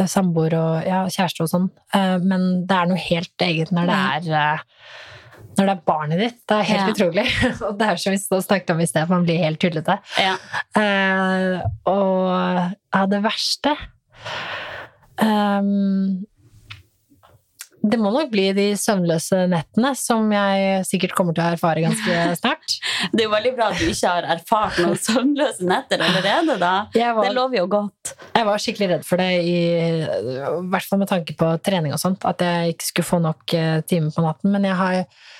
samboer 0.09 0.55
og 0.57 0.87
ja, 0.87 1.03
kjæreste 1.11 1.43
og 1.45 1.49
sånn, 1.51 1.69
Eh, 1.93 2.17
men 2.21 2.65
det 2.69 2.75
er 2.77 2.85
noe 2.89 2.97
helt 3.01 3.41
eget 3.45 3.71
når 3.73 3.89
det 3.89 3.99
er 3.99 4.33
eh, 4.39 4.59
når 5.57 5.65
det 5.65 5.73
er 5.73 5.81
barnet 5.89 6.19
ditt. 6.21 6.37
Det 6.47 6.55
er 6.55 6.67
helt 6.69 6.87
Ja. 6.87 6.93
utrolig. 6.93 7.23
Og 7.67 7.77
det 7.79 7.87
er 7.89 7.97
som 7.99 8.13
vi 8.13 8.19
snakket 8.21 8.69
om 8.71 8.79
i 8.79 8.85
sted, 8.87 9.09
man 9.09 9.25
blir 9.25 9.41
helt 9.43 9.59
tullete. 9.59 9.97
Ja. 10.21 10.35
Eh, 10.79 11.59
og 11.89 12.29
ja, 12.95 13.01
det 13.11 13.19
verste 13.25 13.73
ehm, 15.19 16.23
Det 17.79 17.95
må 18.01 18.09
nok 18.11 18.27
bli 18.33 18.47
de 18.57 18.65
søvnløse 18.75 19.45
nettene, 19.51 19.93
som 19.95 20.25
jeg 20.33 20.81
sikkert 20.89 21.13
kommer 21.15 21.35
til 21.37 21.45
å 21.45 21.53
erfare 21.53 21.83
ganske 21.85 22.15
snart. 22.41 22.75
Det 23.13 23.23
er 23.23 23.27
jo 23.29 23.31
veldig 23.31 23.53
bra 23.55 23.69
at 23.71 23.79
du 23.79 23.85
ikke 23.87 24.11
har 24.17 24.27
erfart 24.35 24.79
noen 24.83 24.97
søvnløse 24.99 25.63
netter 25.69 26.03
allerede, 26.03 26.57
da. 26.59 26.73
Var, 26.91 27.21
Det 27.29 27.33
lover 27.37 27.61
jo 27.61 27.67
godt. 27.71 28.13
jeg 28.35 28.47
var 28.49 28.63
skikkelig 28.65 28.89
redd 28.93 29.05
for 29.07 29.21
det, 29.23 29.29
i, 29.47 29.55
i 30.03 30.69
hvert 30.73 30.89
fall 30.89 30.99
med 31.03 31.11
tanke 31.13 31.37
på 31.39 31.53
trening 31.63 31.95
og 31.95 32.01
sånt, 32.03 32.25
at 32.27 32.43
jeg 32.43 32.75
ikke 32.75 32.89
skulle 32.89 33.09
få 33.13 33.21
nok 33.23 33.55
eh, 33.55 33.79
timer 33.87 34.11
på 34.15 34.25
natten. 34.27 34.51
Men 34.53 34.67
jeg 34.67 34.75
har, 34.81 34.99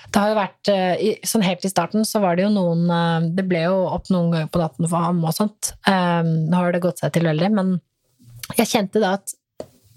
det 0.10 0.24
har 0.24 0.32
jo 0.32 0.40
vært 0.40 0.72
eh, 0.74 1.04
Sånn 1.28 1.44
helt 1.46 1.66
i 1.68 1.72
starten 1.72 2.08
så 2.08 2.22
var 2.24 2.38
det 2.40 2.46
jo 2.48 2.54
noen 2.56 2.88
eh, 2.90 3.28
Det 3.36 3.44
ble 3.50 3.66
jo 3.68 3.82
opp 3.92 4.08
noen 4.14 4.32
ganger 4.34 4.50
på 4.54 4.62
natten 4.64 4.88
for 4.90 5.04
ham 5.10 5.20
og 5.28 5.36
sånt. 5.36 5.74
Eh, 5.90 6.24
Nå 6.24 6.56
har 6.64 6.72
det 6.74 6.82
gått 6.88 7.04
seg 7.04 7.12
til 7.18 7.28
veldig, 7.28 7.52
men 7.60 7.76
jeg 8.58 8.66
kjente 8.72 9.02
da 9.04 9.12
at 9.20 9.36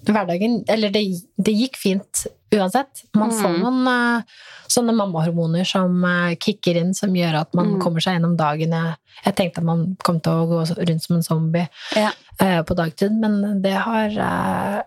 hverdagen 0.07 0.65
Eller 0.69 0.91
det, 0.91 1.03
det 1.39 1.53
gikk 1.55 1.77
fint 1.79 2.27
uansett. 2.53 3.05
Man 3.17 3.31
får 3.33 3.49
Mm. 3.55 3.61
noen 3.63 3.87
uh, 3.89 4.23
sånne 4.69 4.93
mammahormoner 4.97 5.65
som 5.65 5.95
uh, 6.05 6.35
kicker 6.37 6.77
inn, 6.77 6.93
som 6.95 7.15
gjør 7.17 7.39
at 7.41 7.55
man 7.55 7.75
Mm. 7.77 7.81
kommer 7.81 8.01
seg 8.05 8.19
gjennom 8.19 8.37
dagen. 8.37 8.71
Jeg, 8.77 8.97
jeg 9.25 9.35
tenkte 9.39 9.59
at 9.63 9.65
man 9.65 9.97
kom 10.05 10.19
til 10.21 10.33
å 10.33 10.49
gå 10.51 10.59
rundt 10.89 11.03
som 11.07 11.17
en 11.17 11.23
zombie 11.23 11.69
Ja. 11.97 12.11
uh, 12.43 12.61
på 12.63 12.77
dagtid, 12.77 13.13
men 13.13 13.63
det 13.63 13.73
har 13.73 14.11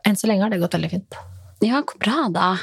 Enn 0.06 0.16
så 0.20 0.28
lenge 0.28 0.44
har 0.46 0.50
det 0.54 0.60
gått 0.62 0.78
veldig 0.78 0.92
fint. 0.92 1.18
Ja, 1.64 1.82
hvor 1.82 1.98
bra, 1.98 2.28
da. 2.30 2.58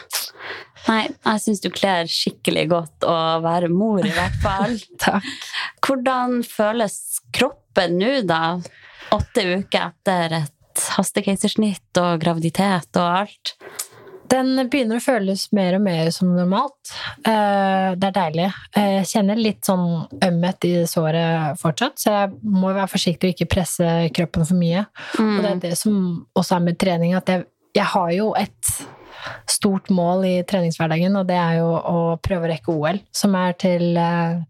Nei, 0.86 1.09
jeg 1.24 1.40
syns 1.40 1.61
du 1.62 1.70
kler 1.70 2.05
skikkelig 2.11 2.68
godt 2.70 3.05
å 3.07 3.40
være 3.42 3.68
mor, 3.70 4.05
i 4.05 4.11
hvert 4.14 4.38
fall. 4.42 4.74
Takk. 5.03 5.24
Hvordan 5.82 6.42
føles 6.46 6.96
kroppen 7.34 7.98
nå, 7.98 8.20
da? 8.26 8.59
Åtte 9.14 9.44
uker 9.59 9.90
etter 9.92 10.36
et 10.42 10.53
hastekeisersnitt 10.97 11.99
og 12.01 12.20
graviditet 12.23 12.97
og 13.01 13.23
alt? 13.23 13.57
Den 14.33 14.55
begynner 14.73 14.97
å 14.97 15.05
føles 15.05 15.51
mer 15.53 15.75
og 15.77 15.83
mer 15.85 16.09
som 16.14 16.31
normalt. 16.33 16.93
Eh, 17.20 17.93
det 18.01 18.09
er 18.09 18.14
deilig. 18.16 18.47
Eh, 18.77 19.03
Jeg 19.03 19.11
kjenner 19.11 19.37
litt 19.37 19.61
sånn 19.68 20.07
ømhet 20.25 20.64
i 20.64 20.73
såret 20.89 21.59
fortsatt, 21.61 21.99
så 22.01 22.14
jeg 22.14 22.33
må 22.43 22.73
være 22.73 22.89
forsiktig 22.89 23.29
og 23.29 23.35
ikke 23.37 23.51
presse 23.59 23.91
kroppen 24.16 24.47
for 24.49 24.57
mye. 24.57 24.87
Og 25.18 25.43
det 25.45 25.51
er 25.51 25.61
det 25.68 25.75
som 25.79 26.27
også 26.35 26.57
er 26.57 26.64
med 26.70 26.79
trening, 26.81 27.12
at 27.18 27.29
jeg, 27.29 27.45
jeg 27.77 27.85
har 27.93 28.11
jo 28.16 28.33
et 28.41 28.73
stort 29.53 29.91
mål 29.93 30.25
i 30.25 30.43
treningshverdagen, 30.49 31.14
og 31.20 31.29
det 31.29 31.37
er 31.37 31.59
jo 31.61 31.68
å 31.77 31.99
prøve 32.23 32.49
å 32.49 32.53
rekke 32.55 32.73
OL, 32.73 33.03
som 33.12 33.37
er 33.39 33.53
til 33.61 33.97
eh, 34.01 34.41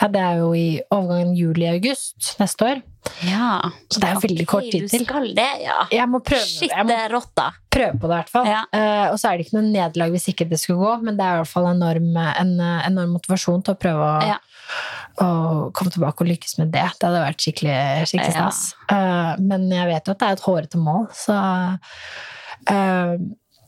Ja, 0.00 0.08
det 0.10 0.20
er 0.20 0.40
jo 0.42 0.48
i 0.58 0.80
overgangen 0.90 1.34
juli-august 1.38 2.32
neste 2.40 2.66
år. 2.66 2.80
Ja. 3.28 3.60
Så 3.92 4.00
det 4.00 4.08
er 4.08 4.14
jo 4.16 4.22
veldig 4.24 4.46
kort 4.50 4.64
tid 4.72 4.88
til. 4.90 5.04
Du 5.04 5.06
skal 5.06 5.28
det, 5.36 5.48
ja. 5.62 5.76
Jeg 5.92 6.08
må 6.10 6.18
prøve, 6.24 6.40
Shit, 6.48 6.70
jeg 6.72 6.86
må 6.88 7.20
da. 7.36 7.50
prøve 7.70 7.98
på 8.00 8.08
det, 8.08 8.14
i 8.16 8.16
hvert 8.16 8.32
fall. 8.32 8.48
Ja. 8.48 8.62
Uh, 8.74 9.12
og 9.12 9.18
så 9.20 9.28
er 9.30 9.36
det 9.38 9.46
ikke 9.46 9.58
noe 9.60 9.68
nederlag 9.70 10.10
hvis 10.16 10.26
ikke 10.32 10.48
det 10.50 10.58
skulle 10.62 10.80
gå, 10.82 10.96
men 11.04 11.18
det 11.20 11.26
er 11.26 11.36
i 11.36 11.42
hvert 11.44 11.52
fall 11.52 11.68
enorm, 11.70 12.10
en 12.16 12.52
enorm 12.88 13.14
motivasjon 13.18 13.62
til 13.66 13.76
å 13.76 13.80
prøve 13.84 14.08
å, 14.08 14.16
Ja. 14.32 14.38
å 15.22 15.28
komme 15.76 15.92
tilbake 15.94 16.24
og 16.24 16.30
lykkes 16.32 16.58
med 16.58 16.72
det. 16.74 16.88
Det 16.98 17.06
hadde 17.10 17.22
vært 17.28 17.44
skikkelig, 17.46 17.78
skikkelig 18.10 18.34
Ja. 18.34 18.48
stas. 18.50 18.74
Eh, 18.90 19.36
men 19.46 19.68
jeg 19.70 19.86
vet 19.92 20.06
jo 20.10 20.16
at 20.16 20.18
det 20.18 20.28
er 20.28 20.32
et 20.40 20.46
hårete 20.48 20.80
mål, 20.80 21.06
så 21.14 21.38
eh, 22.66 23.16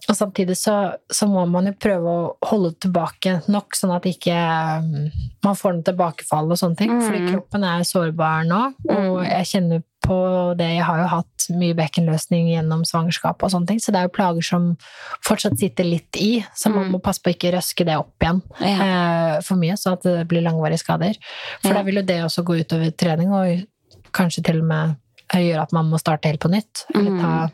og 0.09 0.15
samtidig 0.15 0.55
så, 0.57 0.95
så 1.11 1.27
må 1.27 1.43
man 1.51 1.67
jo 1.67 1.73
prøve 1.83 2.07
å 2.07 2.37
holde 2.47 2.75
tilbake 2.85 3.41
nok, 3.51 3.75
sånn 3.75 3.95
at 3.97 4.05
ikke 4.07 4.37
mm, 4.85 5.11
man 5.45 5.57
får 5.59 5.75
noe 5.75 5.83
tilbakefall 5.89 6.51
og 6.53 6.59
sånne 6.61 6.77
ting. 6.79 6.93
Mm. 6.95 7.03
Fordi 7.03 7.21
kroppen 7.33 7.65
er 7.67 7.83
sårbar 7.89 8.47
nå, 8.47 8.61
og 8.95 9.25
jeg 9.27 9.49
kjenner 9.51 9.83
på 10.07 10.17
det. 10.59 10.69
Jeg 10.77 10.85
har 10.87 11.01
jo 11.03 11.07
hatt 11.11 11.47
mye 11.59 11.75
bekkenløsning 11.75 12.53
gjennom 12.53 12.85
svangerskap 12.87 13.43
og 13.43 13.51
sånne 13.51 13.67
ting, 13.73 13.81
så 13.83 13.91
det 13.91 13.99
er 13.99 14.07
jo 14.07 14.15
plager 14.15 14.47
som 14.47 14.69
fortsatt 15.27 15.59
sitter 15.59 15.89
litt 15.89 16.15
i, 16.23 16.45
så 16.55 16.71
man 16.71 16.87
Mm. 16.87 16.93
må 16.95 17.03
passe 17.03 17.19
på 17.23 17.33
å 17.33 17.35
ikke 17.35 17.51
røske 17.57 17.85
det 17.85 17.97
opp 17.99 18.15
igjen 18.23 18.43
Ja. 18.61 18.77
eh, 18.87 19.41
for 19.43 19.57
mye, 19.59 19.75
så 19.75 19.93
at 19.97 20.03
det 20.07 20.29
blir 20.31 20.43
langvarige 20.47 20.79
skader. 20.85 21.19
For 21.63 21.73
Ja. 21.73 21.81
da 21.81 21.83
vil 21.83 21.97
jo 21.99 22.03
det 22.03 22.21
også 22.23 22.45
gå 22.47 22.61
utover 22.63 22.95
trening, 22.97 23.33
og 23.33 23.67
kanskje 24.13 24.45
til 24.45 24.59
og 24.63 24.65
med 24.71 24.97
gjøre 25.35 25.63
at 25.63 25.73
man 25.73 25.91
må 25.91 25.99
starte 25.99 26.27
helt 26.31 26.39
på 26.41 26.51
nytt, 26.55 26.85
eller 26.95 27.11
Mm. 27.11 27.21
ta 27.21 27.51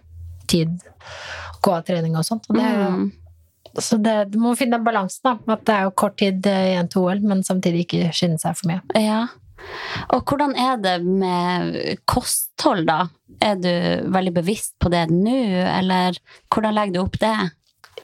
tid, 0.46 0.80
gå 1.62 1.72
av 1.76 1.84
trening 1.86 2.16
og 2.18 2.24
sånt. 2.28 2.48
Og 2.50 2.56
det, 2.58 2.64
er 2.64 2.78
jo- 2.82 2.92
Mm. 2.92 3.12
Så 3.80 3.96
det, 4.02 4.30
du 4.32 4.38
må 4.38 4.50
finne 4.58 4.72
den 4.76 4.84
balansen, 4.84 5.22
da. 5.24 5.52
At 5.54 5.62
det 5.64 5.74
er 5.74 5.82
jo 5.86 5.90
kort 5.96 6.16
tid 6.20 6.44
eh, 6.46 6.74
igjen 6.74 6.90
til 6.92 7.02
OL, 7.06 7.20
men 7.24 7.42
samtidig 7.42 7.86
ikke 7.86 8.10
skynde 8.12 8.38
seg 8.42 8.56
for 8.58 8.68
mye. 8.68 8.82
Ja. 9.00 9.26
Og 10.12 10.24
hvordan 10.26 10.52
er 10.58 10.76
det 10.82 10.96
med 11.06 11.98
kosthold, 12.04 12.84
da? 12.86 13.06
Er 13.40 13.54
du 13.56 13.70
veldig 14.12 14.34
bevisst 14.34 14.74
på 14.82 14.90
det 14.90 15.06
nå, 15.10 15.38
eller 15.78 16.18
hvordan 16.52 16.74
legger 16.74 16.92
du 16.92 17.00
opp 17.04 17.16
det? 17.22 17.32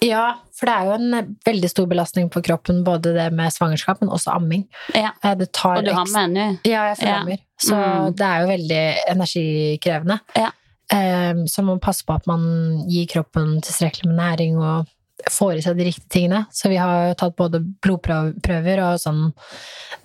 Ja, 0.00 0.36
for 0.56 0.66
det 0.70 0.74
er 0.78 0.84
jo 0.86 0.92
en 0.94 1.14
eh, 1.18 1.28
veldig 1.44 1.68
stor 1.72 1.86
belastning 1.90 2.30
på 2.30 2.40
kroppen, 2.46 2.84
både 2.86 3.12
det 3.16 3.28
med 3.34 3.52
svangerskap, 3.52 4.00
men 4.00 4.08
også 4.14 4.32
amming. 4.38 4.64
Ja. 4.94 5.10
Eh, 5.24 5.34
Det 5.34 5.50
tar 5.52 5.78
Og 5.82 5.84
du 5.84 5.92
har 5.92 6.06
med 6.14 6.30
nå? 6.36 6.46
Ja, 6.64 6.94
jeg 6.94 7.02
Ja. 7.02 7.36
Så 7.60 7.74
Mm. 7.74 8.14
det 8.16 8.24
er 8.24 8.40
jo 8.40 8.46
veldig 8.54 8.94
energikrevende. 9.10 10.20
Ja. 10.36 10.50
Eh, 10.92 11.34
Så 11.46 11.62
man 11.62 11.76
må 11.76 11.80
passe 11.82 12.04
på 12.04 12.14
at 12.14 12.26
man 12.26 12.84
gir 12.88 13.06
kroppen 13.06 13.60
tilstrekkelig 13.60 14.06
med 14.08 14.16
næring 14.18 14.56
og 14.58 14.86
får 15.30 15.56
i 15.58 15.62
seg 15.64 15.76
de 15.76 15.84
riktige 15.88 16.08
tingene. 16.14 16.46
Så 16.54 16.68
vi 16.70 16.76
har 16.78 17.14
tatt 17.18 17.34
både 17.36 17.58
blodprøver 17.82 18.78
og 18.86 19.00
sånn 19.02 19.32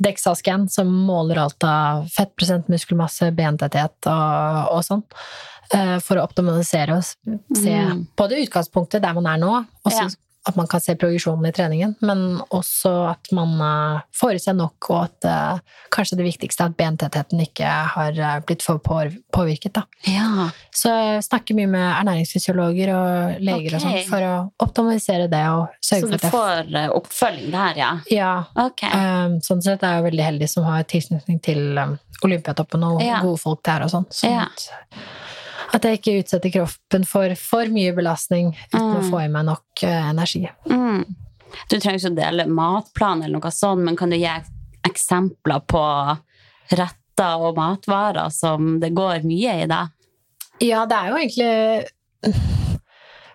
DEXA-scan 0.02 0.66
som 0.74 0.90
måler 1.08 1.38
alt 1.44 1.64
av 1.64 2.08
fettprosent, 2.12 2.68
muskelmasse, 2.74 3.30
bentetthet 3.38 4.10
og, 4.10 4.74
og 4.74 4.82
sånn. 4.88 5.04
eh, 5.74 6.00
For 6.04 6.18
å 6.18 6.26
optimalisere 6.26 6.98
og 6.98 7.04
se 7.06 7.70
Mm. 7.78 8.08
både 8.18 8.42
utgangspunktet 8.44 9.02
der 9.02 9.14
man 9.14 9.28
er 9.28 9.38
nå, 9.38 9.54
og 9.86 9.92
så. 9.92 10.10
At 10.46 10.56
man 10.60 10.68
kan 10.68 10.82
se 10.84 10.96
progresjonen 11.00 11.46
i 11.48 11.52
treningen, 11.56 11.94
men 12.04 12.42
også 12.52 12.92
at 13.14 13.30
man 13.32 13.54
eh, 13.64 14.02
får 14.20 14.36
i 14.36 14.42
seg 14.44 14.58
nok, 14.60 14.90
og 14.92 14.98
at 15.06 15.28
eh, 15.30 15.62
kanskje 15.94 16.18
det 16.20 16.26
viktigste 16.28 16.66
er 16.66 16.72
at 16.74 16.78
bentettheten 16.78 17.40
ikke 17.46 17.70
har 17.94 18.20
eh, 18.20 18.40
blitt 18.44 18.66
for 18.66 18.82
påvirket. 18.84 19.80
Ja. 20.10 20.50
Så 20.76 20.92
jeg 20.92 21.24
snakker 21.30 21.56
mye 21.56 21.70
med 21.72 21.86
ernæringsfysiologer 22.02 22.92
og 22.98 23.40
leger 23.40 23.78
og 23.78 23.80
Ok. 23.80 23.86
sånn 23.88 24.10
for 24.12 24.28
å 24.28 24.34
optimalisere 24.68 25.30
det 25.32 25.44
og 25.54 25.68
sørge 25.80 26.10
for 26.10 26.12
du 26.12 26.18
Så 26.18 26.28
du 26.28 26.36
får 26.36 26.92
oppfølging 27.00 27.52
der, 27.56 27.80
ja? 27.80 27.92
ja, 28.12 28.34
Okay. 28.68 28.90
eh, 28.92 29.40
sånn 29.48 29.64
sett 29.64 29.84
er 29.84 30.00
jeg 30.02 30.10
veldig 30.12 30.28
heldig 30.28 30.50
som 30.52 30.68
har 30.68 30.84
tilknytning 30.84 31.40
til 31.44 31.78
eh, 31.78 31.96
Olympiatoppen 32.24 32.84
og 32.84 33.02
Ja. 33.04 33.22
gode 33.24 33.40
folk 33.40 33.64
der 33.64 33.84
og 33.88 33.90
sånn. 33.96 34.06
Sånn 34.12 34.32
Ja. 34.32 34.48
At, 35.74 35.84
jeg 35.84 36.00
ikke 36.00 36.16
utsetter 36.22 36.54
kroppen 36.54 37.06
for 37.10 37.34
for 37.40 37.72
mye 37.74 37.94
belastning 37.98 38.52
uten 38.74 38.82
å 38.96 39.02
Mm. 39.02 39.10
få 39.12 39.22
i 39.26 39.30
meg 39.34 39.46
nok 39.50 39.84
uh, 39.84 40.10
energi. 40.12 40.44
Mm. 40.70 41.04
Du 41.70 41.76
trenger 41.80 42.00
ikke 42.00 42.12
å 42.14 42.18
dele 42.18 42.46
matplan 42.50 43.24
eller 43.24 43.40
noe 43.40 43.52
sånt, 43.54 43.82
men 43.86 43.96
kan 43.98 44.10
du 44.10 44.18
gi 44.18 44.30
eksempler 44.88 45.62
på 45.70 45.82
retter 46.74 47.44
og 47.46 47.56
matvarer 47.58 48.30
som 48.34 48.80
det 48.82 48.90
går 48.98 49.24
mye 49.28 49.60
i, 49.64 49.68
da? 49.70 49.84
Ja, 50.62 50.86
det 50.90 50.98
er 50.98 51.10
jo 51.10 51.18
egentlig 51.20 52.34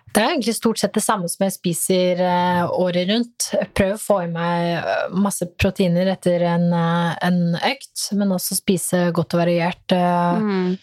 Det 0.09 0.23
er 0.23 0.31
egentlig 0.31 0.55
stort 0.57 0.79
sett 0.81 0.95
det 0.97 1.03
samme 1.05 1.27
som 1.29 1.43
jeg 1.45 1.53
spiser 1.53 2.21
eh, 2.25 2.63
året 2.81 3.05
rundt. 3.11 3.49
Jeg 3.53 3.69
prøver 3.77 3.93
å 3.93 4.01
få 4.01 4.15
i 4.23 4.29
meg 4.33 4.69
eh, 4.79 5.03
masse 5.13 5.45
proteiner 5.61 6.09
etter 6.15 6.41
en, 6.49 6.65
en 6.73 7.37
økt, 7.59 8.07
men 8.17 8.33
også 8.33 8.57
spise 8.57 9.03
godt 9.13 9.35
og 9.37 9.43
variert. 9.43 9.93
Mm. 9.93 10.73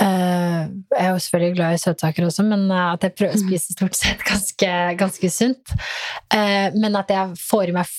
Eh, 0.00 0.60
jeg 0.90 1.04
er 1.04 1.10
jo 1.12 1.18
selvfølgelig 1.24 1.56
glad 1.56 1.74
i 1.76 1.80
søtsaker 1.82 2.26
også, 2.26 2.44
men 2.48 2.66
eh, 2.70 2.86
at 2.94 3.06
jeg 3.06 3.14
prøver 3.18 3.36
å 3.36 3.42
spise 3.42 3.74
stort 3.76 3.98
sett 3.98 4.24
ganske, 4.26 4.70
ganske 5.00 5.30
sunt. 5.32 5.74
Eh, 6.34 6.68
men 6.76 6.96
at 7.00 7.10
jeg 7.12 7.36
får 7.40 7.72
i 7.72 7.76
meg 7.76 7.96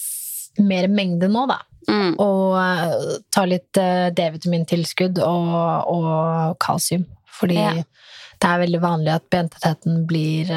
mer 0.60 0.88
mengde 0.92 1.30
nå, 1.32 1.46
da. 1.50 1.62
Mm. 1.90 2.12
Og 2.22 3.22
tar 3.34 3.48
litt 3.50 3.78
D-vitamintilskudd 4.18 5.18
og, 5.26 5.54
og 5.90 6.58
kalsium. 6.62 7.08
Fordi 7.40 7.56
Ja. 7.58 7.72
det 8.42 8.50
er 8.50 8.60
veldig 8.62 8.82
vanlig 8.84 9.14
at 9.16 9.30
bentettheten 9.34 10.04
blir, 10.10 10.52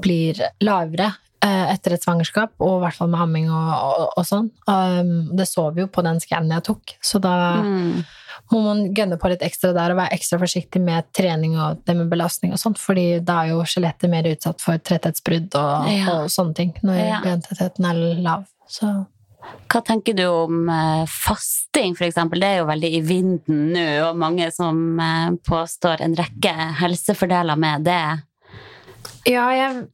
blir 0.00 0.40
lavere 0.64 1.10
etter 1.44 1.94
et 1.96 2.04
svangerskap, 2.04 2.52
og 2.60 2.78
i 2.78 2.80
hvert 2.84 2.96
fall 2.96 3.08
med 3.12 3.20
amming 3.24 3.46
og, 3.52 3.68
og, 3.74 4.06
og 4.20 4.26
sånn. 4.28 4.50
Um, 4.68 5.12
det 5.36 5.46
så 5.48 5.66
vi 5.72 5.84
jo 5.84 5.90
på 5.92 6.04
den 6.04 6.20
skannen 6.20 6.52
jeg 6.56 6.66
tok, 6.68 6.96
så 7.04 7.20
da 7.20 7.36
Mm. 7.64 8.02
Må 8.50 8.60
man 8.64 8.80
gønne 8.94 9.18
på 9.20 9.28
litt 9.30 9.42
ekstra 9.46 9.72
der 9.76 9.92
og 9.94 10.00
være 10.00 10.16
ekstra 10.16 10.38
forsiktig 10.42 10.80
med 10.82 11.06
trening 11.16 11.54
og 11.60 11.84
det 11.86 11.94
med 11.96 12.08
belastning 12.10 12.52
og 12.52 12.58
sånt, 12.62 12.78
fordi 12.82 13.20
da 13.24 13.44
er 13.44 13.52
jo 13.52 13.60
skjelettet 13.68 14.10
mer 14.10 14.26
utsatt 14.32 14.60
for 14.64 14.78
tretthetsbrudd 14.78 15.54
og, 15.60 15.88
Ja. 15.92 16.06
og 16.16 16.28
sånne 16.30 16.54
ting 16.54 16.72
når 16.82 16.96
Ja. 17.06 17.20
bentettheten 17.24 17.84
er 17.90 18.00
lav. 18.22 18.46
Så 18.68 19.06
Hva 19.70 19.80
tenker 19.82 20.14
du 20.14 20.24
om 20.26 20.68
eh, 20.68 21.06
fasting, 21.06 21.94
eksempel? 21.96 22.40
Det 22.40 22.48
er 22.48 22.58
jo 22.58 22.66
veldig 22.66 22.90
i 22.92 23.00
vinden 23.00 23.72
nå, 23.72 23.86
og 24.10 24.16
mange 24.16 24.50
som 24.52 25.00
eh, 25.00 25.30
påstår 25.48 26.00
en 26.02 26.14
rekke 26.14 26.52
helsefordeler 26.82 27.56
med 27.56 27.84
det. 27.84 28.22
Ja, 29.26 29.48
jeg 29.50 29.86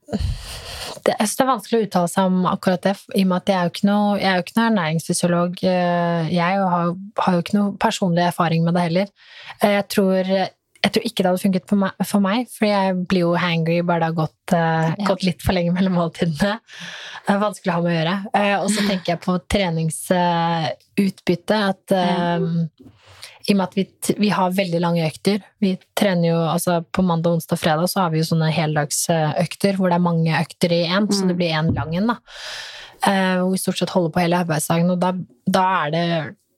det, 1.06 1.14
jeg 1.20 1.28
synes 1.28 1.38
det 1.38 1.44
er 1.46 1.52
vanskelig 1.52 1.78
å 1.78 1.84
uttale 1.86 2.10
seg 2.12 2.22
om 2.32 2.38
akkurat 2.50 2.82
det, 2.86 2.94
i 3.14 3.22
og 3.22 3.28
med 3.30 3.38
at 3.38 3.48
jeg 3.52 3.56
er 3.56 3.64
jo 3.68 3.72
ikke 3.74 3.88
noe, 3.88 4.18
jeg 4.20 4.28
er 4.32 4.36
jo 4.40 4.44
ikke 4.46 4.58
noe 4.58 4.68
ernæringsfysiolog. 4.72 5.50
Eh, 5.62 6.22
Jeg 6.34 6.52
har, 6.74 6.86
har 7.24 7.32
jo 7.38 7.42
ikke 7.46 7.58
noe 7.60 7.70
personlig 7.86 8.24
erfaring 8.26 8.60
med 8.66 8.72
det 8.76 8.84
heller. 8.88 9.08
Eh, 9.62 9.72
Jeg 9.78 9.86
tror, 9.94 10.22
jeg 10.86 10.92
tror 10.94 11.04
ikke 11.08 11.22
det 11.24 11.30
hadde 11.30 11.42
funket 11.42 11.64
for 11.70 11.78
meg, 11.80 11.92
for 12.06 12.20
meg, 12.22 12.40
for 12.52 12.64
jeg 12.68 12.94
blir 13.10 13.22
jo 13.24 13.30
hangry 13.42 13.78
bare 13.82 14.00
det 14.04 14.08
har 14.10 14.18
gått, 14.20 14.46
eh, 14.54 14.86
Ja. 14.98 15.04
gått 15.08 15.24
litt 15.26 15.40
for 15.42 15.52
lenge 15.56 15.72
mellom 15.74 15.94
måltidene. 15.98 16.52
Det 17.26 17.32
er 17.34 17.40
vanskelig 17.42 17.72
å 17.72 17.76
ha 17.78 17.82
med 17.82 17.92
å 17.92 17.98
gjøre. 17.98 18.16
Og 18.62 18.68
så 18.70 18.80
tenker 18.90 19.08
jeg 19.14 19.20
på 19.24 19.32
treningsutbytte, 19.50 21.56
at 21.72 21.84
eh, 21.96 22.40
i 23.48 23.52
og 23.54 23.58
med 23.60 23.64
at 23.68 23.76
vi, 23.78 23.84
vi 24.18 24.28
har 24.34 24.50
veldig 24.56 24.80
lange 24.82 25.04
økter. 25.06 25.42
Vi 25.62 25.74
trener 25.94 26.28
jo 26.32 26.38
altså 26.50 26.80
på 26.92 27.04
mandag, 27.06 27.36
onsdag 27.36 27.54
og 27.58 27.62
fredag 27.62 27.88
så 27.92 28.00
har 28.02 28.10
vi 28.10 28.18
jo 28.22 28.26
sånne 28.30 28.48
heldagsøkter 28.50 29.76
hvor 29.78 29.88
det 29.92 29.98
er 30.00 30.06
mange 30.06 30.40
økter 30.40 30.72
i 30.74 30.80
én, 30.88 31.06
så 31.14 31.28
det 31.28 31.36
blir 31.38 31.54
én 31.54 31.70
lang 31.76 31.94
en. 31.96 32.06
da. 32.14 32.16
Eh, 33.06 33.36
Hvor 33.38 33.52
vi 33.52 33.58
stort 33.62 33.78
sett 33.78 33.90
holder 33.94 34.10
på 34.10 34.20
hele 34.24 34.40
arbeidsdagen, 34.42 34.90
og 34.90 34.98
da, 35.00 35.12
da 35.46 35.64
er 35.86 35.90
det 35.94 36.06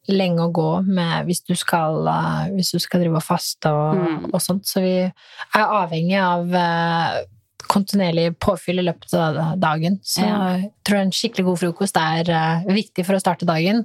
lenge 0.08 0.40
å 0.40 0.52
gå 0.56 0.68
med 0.86 1.26
hvis 1.28 1.42
du 1.44 1.52
skal, 1.58 2.06
eh, 2.08 2.44
hvis 2.56 2.70
du 2.72 2.78
skal 2.80 3.02
drive 3.04 3.16
og 3.20 3.26
faste 3.26 3.68
og, 3.68 3.96
Mm. 3.98 4.30
og 4.32 4.40
sånt. 4.40 4.64
Så 4.64 4.80
vi 4.80 4.94
er 5.04 5.64
avhengig 5.82 6.16
av 6.22 6.54
eh, 6.54 7.24
kontinuerlig 7.68 8.32
påfyll 8.42 8.80
i 8.82 8.86
løpet 8.86 9.14
av 9.18 9.38
dagen. 9.60 9.98
Så 10.04 10.24
jeg 10.24 10.70
tror 10.86 11.02
en 11.02 11.14
skikkelig 11.14 11.46
god 11.50 11.60
frokost 11.62 12.00
er 12.00 12.32
eh, 12.32 12.66
viktig 12.72 13.04
for 13.06 13.16
å 13.16 13.22
starte 13.22 13.48
dagen, 13.48 13.84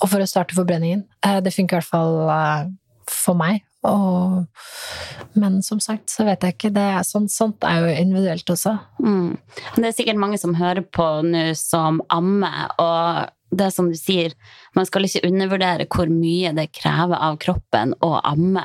og 0.00 0.10
for 0.10 0.22
å 0.22 0.28
starte 0.28 0.56
forbrenningen. 0.58 1.04
Eh, 1.26 1.40
det 1.44 1.54
funker 1.54 1.78
i 1.78 1.80
hvert 1.80 1.90
fall 1.90 2.16
eh, 2.34 2.70
for 3.10 3.38
meg. 3.38 3.62
Og, 3.88 4.42
men 5.40 5.60
som 5.64 5.80
sagt, 5.80 6.10
så 6.12 6.26
vet 6.28 6.42
jeg 6.44 6.56
ikke. 6.56 6.72
Det 6.76 6.84
er, 6.98 7.06
sånt, 7.06 7.32
sånt 7.32 7.64
er 7.64 7.80
jo 7.80 7.94
individuelt 8.02 8.52
også. 8.52 8.74
Mm. 9.00 9.38
Det 9.78 9.86
er 9.88 9.96
sikkert 9.96 10.20
mange 10.20 10.40
som 10.42 10.58
hører 10.58 10.84
på 10.84 11.06
nå 11.24 11.46
som 11.58 12.02
ammer, 12.12 12.74
og 12.82 13.56
det 13.56 13.70
som 13.74 13.88
du 13.90 13.96
sier, 13.98 14.36
man 14.76 14.86
skal 14.86 15.08
ikke 15.08 15.24
undervurdere 15.26 15.88
hvor 15.90 16.12
mye 16.12 16.52
det 16.54 16.68
krever 16.76 17.18
av 17.18 17.40
kroppen 17.42 17.96
å 18.04 18.12
amme. 18.20 18.62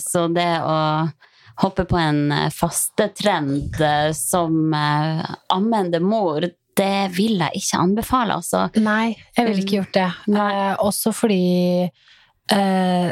Så 0.00 0.22
det 0.32 0.52
å 0.64 0.78
hoppe 1.62 1.84
på 1.84 1.98
en 1.98 2.32
eh, 2.32 2.50
fastetrend 2.50 3.80
eh, 3.80 4.10
som 4.16 4.74
eh, 4.74 5.24
ammende 5.54 6.00
mor, 6.02 6.46
det 6.74 7.10
vil 7.14 7.38
jeg 7.38 7.60
ikke 7.60 7.82
anbefale, 7.84 8.38
altså. 8.40 8.66
Nei, 8.82 9.14
jeg 9.36 9.46
ville 9.46 9.62
ikke 9.62 9.78
gjort 9.78 9.94
det. 9.94 10.08
Nei. 10.34 10.50
Også 10.82 11.12
fordi 11.14 11.44
eh, 11.86 13.10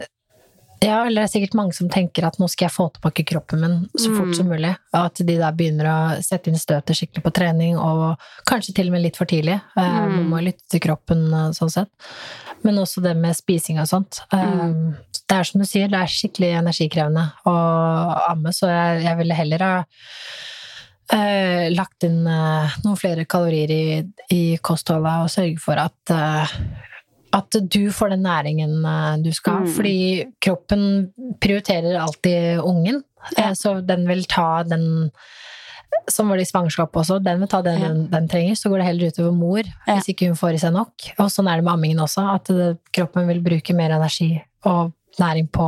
Ja, 0.83 1.05
eller 1.07 1.23
det 1.23 1.29
er 1.29 1.33
sikkert 1.33 1.55
mange 1.55 1.75
som 1.77 1.89
tenker 1.93 2.25
at 2.27 2.39
nå 2.43 2.49
skal 2.51 2.67
jeg 2.67 2.75
få 2.75 2.89
tilbake 2.97 3.23
kroppen 3.29 3.61
min 3.63 3.77
så 3.95 4.11
fort 4.17 4.33
Mm. 4.33 4.35
som 4.35 4.49
mulig. 4.51 4.73
Og 4.93 4.99
at 5.05 5.15
de 5.23 5.37
da 5.39 5.51
begynner 5.55 5.87
å 5.87 6.23
sette 6.23 6.51
inn 6.51 6.59
støtet 6.59 6.97
skikkelig 6.99 7.23
på 7.23 7.33
trening, 7.39 7.77
og 7.79 8.19
kanskje 8.51 8.75
til 8.75 8.89
og 8.91 8.93
med 8.97 9.03
litt 9.03 9.17
for 9.17 9.27
tidlig. 9.31 9.61
Eh, 9.77 9.83
Mm. 9.83 10.17
Man 10.17 10.29
må 10.31 10.43
lytte 10.43 10.67
til 10.69 10.81
kroppen 10.81 11.33
eh, 11.33 11.51
sånn 11.55 11.71
sett. 11.71 11.89
Men 12.65 12.77
også 12.83 13.03
det 13.03 13.17
med 13.17 13.37
spising 13.37 13.79
og 13.81 13.87
sånt. 13.87 14.21
Eh, 14.33 14.39
Mm. 14.45 14.97
Det 15.29 15.39
er 15.39 15.45
som 15.45 15.61
du 15.61 15.67
sier, 15.67 15.89
det 15.89 15.97
er 15.99 16.07
skikkelig 16.07 16.51
energikrevende 16.61 17.33
å 17.47 17.55
amme, 18.29 18.51
så 18.53 18.67
jeg, 18.69 19.05
jeg 19.05 19.17
ville 19.17 19.35
heller 19.35 19.59
ha 19.63 19.85
Uh, 21.13 21.69
lagt 21.75 22.05
inn 22.07 22.23
uh, 22.27 22.71
noen 22.87 22.97
flere 22.97 23.27
kalorier 23.29 23.69
i, 23.71 24.05
i 24.33 24.57
kostholdet 24.65 25.27
og 25.27 25.29
sørge 25.29 25.59
for 25.61 25.77
at 25.77 26.13
at 27.33 27.57
du 27.73 27.91
får 27.93 28.11
den 28.13 28.23
næringen 28.27 28.85
eh, 28.85 29.17
du 29.25 29.31
skal 29.33 29.53
ha. 29.53 29.61
Mm. 29.65 29.73
Fordi 29.77 29.97
kroppen 30.41 30.83
prioriterer 31.41 31.97
alltid 32.01 32.61
ungen. 32.61 33.03
Ja. 33.37 33.49
eh, 33.51 33.53
Så 33.55 33.81
den 33.87 34.07
vil 34.09 34.25
ta 34.25 34.63
den 34.65 35.11
som 36.09 36.29
var 36.29 36.37
det 36.41 36.47
i 36.47 36.51
svangerskapet 36.51 36.97
også, 37.03 37.19
den 37.23 37.41
vil 37.41 37.49
ta 37.49 37.61
den 37.63 37.81
Ja. 37.81 37.89
den, 37.89 38.07
den 38.11 38.29
trenger. 38.29 38.55
Så 38.57 38.69
går 38.71 38.79
det 38.79 38.87
heller 38.87 39.07
utover 39.13 39.33
mor 39.37 39.63
Ja. 39.87 39.95
hvis 39.99 40.09
ikke 40.09 40.27
hun 40.27 40.37
får 40.37 40.55
i 40.55 40.59
seg 40.59 40.73
nok. 40.73 40.93
Og 41.19 41.29
sånn 41.31 41.49
er 41.51 41.57
det 41.61 41.65
med 41.65 41.73
ammingen 41.75 42.01
også, 42.01 42.25
at 42.35 42.49
kroppen 42.93 43.27
vil 43.29 43.41
bruke 43.45 43.75
mer 43.77 43.91
energi 43.93 44.43
og 44.65 44.93
næring 45.21 45.49
på 45.53 45.67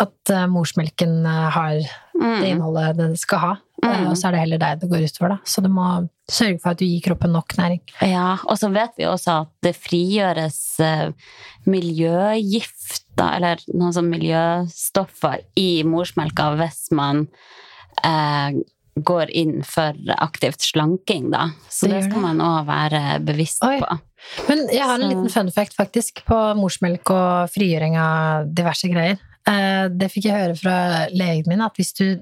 at 0.00 0.30
eh, 0.34 0.46
morsmelken 0.46 1.24
har 1.26 1.70
det 1.78 1.88
Mm. 2.18 2.42
innholdet 2.44 2.96
den 2.96 3.16
skal 3.16 3.38
ha. 3.38 3.52
Eh, 3.82 3.88
Mm. 3.98 4.08
Og 4.10 4.16
så 4.16 4.26
er 4.28 4.32
det 4.32 4.40
heller 4.40 4.58
deg 4.58 4.80
det 4.80 4.88
går 4.90 5.04
utover, 5.06 5.28
da. 5.28 5.36
Så 5.44 5.62
du 5.62 5.68
må 5.68 6.08
sørge 6.28 6.60
for 6.60 6.70
at 6.70 6.78
du 6.78 6.84
gir 6.84 7.00
kroppen 7.00 7.30
nok 7.32 7.54
næring. 7.56 7.80
Ja, 8.02 8.36
og 8.48 8.58
så 8.58 8.70
vet 8.74 8.90
vi 8.98 9.04
også 9.06 9.40
at 9.42 9.48
det 9.62 9.76
frigjøres 9.76 10.58
eh, 10.80 11.12
miljøgifter, 11.66 13.36
eller 13.36 13.62
noen 13.74 13.94
sånne 13.94 14.12
miljøstoffer 14.16 15.42
i 15.58 15.82
morsmelka 15.86 16.50
hvis 16.58 16.88
man 16.96 17.24
eh, 18.04 18.58
går 18.98 19.30
inn 19.30 19.60
for 19.66 19.94
aktivt 20.18 20.60
slanking, 20.66 21.30
da. 21.30 21.48
Så 21.70 21.86
Det 21.86 21.94
det, 21.94 22.02
skal 22.08 22.18
det. 22.18 22.26
man 22.26 22.42
òg 22.42 22.66
være 22.66 23.02
bevisst 23.24 23.62
Oi. 23.62 23.78
på. 23.78 23.98
Men 24.48 24.66
jeg 24.72 24.82
har 24.82 24.94
en 24.98 25.02
Så- 25.02 25.08
liten 25.08 25.30
fun 25.30 25.50
fact 25.54 25.76
faktisk 25.76 26.24
på 26.26 26.38
morsmelk 26.58 27.10
og 27.14 27.50
frigjøring 27.54 27.96
av 27.96 28.46
diverse 28.52 28.88
greier. 28.90 29.18
Eh, 29.46 29.88
Det 29.88 30.10
fikk 30.10 30.24
jeg 30.24 30.34
høre 30.34 30.56
fra 30.56 31.06
legen 31.14 31.44
min, 31.46 31.60
at 31.62 31.74
hvis 31.76 31.92
du 31.94 32.18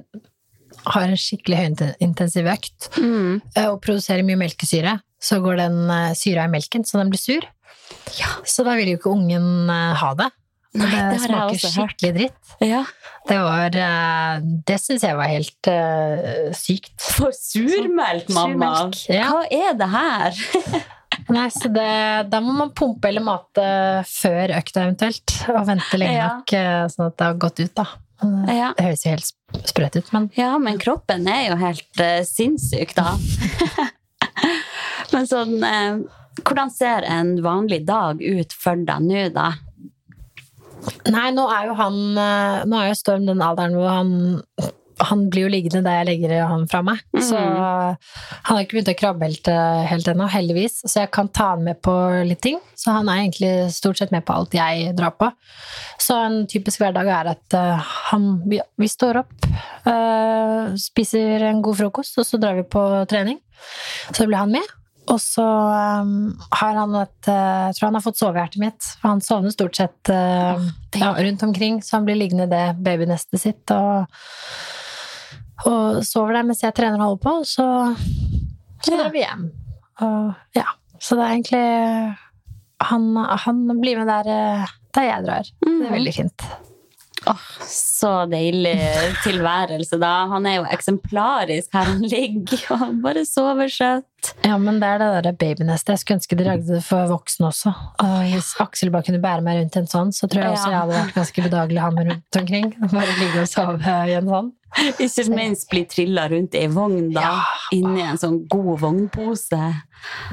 har 0.95 1.07
en 1.11 1.19
skikkelig 1.19 1.59
høyintensiv 1.61 2.49
økt 2.53 2.89
Mm. 3.01 3.41
eh, 3.57 3.69
og 3.69 3.81
produserer 3.85 4.23
mye 4.27 4.39
melkesyre, 4.41 4.97
så 5.21 5.41
går 5.43 5.57
den 5.65 5.79
eh, 5.91 6.15
syra 6.19 6.45
i 6.47 6.53
melken, 6.53 6.85
så 6.87 7.01
den 7.03 7.11
blir 7.13 7.21
sur. 7.23 7.47
Så 8.47 8.65
da 8.67 8.75
vil 8.79 8.93
jo 8.95 8.99
ikke 9.01 9.13
ungen 9.15 9.71
eh, 9.71 9.95
ha 10.01 10.11
det. 10.19 10.31
Nei, 10.77 10.91
det, 10.93 11.03
det 11.15 11.21
smaker 11.25 11.61
skikkelig 11.73 12.11
dritt. 12.19 12.51
Ja. 12.61 12.83
Det 13.27 13.37
var 13.41 13.71
Det 14.69 14.77
syns 14.83 15.07
jeg 15.07 15.17
var 15.17 15.31
helt 15.31 15.71
uh, 15.73 16.51
sykt. 16.53 16.93
For 17.01 17.33
surmelk, 17.33 18.29
mamma! 18.29 18.69
Surmelk, 18.85 18.99
ja. 19.09 19.31
Hva 19.33 19.47
er 19.49 19.79
det 19.81 19.89
her? 19.95 20.43
Nei, 21.33 21.47
så 21.55 21.71
det, 21.73 21.87
da 22.29 22.43
må 22.45 22.53
man 22.59 22.75
pumpe 22.77 23.09
eller 23.09 23.25
mate 23.25 23.65
før 24.11 24.53
økta 24.59 24.85
eventuelt, 24.85 25.33
og 25.49 25.65
vente 25.71 25.99
lenge 26.03 26.19
Ja. 26.21 26.29
nok, 26.37 26.55
sånn 26.93 27.09
at 27.09 27.17
det 27.17 27.31
har 27.31 27.41
gått 27.47 27.63
ut, 27.65 27.73
da. 27.81 27.87
Ja. 28.23 28.71
Det 28.77 28.85
høres 28.87 29.05
jo 29.05 29.13
helt 29.13 29.67
sprøtt 29.69 29.99
ut, 29.99 30.13
men 30.15 30.31
Ja, 30.39 30.55
men 30.63 30.79
kroppen 30.81 31.27
er 31.29 31.51
jo 31.51 31.59
helt 31.61 32.01
uh, 32.01 32.23
sinnssyk, 32.25 32.95
da. 32.97 33.13
men 35.13 35.29
sånn 35.29 35.59
uh, 35.61 36.01
Hvordan 36.37 36.73
ser 36.73 37.07
en 37.09 37.37
vanlig 37.45 37.83
dag 37.89 38.21
ut 38.21 38.53
for 38.57 38.81
deg 38.89 39.05
nå, 39.05 39.23
da? 39.37 39.51
Nei, 41.11 41.31
nå 41.35 41.47
er 41.51 41.71
jo 41.71 41.77
han 41.79 41.97
eh, 42.21 42.59
Nå 42.69 42.79
er 42.79 42.91
jo 42.91 42.99
Storm 42.99 43.25
den 43.27 43.43
alderen 43.43 43.77
hvor 43.79 43.89
han 43.91 44.11
han 44.99 45.27
blir 45.31 45.47
jo 45.47 45.53
liggende 45.53 45.83
der 45.85 45.99
jeg 46.01 46.09
legger 46.09 46.47
han 46.49 46.65
fra 46.71 46.81
meg. 46.85 47.03
Mhm. 47.13 47.25
Så 47.25 47.37
han 47.37 48.57
har 48.57 48.63
ikke 48.63 48.79
begynt 48.79 48.93
å 48.93 48.99
krabbelte 48.99 49.57
helt, 49.91 50.09
eh, 50.09 50.15
ennå, 50.15 50.29
heldigvis. 50.31 50.81
Så 50.85 51.03
jeg 51.03 51.11
kan 51.13 51.29
ta 51.29 51.51
han 51.51 51.65
med 51.65 51.83
på 51.83 51.93
litt 52.25 52.41
ting. 52.41 52.59
Så 52.75 52.93
han 52.93 53.09
er 53.09 53.25
egentlig 53.25 53.73
stort 53.73 53.99
sett 53.99 54.13
med 54.13 54.25
på 54.25 54.35
alt 54.35 54.57
jeg 54.57 54.95
drar 54.97 55.13
på. 55.19 55.31
Så 55.99 56.17
en 56.17 56.47
typisk 56.47 56.81
hverdag 56.81 57.07
er 57.07 57.33
at 57.35 57.55
eh, 57.55 57.93
han 58.11 58.43
vi, 58.49 58.61
vi 58.79 58.89
står 58.89 59.21
opp, 59.21 59.35
eh, 59.87 60.75
spiser 60.81 61.51
en 61.51 61.63
god 61.63 61.77
frokost, 61.77 62.19
og 62.19 62.25
så 62.25 62.41
drar 62.41 62.57
vi 62.57 62.63
på 62.63 63.07
trening. 63.09 63.39
Så 64.13 64.27
blir 64.27 64.39
han 64.39 64.53
med. 64.53 64.75
Og 65.07 65.21
så 65.23 65.45
um, 65.47 66.35
har 66.51 66.75
han 66.75 66.95
et 66.99 67.29
uh, 67.31 67.69
Jeg 67.69 67.77
tror 67.77 67.87
han 67.87 67.95
har 67.95 68.03
fått 68.03 68.19
sovehjertet 68.19 68.59
mitt. 68.59 68.89
For 68.99 69.13
han 69.13 69.21
sovner 69.23 69.55
stort 69.55 69.77
sett 69.77 70.11
ja, 70.11 71.13
rundt 71.15 71.43
omkring, 71.47 71.83
så 71.83 72.01
han 72.01 72.09
blir 72.09 72.19
liggende 72.19 72.49
i 72.49 72.51
det 72.51 72.65
babynestet 72.83 73.39
sitt 73.45 73.71
og, 73.71 74.11
og 75.65 76.03
sover 76.05 76.33
der 76.37 76.43
mens 76.43 76.63
jeg 76.63 76.75
trener 76.75 76.99
og 77.01 77.05
holder 77.07 77.23
på, 77.23 77.31
og 77.41 77.47
så, 77.47 77.67
så 78.85 78.93
drar 78.97 79.11
vi 79.15 79.23
hjem. 79.25 79.47
Og, 80.05 80.35
ja. 80.57 80.67
Så 81.01 81.17
det 81.17 81.25
er 81.25 81.33
egentlig 81.35 82.17
Han, 82.91 83.17
han 83.17 83.81
blir 83.81 83.97
med 83.99 84.07
der, 84.09 84.27
eh, 84.29 84.67
der 84.95 85.03
jeg 85.03 85.25
drar. 85.25 85.43
Det 85.43 85.69
Mhm. 85.69 85.87
er 85.87 85.91
veldig 85.97 86.15
fint. 86.15 86.43
Åh, 87.27 87.47
så 87.67 88.11
deilig 88.31 88.75
tilværelse, 89.25 89.99
da. 89.99 90.13
Han 90.31 90.47
er 90.47 90.61
jo 90.61 90.67
eksemplarisk 90.71 91.73
her 91.75 91.89
han 91.91 92.05
ligger 92.07 92.77
og 92.77 93.01
bare 93.03 93.25
sover 93.27 93.71
søtt. 93.73 94.33
Ja, 94.47 94.57
men 94.59 94.81
det 94.83 94.89
er 94.89 95.01
det 95.03 95.09
derre 95.17 95.33
babynestet. 95.39 95.93
Jeg 95.95 96.03
skulle 96.03 96.19
ønske 96.21 96.39
de 96.39 96.47
lagde 96.47 96.67
det 96.71 96.83
for 96.87 97.11
voksne 97.11 97.49
også. 97.51 97.73
Og 98.03 98.15
hvis 98.33 98.53
Aksel 98.63 98.91
bare 98.95 99.07
kunne 99.07 99.23
bære 99.23 99.45
meg 99.47 99.61
rundt 99.61 99.77
i 99.77 99.83
en 99.83 99.91
sånn, 99.91 100.13
så 100.15 100.29
tror 100.31 100.43
jeg 100.43 100.55
også 100.57 100.71
jeg 100.73 100.81
hadde 100.81 100.97
vært 100.97 101.19
ganske 101.21 101.45
bedagelig 101.47 101.83
Han 101.85 101.99
med 101.99 102.11
rundt 102.13 102.41
omkring. 102.41 102.71
Bare 102.97 103.19
ligge 103.21 103.43
og 103.45 103.51
sove 103.51 103.99
i 104.11 104.17
en 104.19 104.31
sånn. 104.33 104.53
Ikke 105.01 105.25
minst 105.33 105.69
bli 105.71 105.85
trilla 105.89 106.27
rundt 106.29 106.57
i 106.57 106.65
ei 106.67 106.73
vogn, 106.73 107.13
da. 107.15 107.23
Ja. 107.23 107.37
Inni 107.77 108.03
en 108.05 108.19
sånn 108.21 108.43
god 108.51 108.83
vognpose. 108.83 109.61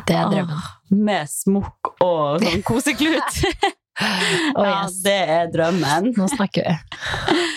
Det 0.08 0.18
er 0.18 0.32
drømmen. 0.32 0.58
Åh, 0.58 0.72
med 0.94 1.30
smokk 1.32 1.94
og 2.04 2.44
sånn 2.44 2.66
koseklut. 2.70 3.40
Å, 4.02 4.64
ja, 4.66 4.78
det 5.06 5.20
er 5.36 5.52
drømmen. 5.54 6.14
Nå 6.18 6.30
snakker 6.34 6.70
vi. 6.70 6.78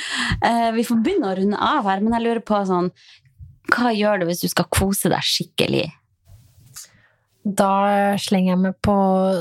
Eh, 0.45 0.69
vi 0.75 0.83
får 0.85 0.99
begynne 1.01 1.31
å 1.31 1.37
runde 1.39 1.59
av 1.63 1.87
her, 1.89 2.03
men 2.05 2.13
jeg 2.13 2.25
lurer 2.27 2.41
på 2.45 2.59
sånn 2.69 2.91
Hva 3.73 3.93
gjør 3.95 4.21
du 4.21 4.25
hvis 4.29 4.43
du 4.43 4.51
skal 4.51 4.67
kose 4.75 5.09
deg 5.09 5.25
skikkelig? 5.25 5.87
Da 7.47 8.17
slenger 8.21 8.53
jeg 8.53 8.61
meg 8.67 8.77
på 8.85 8.97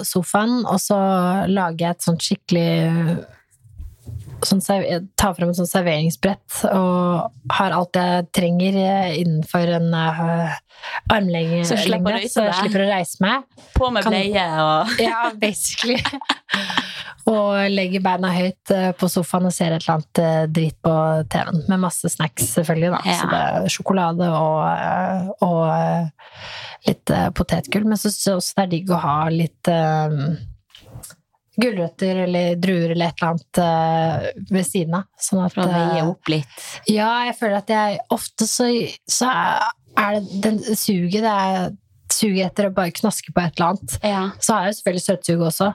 sofaen, 0.08 0.62
og 0.64 0.78
så 0.80 0.98
lager 1.50 1.88
jeg 1.88 1.98
et 1.98 2.06
sånt 2.06 2.24
skikkelig 2.24 2.70
sånn, 4.48 4.62
tar 5.18 5.36
frem 5.38 5.52
et 5.52 5.60
sånt 5.60 5.72
serveringsbrett 5.72 6.60
og 6.72 7.54
har 7.58 7.76
alt 7.76 8.00
jeg 8.00 8.28
trenger 8.36 8.78
eh, 8.82 9.18
innenfor 9.22 9.76
en 9.78 9.92
uh, 9.94 10.56
armlengde, 11.14 11.64
Så 11.68 11.80
slipper 11.82 12.20
du 12.20 12.28
så 12.30 12.48
jeg 12.48 12.58
slipper 12.62 12.86
å 12.86 12.90
reise 12.90 13.22
meg. 13.24 13.46
På 13.76 13.92
med 13.94 14.08
bleie 14.08 14.46
og 14.62 14.96
Ja, 15.04 15.30
basically. 15.40 16.00
og 17.30 17.58
legger 17.74 18.04
beina 18.06 18.32
høyt 18.36 18.74
eh, 18.74 18.92
på 18.98 19.10
sofaen 19.10 19.48
og 19.50 19.54
ser 19.56 19.74
et 19.74 19.86
eller 19.86 19.98
annet 19.98 20.20
dritt 20.54 20.54
drit 20.56 20.78
på 20.86 20.96
TV-en. 21.34 21.64
Med 21.72 21.82
masse 21.82 22.10
snacks, 22.14 22.52
selvfølgelig. 22.54 22.92
da. 22.94 23.00
Ja. 23.06 23.16
Så 23.18 23.30
det 23.32 23.40
er 23.42 23.74
sjokolade 23.74 24.30
og, 24.30 24.60
eh, 24.70 25.32
og 25.48 25.62
eh, 25.74 26.36
litt 26.90 27.14
eh, 27.14 27.30
potetgull. 27.36 27.88
Men 27.90 28.02
så 28.02 28.12
syns 28.12 28.28
jeg 28.30 28.42
også 28.42 28.60
det 28.60 28.66
er 28.66 28.74
digg 28.76 28.94
å 28.94 29.02
ha 29.02 29.18
litt 29.34 29.72
eh, 29.72 30.20
gulrøtter 31.62 32.24
eller 32.26 32.60
druer 32.62 32.94
eller 32.96 33.12
et 33.12 33.22
eller 33.22 33.32
annet 33.32 33.62
eh, 33.64 34.44
ved 34.52 34.68
siden 34.68 35.00
av. 35.00 35.08
Sånn 35.22 35.46
at 35.46 35.56
for 35.56 35.66
å 35.66 35.72
veie 35.72 36.02
eh, 36.02 36.12
opp 36.12 36.32
litt. 36.32 36.68
Ja, 36.92 37.10
jeg 37.30 37.38
føler 37.40 37.58
at 37.62 37.74
jeg 37.74 38.04
ofte 38.16 38.48
så, 38.50 38.70
så 39.08 39.32
er 39.96 40.20
det 40.20 40.44
den 40.44 40.62
suget 40.76 41.24
det 41.26 41.34
er 41.34 41.74
suget 42.12 42.52
etter 42.52 42.70
å 42.70 42.76
bare 42.76 42.94
knaske 42.96 43.34
på 43.34 43.42
et 43.42 43.58
eller 43.58 43.74
annet. 43.74 43.98
Ja. 44.06 44.24
Så 44.40 44.54
har 44.54 44.66
jeg 44.66 44.76
jo 44.76 44.80
selvfølgelig 44.80 45.06
søtsug 45.06 45.46
også. 45.50 45.72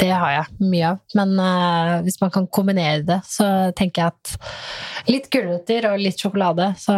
Det 0.00 0.10
har 0.10 0.34
jeg 0.34 0.68
mye 0.70 0.92
av. 0.92 1.00
Men 1.18 1.34
uh, 1.38 1.96
hvis 2.06 2.20
man 2.22 2.32
kan 2.34 2.46
kombinere 2.50 3.02
det, 3.06 3.18
så 3.28 3.48
tenker 3.78 4.04
jeg 4.04 4.14
at 4.14 5.10
litt 5.10 5.28
gulrøtter 5.32 5.90
og 5.92 6.02
litt 6.02 6.20
sjokolade, 6.20 6.70
så, 6.80 6.96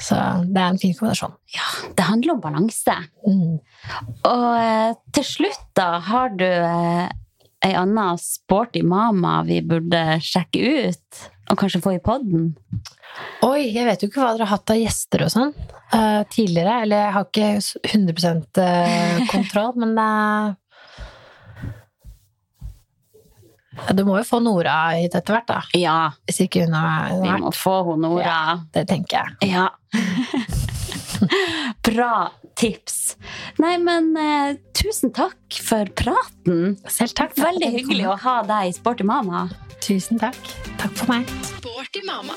så 0.00 0.20
det 0.46 0.62
er 0.62 0.72
en 0.72 0.80
fin 0.80 0.94
kombinasjon. 0.96 1.36
ja, 1.54 1.68
det 1.98 2.08
handler 2.08 2.36
om 2.36 2.44
balanse. 2.44 2.96
Mm. 3.26 3.58
Og 4.30 5.00
til 5.16 5.28
slutt, 5.34 5.64
da, 5.78 5.90
har 6.08 6.32
du 6.36 6.48
ei 7.64 7.74
anna 7.74 8.16
sporty 8.20 8.82
mama 8.86 9.42
vi 9.46 9.62
burde 9.66 10.20
sjekke 10.22 10.58
ut? 10.88 11.20
Og 11.48 11.56
kanskje 11.58 11.80
få 11.82 11.92
i 11.96 12.00
podden? 12.04 12.52
Oi, 13.46 13.62
jeg 13.72 13.86
vet 13.88 14.02
jo 14.02 14.08
ikke 14.10 14.20
hva 14.20 14.32
dere 14.36 14.44
har 14.46 14.52
hatt 14.58 14.70
av 14.74 14.78
gjester 14.78 15.22
og 15.24 15.30
sånn 15.32 15.52
uh, 15.94 16.22
tidligere. 16.30 16.74
Eller 16.84 16.98
jeg 17.06 17.14
har 17.16 17.24
ikke 17.26 17.48
100 17.96 18.62
eh, 18.64 19.18
kontroll, 19.32 19.72
men 19.80 19.92
Ja, 23.78 23.92
Du 23.94 24.02
må 24.04 24.16
jo 24.18 24.24
få 24.26 24.40
Nora 24.42 24.90
hit 24.98 25.14
etter 25.14 25.32
hvert, 25.36 25.48
da. 25.48 25.60
Ja, 25.78 26.12
Hvis 26.26 26.40
ikke 26.44 26.64
hun 26.66 26.74
har 26.76 27.14
vi 27.22 27.30
må 27.40 27.50
få 27.54 27.76
hun 27.88 28.00
Nora. 28.04 28.58
Det 28.74 28.84
tenker 28.90 29.14
jeg. 29.22 29.28
Ja. 29.54 29.66
Bra 31.88 32.12
tips. 32.58 33.16
Nei, 33.62 33.76
men 33.82 34.10
eh, 34.18 34.58
tusen 34.76 35.12
takk 35.14 35.60
for 35.64 35.88
praten. 35.98 36.76
Selv 36.90 37.14
takk. 37.18 37.36
Veldig 37.38 37.72
hyggelig 37.78 38.08
å 38.10 38.18
ha 38.26 38.38
deg 38.48 38.72
i 38.72 38.76
Sporty 38.76 39.06
mama. 39.08 39.46
Tusen 39.84 40.20
takk. 40.20 40.38
Takk 40.80 40.94
for 40.98 41.14
meg. 41.14 41.30
Sporty 41.54 42.02
mama. 42.06 42.36